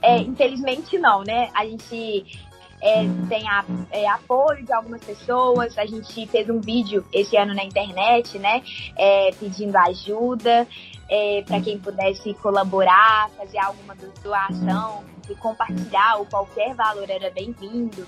É, 0.02 0.18
infelizmente 0.18 0.98
não, 0.98 1.22
né? 1.22 1.50
A 1.54 1.64
gente 1.64 2.38
é, 2.80 3.04
tem 3.28 3.48
a, 3.48 3.64
é, 3.90 4.08
apoio 4.08 4.64
de 4.64 4.72
algumas 4.72 5.02
pessoas. 5.02 5.76
A 5.78 5.86
gente 5.86 6.26
fez 6.26 6.48
um 6.50 6.60
vídeo 6.60 7.04
esse 7.12 7.36
ano 7.36 7.54
na 7.54 7.64
internet, 7.64 8.38
né? 8.38 8.62
É, 8.96 9.30
pedindo 9.38 9.76
ajuda 9.76 10.66
é, 11.08 11.42
para 11.46 11.60
quem 11.60 11.78
pudesse 11.78 12.34
colaborar, 12.34 13.30
fazer 13.36 13.58
alguma 13.58 13.94
doação 14.22 15.04
e 15.28 15.34
compartilhar 15.34 16.16
ou 16.18 16.26
qualquer 16.26 16.74
valor 16.74 17.08
era 17.08 17.30
bem-vindo. 17.30 18.06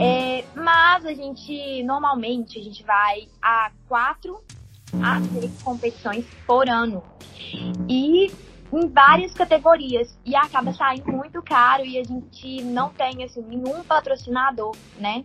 É, 0.00 0.44
mas 0.54 1.06
a 1.06 1.14
gente, 1.14 1.82
normalmente, 1.84 2.58
a 2.58 2.62
gente 2.62 2.82
vai 2.84 3.28
a 3.40 3.70
quatro 3.88 4.42
a 5.02 5.20
seis 5.20 5.62
competições 5.62 6.24
por 6.46 6.68
ano. 6.68 7.02
E 7.88 8.32
em 8.72 8.88
várias 8.88 9.32
categorias. 9.32 10.18
E 10.24 10.34
acaba 10.36 10.72
saindo 10.72 11.10
muito 11.10 11.42
caro 11.42 11.84
e 11.84 11.98
a 11.98 12.04
gente 12.04 12.62
não 12.62 12.90
tem, 12.90 13.24
assim, 13.24 13.42
nenhum 13.42 13.82
patrocinador, 13.84 14.74
né? 14.98 15.24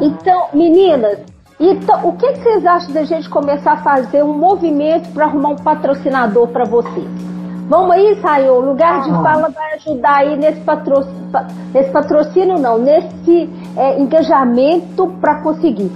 Então, 0.00 0.50
meninas, 0.52 1.20
então, 1.58 2.06
o 2.06 2.12
que, 2.12 2.32
que 2.32 2.42
vocês 2.42 2.66
acham 2.66 2.92
da 2.92 3.04
gente 3.04 3.30
começar 3.30 3.72
a 3.72 3.76
fazer 3.78 4.22
um 4.22 4.34
movimento 4.34 5.10
para 5.12 5.24
arrumar 5.24 5.50
um 5.50 5.56
patrocinador 5.56 6.48
para 6.48 6.64
vocês? 6.64 7.08
Vamos 7.68 7.90
aí, 7.92 8.12
Israel, 8.12 8.54
o 8.54 8.60
lugar 8.60 9.02
de 9.02 9.10
fala 9.10 9.48
vai 9.48 9.74
ajudar 9.74 10.18
aí 10.18 10.36
nesse 10.36 10.60
patrocínio, 10.60 11.16
nesse 11.74 11.90
patrocínio 11.90 12.58
não, 12.58 12.78
nesse 12.78 13.50
é, 13.76 13.98
engajamento 14.00 15.08
para 15.20 15.40
conseguir. 15.42 15.90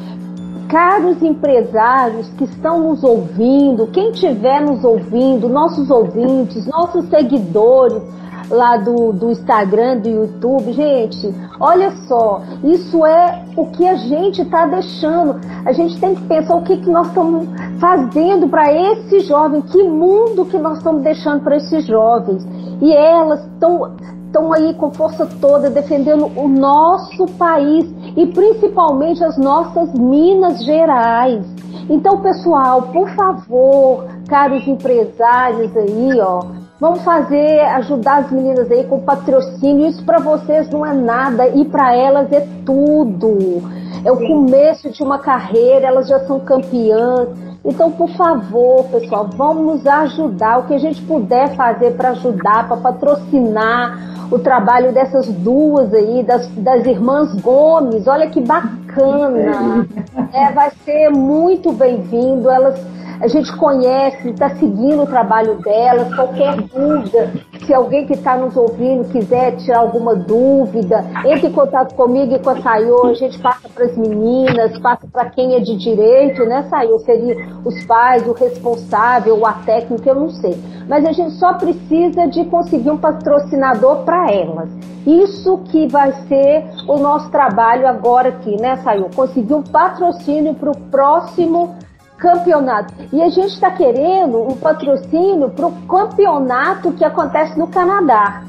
Caros 0.69 1.23
empresários 1.23 2.29
que 2.31 2.45
estão 2.45 2.81
nos 2.81 3.05
ouvindo, 3.05 3.87
quem 3.89 4.11
estiver 4.11 4.61
nos 4.63 4.83
ouvindo, 4.83 5.49
nossos 5.49 5.91
ouvintes, 5.91 6.67
nossos 6.67 7.09
seguidores, 7.09 8.03
lá 8.51 8.77
do, 8.77 9.13
do 9.13 9.31
Instagram, 9.31 9.99
do 9.99 10.09
YouTube. 10.09 10.73
Gente, 10.73 11.33
olha 11.59 11.93
só, 12.09 12.43
isso 12.65 13.05
é 13.07 13.45
o 13.57 13.67
que 13.67 13.87
a 13.87 13.95
gente 13.95 14.43
está 14.43 14.67
deixando. 14.67 15.41
A 15.65 15.73
gente 15.73 15.99
tem 16.01 16.15
que 16.15 16.23
pensar 16.23 16.57
o 16.57 16.63
que, 16.63 16.77
que 16.77 16.91
nós 16.91 17.09
estamos 17.09 17.49
fazendo 17.79 18.49
para 18.49 18.73
esse 18.73 19.21
jovem, 19.21 19.63
que 19.63 19.83
mundo 19.83 20.45
que 20.45 20.59
nós 20.59 20.79
estamos 20.79 21.03
deixando 21.03 21.43
para 21.43 21.57
esses 21.57 21.87
jovens. 21.87 22.47
E 22.81 22.93
elas 22.93 23.45
estão 23.47 23.95
estão 24.31 24.53
aí 24.53 24.73
com 24.75 24.93
força 24.93 25.27
toda 25.41 25.69
defendendo 25.69 26.31
o 26.37 26.47
nosso 26.47 27.27
país 27.37 27.85
e 28.17 28.27
principalmente 28.29 29.25
as 29.25 29.37
nossas 29.37 29.93
Minas 29.93 30.65
Gerais. 30.65 31.45
Então, 31.89 32.21
pessoal, 32.21 32.83
por 32.83 33.11
favor, 33.17 34.05
caros 34.29 34.67
empresários 34.69 35.77
aí, 35.77 36.21
ó, 36.21 36.43
Vamos 36.81 37.03
fazer, 37.03 37.61
ajudar 37.61 38.21
as 38.21 38.31
meninas 38.31 38.71
aí 38.71 38.85
com 38.85 39.01
patrocínio. 39.01 39.87
Isso 39.87 40.03
para 40.03 40.19
vocês 40.19 40.71
não 40.71 40.85
é 40.85 40.95
nada 40.95 41.47
e 41.49 41.63
para 41.67 41.95
elas 41.95 42.33
é 42.33 42.41
tudo. 42.65 43.63
É 44.03 44.11
o 44.11 44.17
começo 44.17 44.91
de 44.91 45.03
uma 45.03 45.19
carreira, 45.19 45.87
elas 45.87 46.09
já 46.09 46.21
são 46.21 46.41
campeãs. 46.41 47.29
Então, 47.63 47.93
por 47.93 48.09
favor, 48.17 48.85
pessoal, 48.85 49.29
vamos 49.37 49.87
ajudar 49.87 50.61
o 50.61 50.63
que 50.63 50.73
a 50.73 50.79
gente 50.79 51.03
puder 51.03 51.55
fazer 51.55 51.91
para 51.99 52.13
ajudar, 52.13 52.67
para 52.67 52.79
patrocinar 52.79 54.27
o 54.33 54.39
trabalho 54.39 54.91
dessas 54.91 55.27
duas 55.27 55.93
aí, 55.93 56.23
das, 56.23 56.49
das 56.49 56.87
irmãs 56.87 57.35
Gomes. 57.43 58.07
Olha 58.07 58.31
que 58.31 58.41
bacana! 58.41 59.87
É, 60.33 60.51
vai 60.53 60.71
ser 60.87 61.11
muito 61.11 61.73
bem-vindo. 61.73 62.49
Elas 62.49 62.81
a 63.21 63.29
gente 63.29 63.55
conhece, 63.57 64.31
está 64.31 64.49
seguindo 64.57 65.03
o 65.03 65.07
trabalho 65.07 65.57
delas. 65.57 66.15
Qualquer 66.15 66.57
dúvida, 66.57 67.31
se 67.67 67.75
alguém 67.75 68.07
que 68.07 68.15
está 68.15 68.37
nos 68.37 68.57
ouvindo 68.57 69.09
quiser 69.11 69.57
tirar 69.57 69.81
alguma 69.81 70.15
dúvida, 70.15 71.05
entre 71.27 71.49
em 71.49 71.53
contato 71.53 71.95
comigo 71.95 72.35
e 72.35 72.39
com 72.39 72.51
a 72.51 72.63
Sayô, 72.63 73.07
a 73.07 73.15
gente 73.15 73.39
passa 73.39 73.69
para 73.69 73.85
as 73.85 73.97
meninas, 73.97 74.79
passa 74.79 75.07
para 75.13 75.29
quem 75.29 75.55
é 75.55 75.61
de 75.61 75.77
direito, 75.77 76.45
né, 76.47 76.67
Sayô? 76.71 76.99
Seria 77.01 77.37
os 77.63 77.85
pais, 77.85 78.27
o 78.27 78.33
responsável, 78.33 79.45
a 79.45 79.53
técnica, 79.53 80.09
eu 80.09 80.15
não 80.15 80.31
sei. 80.31 80.59
Mas 80.89 81.05
a 81.05 81.13
gente 81.13 81.33
só 81.33 81.53
precisa 81.55 82.27
de 82.27 82.47
conseguir 82.47 82.91
um 82.91 82.99
patrocinador 82.99 83.99
para 83.99 84.33
elas. 84.33 84.71
Isso 85.07 85.59
que 85.71 85.87
vai 85.89 86.13
ser 86.27 86.65
o 86.89 86.99
nosso 86.99 87.31
trabalho 87.31 87.87
agora 87.87 88.31
aqui, 88.31 88.61
né, 88.61 88.77
Sayô? 88.79 89.11
Conseguir 89.15 89.55
um 89.55 89.63
patrocínio 89.63 90.55
para 90.55 90.71
o 90.71 90.77
próximo 90.91 91.77
campeonato. 92.21 92.95
E 93.13 93.23
a 93.23 93.29
gente 93.29 93.55
está 93.55 93.71
querendo 93.71 94.43
um 94.43 94.57
patrocínio 94.57 95.51
para 95.51 95.67
o 95.67 95.87
campeonato 95.87 96.93
que 96.93 97.05
acontece 97.05 97.59
no 97.59 97.67
Canadá. 97.69 98.45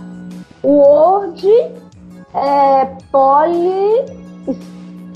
O 0.61 0.73
World 0.73 1.47
é, 2.33 2.85
Poly 3.11 4.05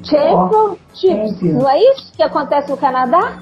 Championships, 0.04 1.42
oh, 1.42 1.46
não 1.46 1.70
é 1.70 1.80
isso 1.80 2.14
que 2.14 2.24
acontece 2.24 2.70
no 2.70 2.78
Canadá? 2.78 3.40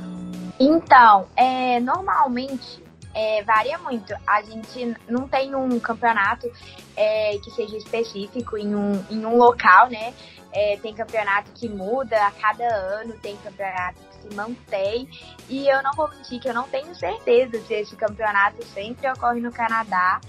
Então, 0.59 1.25
é, 1.35 1.79
normalmente 1.79 2.83
é, 3.13 3.43
varia 3.43 3.77
muito. 3.77 4.13
A 4.25 4.41
gente 4.41 4.95
não 5.07 5.27
tem 5.27 5.55
um 5.55 5.79
campeonato 5.79 6.49
é, 6.95 7.37
que 7.43 7.51
seja 7.51 7.77
específico 7.77 8.57
em 8.57 8.75
um, 8.75 9.03
em 9.09 9.25
um 9.25 9.37
local, 9.37 9.89
né? 9.89 10.13
É, 10.51 10.77
tem 10.77 10.93
campeonato 10.93 11.51
que 11.53 11.67
muda 11.67 12.15
a 12.27 12.31
cada 12.31 12.65
ano, 12.65 13.13
tem 13.21 13.35
campeonato 13.37 14.12
que 14.23 14.35
mantém. 14.35 15.07
E 15.49 15.67
eu 15.67 15.83
não 15.83 15.91
vou 15.93 16.09
mentir 16.09 16.39
que 16.39 16.49
eu 16.49 16.53
não 16.53 16.63
tenho 16.63 16.95
certeza 16.95 17.59
se 17.59 17.73
esse 17.73 17.95
campeonato 17.95 18.63
sempre 18.65 19.09
ocorre 19.11 19.41
no 19.41 19.51
Canadá 19.51 20.19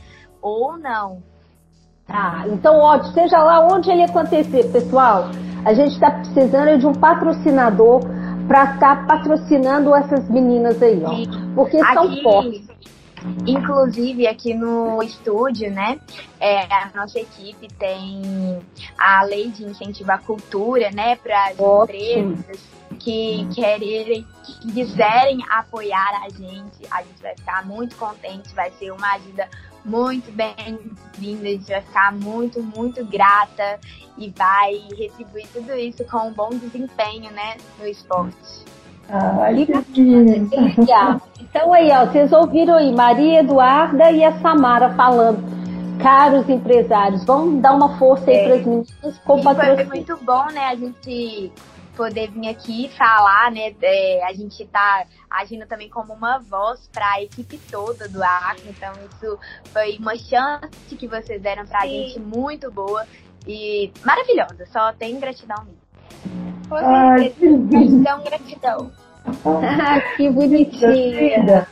ou 0.42 0.76
não. 0.76 1.22
Tá, 2.06 2.44
então 2.46 2.78
ótimo, 2.78 3.14
seja 3.14 3.42
lá 3.42 3.66
onde 3.66 3.90
ele 3.90 4.02
acontecer, 4.02 4.70
pessoal. 4.70 5.30
A 5.64 5.72
gente 5.72 5.92
está 5.92 6.10
precisando 6.10 6.78
de 6.78 6.86
um 6.86 6.92
patrocinador 6.92 8.00
para 8.46 8.74
estar 8.74 8.96
tá 8.96 9.04
patrocinando 9.06 9.94
essas 9.94 10.28
meninas 10.28 10.82
aí, 10.82 11.02
ó. 11.02 11.54
Porque 11.54 11.78
Aqui, 11.78 11.94
são 11.94 12.22
fortes. 12.22 12.66
Inclusive 13.46 14.26
aqui 14.26 14.52
no 14.52 15.02
estúdio, 15.02 15.70
né, 15.70 15.98
é, 16.38 16.62
a 16.64 16.90
nossa 16.94 17.18
equipe 17.18 17.68
tem 17.78 18.60
a 18.98 19.22
lei 19.22 19.50
de 19.50 19.64
incentivo 19.64 20.12
à 20.12 20.18
cultura, 20.18 20.90
né, 20.90 21.16
para 21.16 21.46
as 21.46 21.58
empresas 21.58 22.60
que 22.98 23.48
querem, 23.54 24.26
que 24.44 24.72
quiserem 24.72 25.38
apoiar 25.50 26.22
a 26.22 26.28
gente, 26.28 26.86
a 26.90 27.02
gente 27.02 27.22
vai 27.22 27.34
ficar 27.34 27.66
muito 27.66 27.96
contente, 27.96 28.54
vai 28.54 28.70
ser 28.72 28.90
uma 28.90 29.14
ajuda 29.14 29.48
muito 29.84 30.30
bem-vinda, 30.32 31.48
a 31.48 31.52
gente 31.52 31.66
vai 31.66 31.82
ficar 31.82 32.12
muito, 32.12 32.62
muito 32.62 33.04
grata 33.06 33.80
e 34.18 34.30
vai 34.30 34.86
retribuir 34.96 35.48
tudo 35.52 35.74
isso 35.74 36.04
com 36.04 36.28
um 36.28 36.32
bom 36.32 36.50
desempenho, 36.50 37.30
né, 37.32 37.56
no 37.78 37.86
esporte. 37.86 38.73
Ah, 39.08 39.52
então 41.38 41.72
aí, 41.72 41.90
ó, 41.90 42.06
vocês 42.06 42.32
ouviram 42.32 42.74
aí 42.74 42.92
Maria 42.92 43.40
Eduarda 43.40 44.10
e 44.10 44.24
a 44.24 44.32
Samara 44.40 44.94
falando. 44.94 45.54
Caros 46.02 46.48
empresários, 46.48 47.24
vamos 47.24 47.62
dar 47.62 47.72
uma 47.72 47.96
força 47.96 48.28
aí 48.28 48.36
é. 48.36 48.44
para 48.44 48.54
as 48.56 48.66
meninas 48.66 49.18
com 49.24 49.42
Foi 49.42 49.84
muito 49.84 50.16
bom, 50.24 50.46
né, 50.46 50.66
a 50.66 50.74
gente 50.74 51.52
poder 51.96 52.30
vir 52.30 52.48
aqui 52.48 52.90
falar, 52.96 53.50
né? 53.50 53.74
É, 53.80 54.24
a 54.24 54.32
gente 54.32 54.64
tá 54.66 55.06
agindo 55.30 55.66
também 55.66 55.88
como 55.88 56.12
uma 56.12 56.38
voz 56.40 56.88
para 56.92 57.12
a 57.12 57.22
equipe 57.22 57.58
toda 57.70 58.08
do 58.08 58.22
Acre, 58.22 58.68
então 58.68 58.92
isso 59.10 59.38
foi 59.72 59.96
uma 59.98 60.16
chance 60.16 60.96
que 60.96 61.06
vocês 61.06 61.40
deram 61.40 61.66
para 61.66 61.82
a 61.82 61.86
gente 61.86 62.20
muito 62.20 62.70
boa 62.70 63.06
e 63.46 63.92
maravilhosa. 64.04 64.66
Só 64.66 64.92
tem 64.92 65.18
gratidão 65.18 65.64
mesmo. 65.64 65.83
Ai, 66.70 67.28
que 67.30 67.56
gratidão, 67.56 68.20
gratidão. 68.24 68.90
Ah, 69.44 70.00
que 70.16 70.30
bonitinha. 70.30 71.66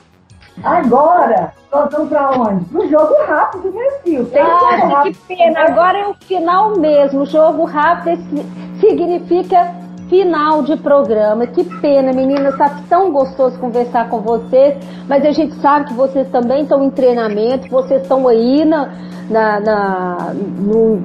Agora, 0.63 1.53
nós 1.73 1.91
vamos 1.91 2.09
pra 2.09 2.31
onde? 2.31 2.65
Pro 2.67 2.89
jogo 2.89 3.15
rápido, 3.27 3.73
meu 3.73 3.91
filho. 4.03 4.27
Tem 4.27 4.43
ah, 4.43 5.03
que 5.03 5.15
pena. 5.27 5.61
Agora 5.61 5.99
é 5.99 6.07
o 6.07 6.15
final 6.15 6.77
mesmo. 6.77 7.23
O 7.23 7.27
jogo 7.27 7.65
rápido 7.65 8.45
significa 8.79 9.82
final 10.13 10.63
de 10.63 10.77
programa. 10.77 11.47
Que 11.47 11.65
pena, 11.81 12.13
meninas. 12.13 12.55
Tá 12.59 12.83
tão 12.87 13.11
gostoso 13.11 13.59
conversar 13.59 14.11
com 14.11 14.21
vocês. 14.21 14.77
Mas 15.09 15.25
a 15.25 15.31
gente 15.31 15.55
sabe 15.55 15.87
que 15.87 15.95
vocês 15.95 16.29
também 16.29 16.65
estão 16.65 16.85
em 16.85 16.91
treinamento. 16.91 17.67
Vocês 17.71 18.03
estão 18.03 18.29
aí 18.29 18.63
na, 18.63 18.93
na, 19.31 19.61
na 19.61 20.35
no, 20.35 20.97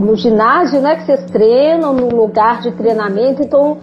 no 0.00 0.16
ginásio, 0.16 0.82
né? 0.82 0.96
Que 0.96 1.06
vocês 1.06 1.24
treinam, 1.30 1.94
no 1.94 2.14
lugar 2.14 2.60
de 2.60 2.72
treinamento. 2.72 3.42
Então 3.42 3.78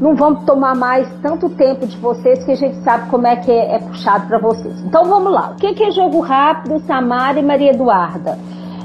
não 0.00 0.14
vamos 0.14 0.44
tomar 0.44 0.76
mais 0.76 1.08
tanto 1.20 1.48
tempo 1.48 1.84
de 1.84 1.96
vocês 1.96 2.44
que 2.44 2.52
a 2.52 2.56
gente 2.56 2.76
sabe 2.84 3.10
como 3.10 3.26
é 3.26 3.34
que 3.34 3.50
é, 3.50 3.74
é 3.74 3.78
puxado 3.80 4.28
para 4.28 4.38
vocês. 4.38 4.80
Então 4.84 5.04
vamos 5.04 5.32
lá. 5.32 5.50
O 5.50 5.56
que, 5.56 5.82
é 5.82 5.90
jogo 5.90 6.20
rápido, 6.20 6.80
Samara 6.86 7.40
e 7.40 7.42
Maria 7.42 7.72
Eduarda? 7.72 8.38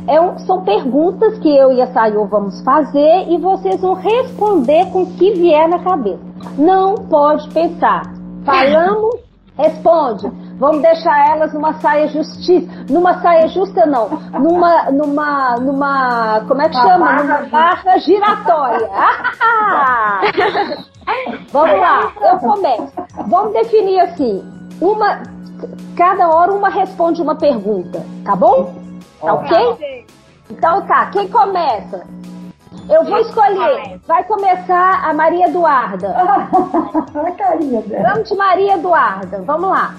É 0.08 0.22
um, 0.22 0.38
são 0.40 0.64
perguntas 0.64 1.38
que 1.40 1.56
eu 1.56 1.72
e 1.72 1.82
a 1.82 1.88
Sayô 1.88 2.26
vamos 2.26 2.62
fazer 2.64 3.28
e 3.30 3.38
vocês 3.38 3.82
vão 3.82 3.94
responder 3.94 4.90
com 4.92 5.04
o 5.04 5.14
que 5.14 5.34
vier 5.34 5.68
na 5.68 5.80
cabeça. 5.80 6.20
Não 6.58 6.96
pode 6.96 7.50
pensar. 7.50 8.04
Falamos, 8.46 9.18
responde. 9.58 10.32
Vamos 10.58 10.82
deixar 10.82 11.30
elas 11.30 11.54
numa 11.54 11.74
saia 11.74 12.08
justiça. 12.08 12.68
Numa 12.90 13.22
saia 13.22 13.48
justa, 13.50 13.86
não. 13.86 14.10
Numa. 14.40 14.92
numa. 14.92 15.58
numa. 15.58 16.42
Como 16.48 16.62
é 16.62 16.70
que 16.70 16.78
Uma 16.78 16.88
chama? 16.88 17.06
barra 17.06 17.24
Numa 17.24 17.50
barra 17.50 17.98
giratória. 17.98 18.90
Vamos 21.52 21.80
lá, 21.80 22.12
eu 22.22 22.40
começo. 22.40 22.94
Vamos 23.28 23.54
definir 23.54 24.00
assim. 24.00 24.44
Uma. 24.82 25.22
Cada 25.96 26.30
hora 26.30 26.54
uma 26.54 26.70
responde 26.70 27.22
uma 27.22 27.36
pergunta, 27.36 28.04
tá 28.24 28.36
bom? 28.36 28.74
Tá 29.22 29.34
ok? 29.34 29.97
Então 30.50 30.86
tá, 30.88 31.08
quem 31.08 31.28
começa? 31.28 32.06
Eu 32.90 33.04
vou 33.04 33.18
escolher. 33.20 34.00
Vai 34.08 34.24
começar 34.24 35.04
a 35.04 35.14
Maria 35.14 35.48
Eduarda. 35.48 36.16
Olha 37.14 37.28
a 37.28 37.32
carinha 37.32 37.82
dela. 37.82 38.10
Vamos 38.14 38.30
de 38.30 38.36
Maria 38.36 38.76
Eduarda, 38.76 39.42
vamos 39.44 39.70
lá. 39.70 39.94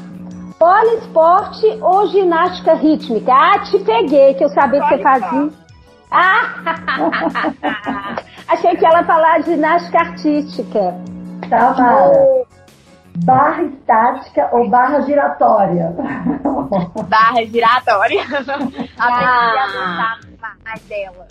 Poliesporte 0.58 1.66
ou 1.80 2.06
ginástica 2.08 2.74
rítmica? 2.74 3.32
Ah, 3.32 3.58
te 3.60 3.78
peguei, 3.80 4.34
que 4.34 4.44
eu 4.44 4.48
sabia 4.48 4.80
que 4.80 4.88
você 4.88 5.02
fazia. 5.02 5.50
Ah! 6.10 6.64
Achei 8.48 8.74
que 8.76 8.84
ela 8.84 9.00
ia 9.00 9.04
falar 9.04 9.38
de 9.40 9.50
ginástica 9.52 9.98
artística. 9.98 10.94
Tamara, 11.48 12.46
barra 13.24 13.62
estática 13.64 14.48
ou 14.52 14.68
barra 14.68 15.00
giratória? 15.02 15.94
Barra 17.08 17.44
giratória. 17.44 18.24
Ah. 18.98 20.16
A 20.22 20.27
mais 20.68 20.82
dela. 20.82 21.26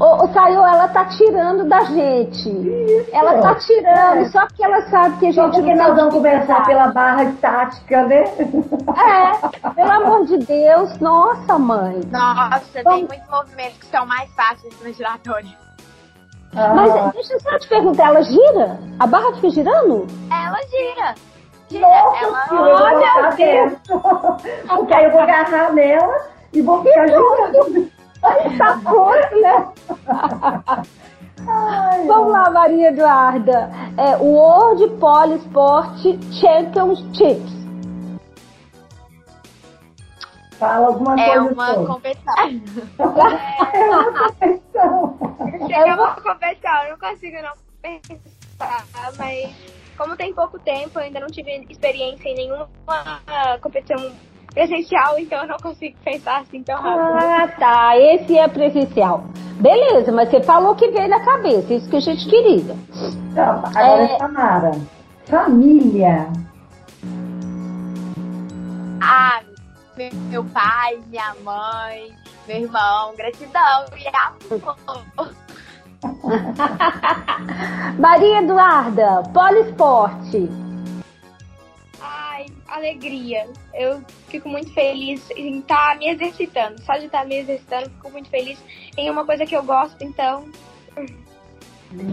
Ô, 0.00 0.24
ô 0.24 0.28
Sayô, 0.32 0.66
ela 0.66 0.88
tá 0.88 1.04
tirando 1.04 1.68
da 1.68 1.80
gente. 1.84 3.06
Ela 3.12 3.40
tá 3.40 3.54
tirando, 3.56 4.26
só 4.32 4.46
porque 4.46 4.64
ela 4.64 4.82
sabe 4.88 5.18
que 5.18 5.26
a 5.28 5.32
Só 5.32 5.44
gente 5.44 5.54
porque 5.56 5.74
não 5.74 5.88
nós 5.88 5.96
vamos 5.96 6.14
conversar 6.14 6.64
pela 6.64 6.88
barra 6.88 7.24
estática, 7.24 8.02
né? 8.06 8.24
É, 8.24 9.70
pelo 9.70 9.90
amor 9.90 10.24
de 10.26 10.38
Deus, 10.38 10.98
nossa 10.98 11.58
mãe. 11.58 12.00
Nossa, 12.10 12.82
tem 12.82 13.06
muitos 13.06 13.28
movimentos 13.30 13.78
que 13.78 13.86
são 13.86 14.06
mais 14.06 14.28
fáceis 14.34 14.74
na 14.82 14.90
giratória. 14.90 15.50
Mas 16.52 16.90
Ah, 16.90 17.10
deixa 17.14 17.34
eu 17.34 17.40
só 17.40 17.58
te 17.58 17.68
perguntar, 17.68 18.08
ela 18.08 18.22
gira? 18.22 18.80
A 18.98 19.06
barra 19.06 19.32
fica 19.34 19.50
girando? 19.50 20.06
Ela 20.32 20.58
gira. 20.66 21.14
Gira. 21.68 21.86
Nossa, 21.86 22.24
ela 22.24 22.46
vou 22.48 22.58
olha. 22.58 23.76
Porque 24.76 24.94
aí 24.94 25.04
eu 25.04 25.12
vou 25.12 25.20
agarrar 25.20 25.72
nela 25.72 26.26
e 26.52 26.60
vou 26.62 26.82
ficar 26.82 27.06
girando. 27.06 27.99
Tá 28.20 28.80
pronto, 28.82 29.40
né? 29.40 29.68
Ai, 31.48 32.06
Vamos 32.06 32.32
lá, 32.32 32.50
Maria 32.50 32.88
Eduarda. 32.88 33.70
É, 33.96 34.16
World 34.16 34.88
Polisport 34.98 36.02
Championships. 36.32 37.60
Fala 40.58 40.88
alguma 40.88 41.18
é 41.18 41.26
coisa 41.26 41.52
uma 41.54 41.66
sobre. 41.74 41.86
competição. 41.86 42.34
É 43.72 43.84
uma 43.88 44.28
competição. 44.28 45.18
É 45.70 45.94
uma 45.94 46.14
competição, 46.16 46.82
eu 46.84 46.90
não 46.90 46.98
consigo 46.98 47.36
não 47.42 47.52
pensar, 47.80 48.84
mas 49.16 49.54
como 49.96 50.16
tem 50.16 50.34
pouco 50.34 50.58
tempo, 50.58 50.98
eu 50.98 51.04
ainda 51.04 51.20
não 51.20 51.28
tive 51.28 51.66
experiência 51.70 52.28
em 52.28 52.34
nenhuma 52.34 52.68
competição 53.62 54.12
presencial, 54.52 55.18
então 55.18 55.42
eu 55.42 55.48
não 55.48 55.56
consigo 55.58 55.96
pensar 56.04 56.40
assim 56.40 56.62
tão 56.62 56.80
rápido. 56.80 57.24
Ah, 57.24 57.48
tá. 57.58 57.96
Esse 57.98 58.36
é 58.36 58.48
presencial. 58.48 59.24
Beleza, 59.60 60.10
mas 60.10 60.30
você 60.30 60.42
falou 60.42 60.74
que 60.74 60.88
veio 60.90 61.08
na 61.08 61.20
cabeça, 61.20 61.74
isso 61.74 61.88
que 61.88 61.96
a 61.96 62.00
gente 62.00 62.28
queria. 62.28 62.74
Então, 63.30 63.62
agora, 63.64 64.02
É. 64.02 64.18
Samara. 64.18 64.72
Família. 65.26 66.26
Ah, 69.02 69.40
meu, 70.30 70.44
pai, 70.44 70.98
minha 71.08 71.34
mãe, 71.44 72.10
meu 72.48 72.56
irmão, 72.62 73.14
gratidão 73.16 73.84
e 73.96 74.08
amor. 74.08 75.34
Maria 77.98 78.38
Eduarda, 78.42 79.22
Polisporte. 79.34 80.48
Alegria. 82.70 83.48
Eu 83.74 84.00
fico 84.28 84.48
muito 84.48 84.72
feliz 84.72 85.28
em 85.36 85.58
estar 85.58 85.96
me 85.98 86.08
exercitando. 86.08 86.80
Só 86.82 86.94
de 86.94 87.06
estar 87.06 87.26
me 87.26 87.36
exercitando, 87.36 87.84
eu 87.86 87.90
fico 87.90 88.10
muito 88.10 88.28
feliz 88.30 88.58
em 88.96 89.10
uma 89.10 89.24
coisa 89.24 89.44
que 89.44 89.56
eu 89.56 89.62
gosto, 89.62 90.02
então. 90.02 90.44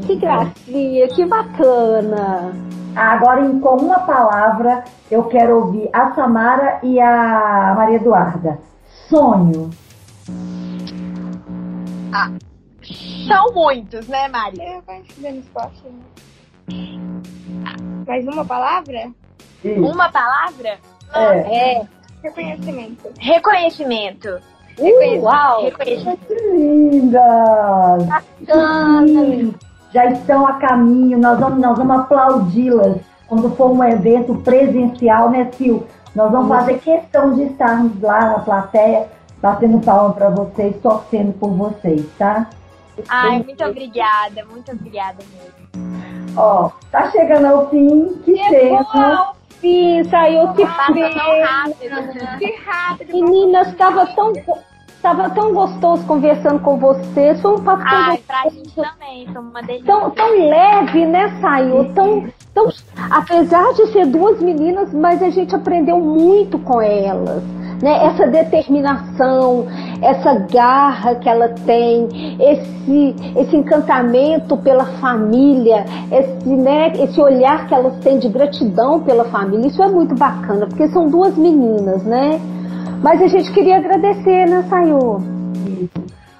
Que 0.05 0.15
gracinha, 0.15 1.07
que 1.09 1.25
bacana. 1.25 2.53
Agora, 2.95 3.41
em, 3.45 3.59
com 3.59 3.77
uma 3.77 3.99
palavra, 3.99 4.83
eu 5.11 5.23
quero 5.25 5.57
ouvir 5.57 5.89
a 5.93 6.13
Samara 6.15 6.79
e 6.81 6.99
a 6.99 7.73
Maria 7.77 7.97
Eduarda. 7.97 8.59
Sonho. 9.07 9.69
São 13.27 13.53
muitos, 13.53 14.07
né, 14.07 14.27
Maria? 14.29 14.77
Eu 14.77 14.81
conheci 14.81 15.21
no 15.21 15.39
esporte. 15.39 15.83
né? 15.83 17.01
Mais 18.07 18.25
uma 18.25 18.45
palavra? 18.45 19.11
Isso. 19.63 19.81
Uma 19.81 20.09
palavra? 20.11 20.77
É. 21.13 21.79
É. 21.79 21.87
Reconhecimento. 22.23 23.09
Reconhecimento. 23.19 24.39
Uh, 24.79 25.21
uau. 25.21 25.63
Reconhecimento. 25.63 26.25
Que 26.25 26.33
lindas! 26.33 28.05
Bacana. 28.05 29.53
Já 29.93 30.05
estão 30.11 30.45
a 30.45 30.53
caminho, 30.53 31.17
nós 31.17 31.39
vamos, 31.39 31.59
nós 31.59 31.77
vamos 31.77 31.99
aplaudi-las 31.99 32.97
quando 33.27 33.49
for 33.55 33.71
um 33.71 33.83
evento 33.83 34.35
presencial, 34.35 35.29
né, 35.29 35.49
Sil? 35.55 35.87
Nós 36.15 36.31
vamos 36.31 36.49
fazer 36.49 36.79
questão 36.79 37.33
de 37.33 37.43
estarmos 37.43 38.01
lá 38.01 38.31
na 38.31 38.39
plateia, 38.39 39.07
batendo 39.41 39.79
palma 39.79 40.13
para 40.13 40.29
vocês, 40.29 40.75
torcendo 40.81 41.33
por 41.33 41.51
vocês, 41.51 42.05
tá? 42.17 42.49
Ai, 43.07 43.43
muito 43.43 43.63
obrigada, 43.63 44.43
muito 44.45 44.71
obrigada 44.71 45.17
mesmo. 45.31 46.06
Ó, 46.37 46.69
tá 46.91 47.09
chegando 47.11 47.45
ao 47.47 47.69
fim, 47.69 48.13
que 48.23 48.37
Chegou 48.37 48.85
pena. 48.85 49.17
ao 49.19 49.35
fim, 49.59 50.03
saiu 50.05 50.53
que 50.53 50.65
Passa 50.65 50.85
tão 50.85 50.93
pena. 50.93 51.45
rápido. 51.45 52.37
Que 52.39 52.55
rápido. 52.63 53.11
Meninas, 53.13 53.67
estava 53.69 54.05
tão, 54.07 54.33
tava 55.01 55.29
tão 55.31 55.53
gostoso 55.53 56.05
conversando 56.05 56.59
com 56.59 56.77
vocês. 56.77 57.41
Foi 57.41 57.53
um 57.53 57.63
papo 57.63 57.83
tão 57.83 57.91
Ai, 57.91 58.17
gostoso. 58.17 58.23
pra 58.27 58.49
gente 58.49 58.75
também, 58.75 59.27
foi 59.33 59.41
uma 59.41 59.61
delícia. 59.63 59.85
tão, 59.85 60.11
tão 60.11 60.47
leve, 60.49 61.05
né, 61.07 61.39
Saiu? 61.41 61.93
Tão, 61.93 62.27
tão, 62.57 62.69
apesar 63.11 63.71
de 63.73 63.85
ser 63.91 64.07
duas 64.07 64.41
meninas, 64.41 64.91
mas 64.91 65.21
a 65.21 65.29
gente 65.29 65.55
aprendeu 65.55 65.99
muito 65.99 66.57
com 66.57 66.81
elas. 66.81 67.43
Né? 67.83 68.05
Essa 68.07 68.25
determinação, 68.25 69.67
essa 70.01 70.33
garra 70.51 71.13
que 71.15 71.29
ela 71.29 71.49
tem, 71.49 72.07
esse, 72.39 73.15
esse 73.35 73.55
encantamento 73.55 74.57
pela 74.57 74.85
família, 74.99 75.85
esse, 76.11 76.49
né, 76.49 76.91
esse 76.95 77.21
olhar 77.21 77.67
que 77.67 77.75
elas 77.75 77.95
têm 77.99 78.17
de 78.17 78.27
gratidão 78.29 79.01
pela 79.01 79.25
família, 79.25 79.67
isso 79.67 79.83
é 79.83 79.87
muito 79.87 80.15
bacana, 80.15 80.65
porque 80.65 80.87
são 80.87 81.07
duas 81.07 81.37
meninas, 81.37 82.01
né? 82.03 82.41
Mas 83.03 83.21
a 83.21 83.27
gente 83.27 83.51
queria 83.53 83.77
agradecer, 83.77 84.49
né, 84.49 84.65
Sayô? 84.67 85.21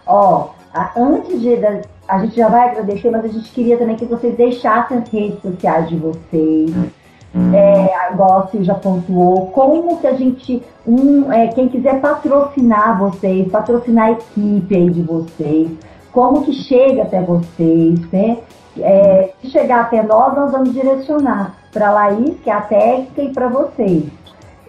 Ó, 0.07 0.47
a- 0.74 0.91
antes 0.97 1.39
de. 1.39 1.55
A 2.08 2.20
gente 2.20 2.36
já 2.36 2.47
vai 2.47 2.70
agradecer, 2.70 3.10
mas 3.10 3.26
a 3.26 3.28
gente 3.28 3.51
queria 3.51 3.78
também 3.78 3.95
que 3.95 4.05
vocês 4.05 4.36
deixassem 4.36 4.97
as 4.97 5.10
redes 5.10 5.41
sociais 5.41 5.89
de 5.89 5.97
vocês. 5.97 6.74
É, 7.53 7.93
a 7.93 8.47
já 8.62 8.74
pontuou, 8.74 9.47
como 9.47 9.97
que 9.97 10.08
a 10.08 10.14
gente, 10.14 10.64
um, 10.88 11.32
é, 11.32 11.47
quem 11.49 11.68
quiser 11.68 12.01
patrocinar 12.01 12.97
vocês, 12.97 13.51
patrocinar 13.51 14.08
a 14.08 14.12
equipe 14.14 14.76
aí 14.76 14.89
de 14.89 15.03
vocês, 15.03 15.70
como 16.12 16.43
que 16.43 16.53
chega 16.53 17.03
até 17.03 17.22
vocês, 17.22 17.99
né? 18.12 18.39
É, 18.80 19.30
se 19.39 19.49
chegar 19.51 19.82
até 19.82 20.01
nós, 20.01 20.36
nós 20.36 20.51
vamos 20.51 20.74
direcionar 20.74 21.55
para 21.72 21.89
a 21.89 21.91
Laís, 21.91 22.39
que 22.43 22.49
é 22.49 22.53
a 22.53 22.62
técnica, 22.62 23.22
e 23.22 23.32
para 23.32 23.47
vocês. 23.49 24.05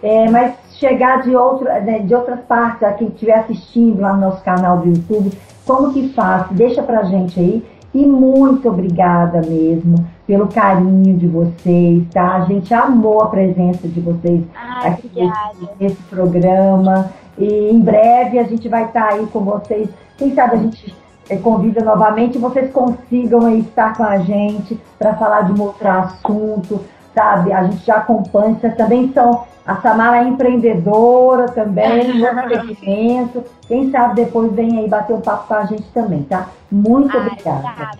É, 0.03 0.29
mas 0.29 0.53
chegar 0.73 1.23
de, 1.23 1.35
outra, 1.35 1.79
né, 1.79 1.99
de 1.99 2.13
outras 2.13 2.39
partes, 2.41 2.83
a 2.83 2.93
quem 2.93 3.07
estiver 3.07 3.39
assistindo 3.39 3.99
lá 3.99 4.13
no 4.13 4.21
nosso 4.21 4.43
canal 4.43 4.77
do 4.77 4.89
YouTube, 4.89 5.31
como 5.69 5.93
que 5.93 6.09
faz? 6.09 6.47
Deixa 6.49 6.81
pra 6.81 7.03
gente 7.03 7.39
aí. 7.39 7.63
E 7.93 8.05
muito 8.05 8.67
obrigada 8.67 9.41
mesmo 9.47 10.03
pelo 10.25 10.47
carinho 10.47 11.15
de 11.15 11.27
vocês, 11.27 12.03
tá? 12.11 12.37
A 12.37 12.45
gente 12.45 12.73
amou 12.73 13.21
a 13.21 13.27
presença 13.27 13.87
de 13.87 13.99
vocês 13.99 14.41
Ai, 14.55 14.89
aqui 14.89 15.11
nesse, 15.13 15.69
nesse 15.79 16.03
programa. 16.03 17.11
E 17.37 17.69
em 17.69 17.79
breve 17.79 18.39
a 18.39 18.43
gente 18.43 18.67
vai 18.67 18.85
estar 18.85 19.13
aí 19.13 19.27
com 19.27 19.41
vocês. 19.41 19.87
Quem 20.17 20.33
sabe 20.33 20.55
a 20.55 20.59
gente 20.59 20.95
eh, 21.29 21.37
convida 21.37 21.83
novamente 21.83 22.37
e 22.37 22.41
vocês 22.41 22.71
consigam 22.71 23.55
estar 23.55 23.95
com 23.95 24.03
a 24.03 24.17
gente 24.19 24.79
para 24.97 25.15
falar 25.15 25.41
de 25.41 25.51
um 25.51 25.63
outro 25.63 25.87
assunto, 25.87 26.81
sabe? 27.13 27.51
A 27.53 27.63
gente 27.63 27.85
já 27.85 27.97
acompanha, 27.97 28.55
vocês 28.55 28.75
também 28.75 29.11
são. 29.13 29.45
A 29.65 29.75
Samara 29.81 30.17
é 30.17 30.23
empreendedora 30.23 31.47
também, 31.49 32.07
no 32.17 32.65
segmento. 32.65 33.43
Quem 33.67 33.91
sabe 33.91 34.15
depois 34.15 34.51
vem 34.53 34.79
aí 34.79 34.87
bater 34.89 35.13
um 35.13 35.21
papo 35.21 35.47
com 35.47 35.53
a 35.53 35.65
gente 35.65 35.87
também, 35.91 36.23
tá? 36.23 36.49
Muito 36.71 37.15
Ai, 37.15 37.27
obrigada. 37.27 37.59
obrigada. 37.59 37.99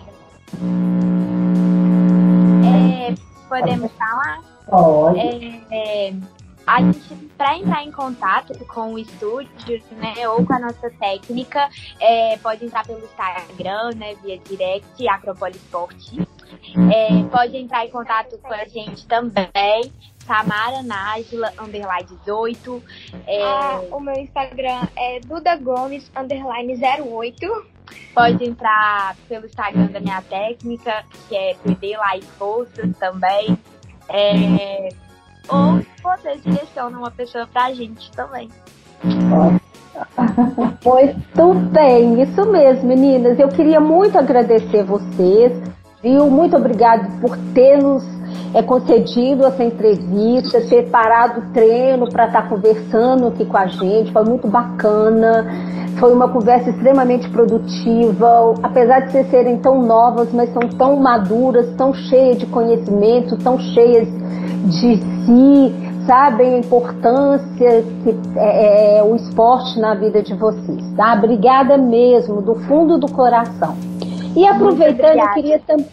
É, 2.66 3.14
Podemos 3.48 3.92
falar? 3.92 4.40
Pode. 4.68 5.18
É, 5.70 6.08
é, 6.08 6.14
a 6.66 6.80
gente, 6.82 7.14
para 7.36 7.58
entrar 7.58 7.82
em 7.84 7.90
contato 7.90 8.56
com 8.66 8.94
o 8.94 8.98
estúdio, 8.98 9.82
né, 9.92 10.28
ou 10.28 10.46
com 10.46 10.54
a 10.54 10.58
nossa 10.60 10.88
técnica, 11.00 11.68
é, 11.98 12.36
pode 12.38 12.64
entrar 12.64 12.86
pelo 12.86 13.00
Instagram, 13.00 13.90
né, 13.96 14.14
via 14.22 14.38
direct, 14.38 15.08
Acropolisport. 15.08 15.96
É, 16.92 17.22
pode 17.30 17.56
entrar 17.56 17.84
em 17.86 17.90
contato 17.90 18.38
com 18.38 18.52
a 18.52 18.64
gente 18.66 19.06
também, 19.06 19.92
Tamara 20.26 20.82
Nájila, 20.82 21.52
underline 21.58 22.06
18. 22.24 22.82
É, 23.26 23.42
Ah, 23.42 23.80
o 23.90 24.00
meu 24.00 24.14
Instagram 24.14 24.86
é 24.96 25.20
Duda 25.20 25.56
Gomes, 25.56 26.10
underline 26.16 26.74
08. 26.74 27.66
Pode 28.14 28.44
entrar 28.44 29.16
pelo 29.28 29.46
Instagram 29.46 29.86
da 29.86 30.00
minha 30.00 30.22
técnica, 30.22 31.04
que 31.28 31.36
é 31.36 31.54
PD 31.54 31.96
Live 31.96 32.26
Bolsas 32.38 32.96
também. 32.98 33.58
É, 34.08 34.88
ou 35.48 35.80
você 36.02 36.36
direciona 36.38 36.96
uma 36.96 37.10
pessoa 37.10 37.46
pra 37.46 37.72
gente 37.72 38.10
também. 38.12 38.48
Muito 40.84 41.54
bem, 41.70 42.22
isso 42.22 42.46
mesmo, 42.46 42.88
meninas. 42.88 43.38
Eu 43.38 43.48
queria 43.48 43.80
muito 43.80 44.16
agradecer 44.18 44.84
vocês, 44.84 45.52
viu? 46.02 46.30
Muito 46.30 46.56
obrigado 46.56 47.20
por 47.20 47.36
ter 47.54 47.82
nos 47.82 48.02
é, 48.54 48.62
concedido 48.62 49.44
essa 49.46 49.62
entrevista, 49.62 50.60
ter 50.62 50.88
parado 50.88 51.40
o 51.40 51.52
treino 51.52 52.08
para 52.08 52.26
estar 52.26 52.48
conversando 52.48 53.28
aqui 53.28 53.44
com 53.44 53.56
a 53.56 53.66
gente. 53.66 54.12
Foi 54.12 54.24
muito 54.24 54.48
bacana. 54.48 55.46
Foi 55.98 56.12
uma 56.14 56.28
conversa 56.28 56.70
extremamente 56.70 57.28
produtiva, 57.28 58.54
apesar 58.62 59.00
de 59.00 59.12
vocês 59.12 59.30
serem 59.30 59.58
tão 59.58 59.82
novas, 59.82 60.32
mas 60.32 60.50
são 60.50 60.62
tão 60.78 60.96
maduras, 60.96 61.74
tão 61.76 61.92
cheias 61.92 62.38
de 62.38 62.46
conhecimento, 62.46 63.36
tão 63.36 63.58
cheias 63.58 64.08
de 64.64 64.96
si, 64.96 65.74
sabem 66.06 66.54
a 66.54 66.58
importância 66.58 67.84
que 68.02 68.18
é, 68.34 68.98
é 68.98 69.02
o 69.02 69.14
esporte 69.14 69.78
na 69.78 69.94
vida 69.94 70.22
de 70.22 70.32
vocês, 70.32 70.90
tá? 70.96 71.14
Obrigada 71.18 71.76
mesmo, 71.76 72.40
do 72.40 72.54
fundo 72.54 72.96
do 72.96 73.10
coração. 73.12 73.74
E 74.36 74.46
aproveitando, 74.46 75.18
eu 75.18 75.32
queria 75.34 75.58
também. 75.60 75.86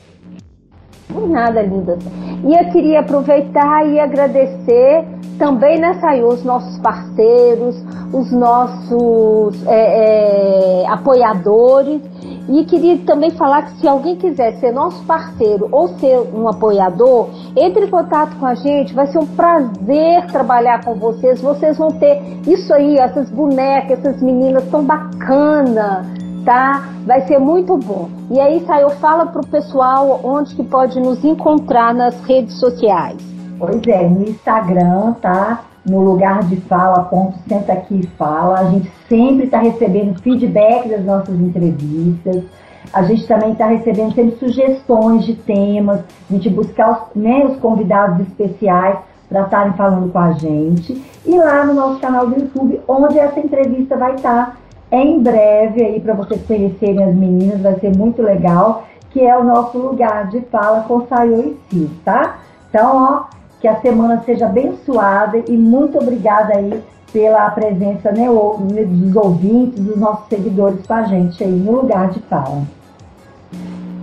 Nada, 1.09 1.61
linda. 1.61 1.97
E 2.43 2.53
eu 2.53 2.71
queria 2.71 2.99
aproveitar 2.99 3.87
e 3.87 3.99
agradecer 3.99 5.05
também, 5.37 5.79
né, 5.79 5.93
Sayu, 6.01 6.27
os 6.27 6.43
nossos 6.43 6.77
parceiros, 6.79 7.75
os 8.11 8.31
nossos 8.31 9.65
é, 9.67 10.83
é, 10.83 10.87
apoiadores. 10.87 12.01
E 12.49 12.63
queria 12.65 12.97
também 12.99 13.31
falar 13.31 13.63
que 13.63 13.81
se 13.81 13.87
alguém 13.87 14.15
quiser 14.15 14.53
ser 14.59 14.71
nosso 14.71 15.03
parceiro 15.05 15.67
ou 15.71 15.89
ser 15.99 16.17
um 16.33 16.47
apoiador, 16.47 17.27
entre 17.55 17.85
em 17.85 17.89
contato 17.89 18.37
com 18.37 18.45
a 18.45 18.55
gente, 18.55 18.93
vai 18.93 19.07
ser 19.07 19.19
um 19.19 19.25
prazer 19.25 20.25
trabalhar 20.27 20.83
com 20.83 20.95
vocês. 20.95 21.41
Vocês 21.41 21.77
vão 21.77 21.89
ter 21.89 22.21
isso 22.47 22.73
aí, 22.73 22.97
essas 22.97 23.29
bonecas, 23.29 23.99
essas 23.99 24.21
meninas 24.21 24.63
tão 24.69 24.83
bacanas, 24.83 26.07
tá? 26.47 26.93
Vai 27.05 27.27
ser 27.27 27.39
muito 27.39 27.75
bom. 27.75 28.07
E 28.31 28.39
aí, 28.39 28.65
Sayo, 28.65 28.89
fala 29.01 29.25
pro 29.25 29.45
pessoal 29.45 30.21
onde 30.23 30.55
que 30.55 30.63
pode 30.63 30.97
nos 30.97 31.21
encontrar 31.25 31.93
nas 31.93 32.17
redes 32.23 32.57
sociais. 32.57 33.17
Pois 33.59 33.85
é, 33.85 34.07
no 34.07 34.23
Instagram, 34.23 35.11
tá? 35.21 35.65
No 35.85 35.99
lugar 35.99 36.43
de 36.43 36.55
fala, 36.61 37.03
ponto, 37.03 37.37
senta 37.49 37.73
aqui 37.73 37.99
e 37.99 38.07
fala. 38.17 38.61
A 38.61 38.63
gente 38.69 38.89
sempre 39.09 39.43
está 39.43 39.59
recebendo 39.59 40.21
feedback 40.21 40.87
das 40.87 41.03
nossas 41.03 41.37
entrevistas. 41.37 42.45
A 42.93 43.03
gente 43.03 43.27
também 43.27 43.51
está 43.51 43.67
recebendo 43.67 44.15
sempre 44.15 44.37
sugestões 44.37 45.25
de 45.25 45.33
temas, 45.35 45.99
a 46.29 46.33
gente 46.33 46.49
buscar 46.49 46.91
os, 46.91 47.21
né, 47.21 47.45
os 47.45 47.57
convidados 47.57 48.21
especiais 48.21 48.99
para 49.27 49.41
estarem 49.41 49.73
falando 49.73 50.09
com 50.13 50.19
a 50.19 50.31
gente. 50.31 51.03
E 51.25 51.37
lá 51.37 51.65
no 51.65 51.73
nosso 51.73 51.99
canal 51.99 52.25
do 52.25 52.39
YouTube, 52.39 52.79
onde 52.87 53.19
essa 53.19 53.37
entrevista 53.37 53.97
vai 53.97 54.15
estar 54.15 54.55
em 54.91 55.21
breve 55.21 55.83
aí 55.83 55.99
para 55.99 56.13
vocês 56.13 56.41
conhecerem 56.45 57.03
as 57.03 57.13
meninas, 57.15 57.59
vai 57.61 57.79
ser 57.79 57.95
muito 57.95 58.21
legal, 58.21 58.85
que 59.11 59.21
é 59.25 59.37
o 59.37 59.43
nosso 59.43 59.77
lugar 59.77 60.27
de 60.29 60.41
fala 60.51 60.81
com 60.87 61.05
Sayo 61.07 61.39
e 61.39 61.57
Cis, 61.75 61.89
tá? 62.05 62.37
Então, 62.69 62.95
ó, 62.95 63.23
que 63.59 63.67
a 63.67 63.79
semana 63.81 64.21
seja 64.25 64.45
abençoada 64.45 65.37
e 65.47 65.57
muito 65.57 65.97
obrigada 65.97 66.53
aí 66.55 66.81
pela 67.11 67.49
presença 67.49 68.11
né, 68.11 68.29
o- 68.29 68.57
dos 68.59 69.15
ouvintes, 69.15 69.79
dos 69.83 69.97
nossos 69.97 70.27
seguidores 70.27 70.85
com 70.85 70.93
a 70.93 71.03
gente 71.03 71.43
aí 71.43 71.49
no 71.51 71.71
lugar 71.81 72.09
de 72.09 72.19
fala. 72.21 72.61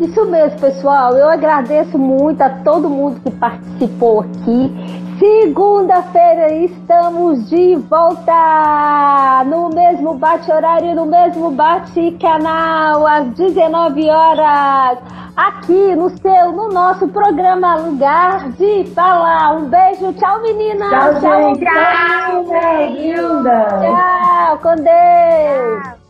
Isso 0.00 0.24
mesmo, 0.26 0.58
pessoal. 0.58 1.16
Eu 1.16 1.28
agradeço 1.28 1.96
muito 1.98 2.40
a 2.42 2.50
todo 2.50 2.88
mundo 2.90 3.20
que 3.20 3.30
participou 3.30 4.20
aqui. 4.20 5.04
Segunda-feira 5.18 6.52
estamos 6.52 7.48
de 7.48 7.76
volta 7.76 9.44
no 9.46 9.68
mesmo 9.68 10.14
bate-horário, 10.14 10.94
no 10.96 11.06
mesmo 11.06 11.52
bate-canal, 11.52 13.06
às 13.06 13.28
19 13.28 14.10
horas, 14.10 14.98
aqui 15.36 15.94
no 15.94 16.10
seu, 16.18 16.52
no 16.52 16.68
nosso 16.68 17.06
programa 17.08 17.76
Lugar 17.76 18.50
de 18.52 18.84
Falar. 18.92 19.56
Um 19.56 19.68
beijo, 19.68 20.12
tchau 20.14 20.42
meninas! 20.42 20.90
Tchau, 20.90 21.20
gente! 21.20 21.64
Tchau, 21.64 22.44
Tchau, 22.44 22.86
linda! 22.90 23.66
Tchau, 23.80 24.58
com 24.58 24.74
Deus! 24.74 26.03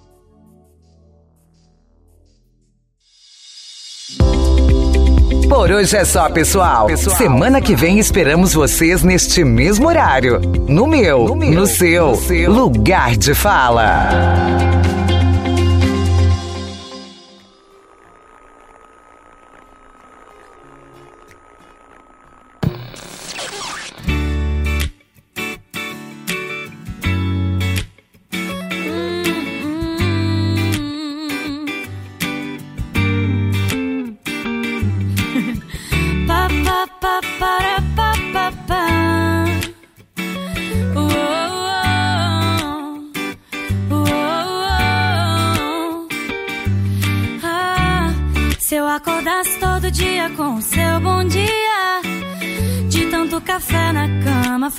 Por 5.55 5.71
hoje 5.71 5.97
é 5.97 6.05
só, 6.05 6.29
pessoal. 6.29 6.89
Semana 6.97 7.61
que 7.61 7.77
vem 7.77 8.01
esperamos 8.01 8.53
vocês 8.53 9.05
neste 9.05 9.45
mesmo 9.45 9.87
horário. 9.87 10.41
No 10.67 10.85
meu, 10.85 11.37
no, 11.37 11.65
seu, 11.65 12.19
lugar 12.49 13.17
de 13.17 13.35
fala. 13.35 14.09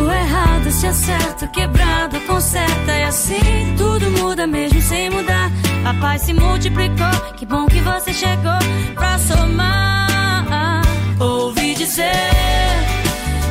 O 0.00 0.10
errado 0.10 0.70
se 0.70 0.86
acerta, 0.86 1.46
quebrado 1.48 2.20
conserta. 2.20 2.92
E 2.92 3.04
assim 3.04 3.74
tudo 3.76 4.10
muda 4.12 4.46
mesmo 4.46 4.80
sem 4.80 5.10
mudar. 5.10 5.50
A 5.84 5.94
paz 5.94 6.22
se 6.22 6.32
multiplicou, 6.32 7.32
que 7.36 7.44
bom 7.44 7.66
que 7.66 7.80
você 7.80 8.12
chegou 8.12 8.58
pra 8.94 9.18
somar. 9.18 10.82
Ouvi 11.18 11.74
dizer 11.74 12.12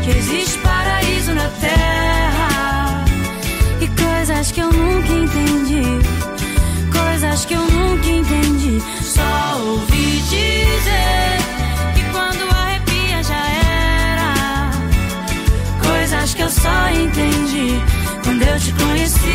que 0.03 0.11
existe 0.11 0.57
paraíso 0.59 1.33
na 1.33 1.49
terra 1.59 3.05
e 3.81 3.87
coisas 3.87 4.51
que 4.51 4.61
eu 4.61 4.71
nunca 4.71 5.11
entendi, 5.11 5.83
coisas 6.91 7.45
que 7.45 7.53
eu 7.53 7.61
nunca 7.61 8.07
entendi. 8.07 8.81
Só 9.01 9.59
ouvi 9.59 10.21
dizer 10.21 11.46
só 16.61 16.89
entendi 16.89 17.81
quando 18.23 18.41
eu 18.41 18.59
te 18.59 18.73
conheci. 18.73 19.27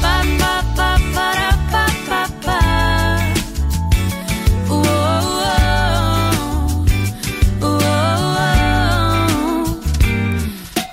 Pa, 0.00 0.22
pa, 0.38 0.64
pa, 0.76 1.00
para, 1.14 1.52
pa, 1.70 1.86
pa, 2.08 2.28
pa. 2.44 2.58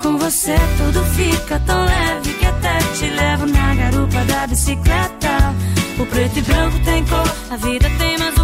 Com 0.02 0.18
você 0.18 0.56
tudo 0.78 1.04
fica 1.16 1.60
tão 1.60 1.84
leve 1.84 2.32
que 2.34 2.46
até 2.46 2.78
te 2.78 3.06
levo 3.06 3.46
na 3.46 3.74
garupa 3.74 4.24
da 4.24 4.46
bicicleta. 4.46 5.54
O 5.98 6.06
preto 6.06 6.38
e 6.38 6.42
branco 6.42 6.78
tem 6.84 7.04
cor, 7.04 7.34
a 7.50 7.56
vida 7.56 7.90
tem 7.98 8.16
mais 8.18 8.39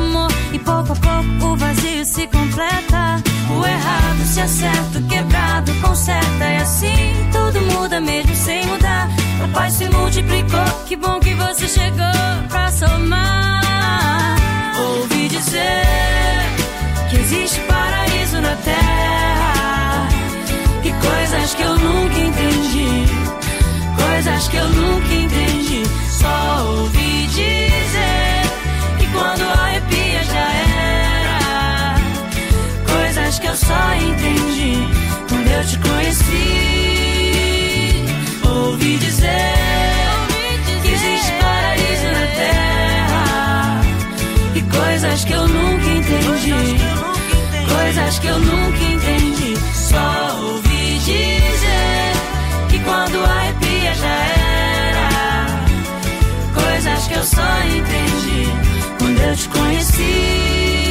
errado 4.46 4.48
se 4.48 4.64
acerta, 4.64 4.98
o 4.98 5.02
quebrado 5.02 5.74
conserta. 5.80 6.44
E 6.44 6.56
assim 6.56 7.30
tudo 7.32 7.60
muda 7.72 8.00
mesmo 8.00 8.34
sem 8.34 8.64
mudar. 8.66 9.08
A 9.42 9.48
paz 9.48 9.74
se 9.74 9.88
multiplicou, 9.88 10.64
que 10.86 10.96
bom 10.96 11.18
que 11.20 11.34
você 11.34 11.68
chegou 11.68 12.48
pra 12.48 12.70
somar. 12.70 14.36
Ouvi 14.78 15.28
dizer 15.28 15.82
que 17.10 17.16
existe 17.16 17.60
paraíso 17.62 18.40
na 18.40 18.56
terra. 18.56 20.08
E 20.84 20.92
coisas 20.92 21.54
que 21.54 21.62
eu 21.62 21.76
nunca 21.76 22.18
entendi. 22.18 23.06
Coisas 23.96 24.48
que 24.48 24.56
eu 24.56 24.68
nunca 24.68 25.14
entendi. 25.14 25.82
Só 26.10 26.64
ouvi 26.64 27.26
dizer 27.26 28.42
que 28.98 29.06
quando 29.08 29.42
arrepia 29.42 30.24
já 30.24 30.48
era. 30.52 31.96
Coisas 32.86 33.38
que 33.38 33.46
eu 33.46 33.56
só 33.56 33.94
entendi 33.94 34.35
te 35.66 35.78
conheci. 35.78 36.44
Ouvi 38.44 38.98
dizer 38.98 39.56
coisas 44.96 45.24
que 45.24 45.32
eu 45.32 45.48
nunca 45.48 45.86
entendi. 45.86 46.76
Coisas 47.68 48.18
que 48.18 48.26
eu 48.26 48.38
nunca 48.38 48.82
entendi. 48.82 49.56
Só 49.74 50.38
ouvi 50.40 50.98
dizer 50.98 52.12
que 52.68 52.78
quando 52.80 53.24
arrepia 53.24 53.94
já 53.94 54.16
era. 54.86 55.48
Coisas 56.54 57.06
que 57.08 57.14
eu 57.14 57.24
só 57.24 57.60
entendi 57.64 58.48
quando 58.98 59.20
eu 59.20 59.36
te 59.36 59.48
conheci. 59.48 60.85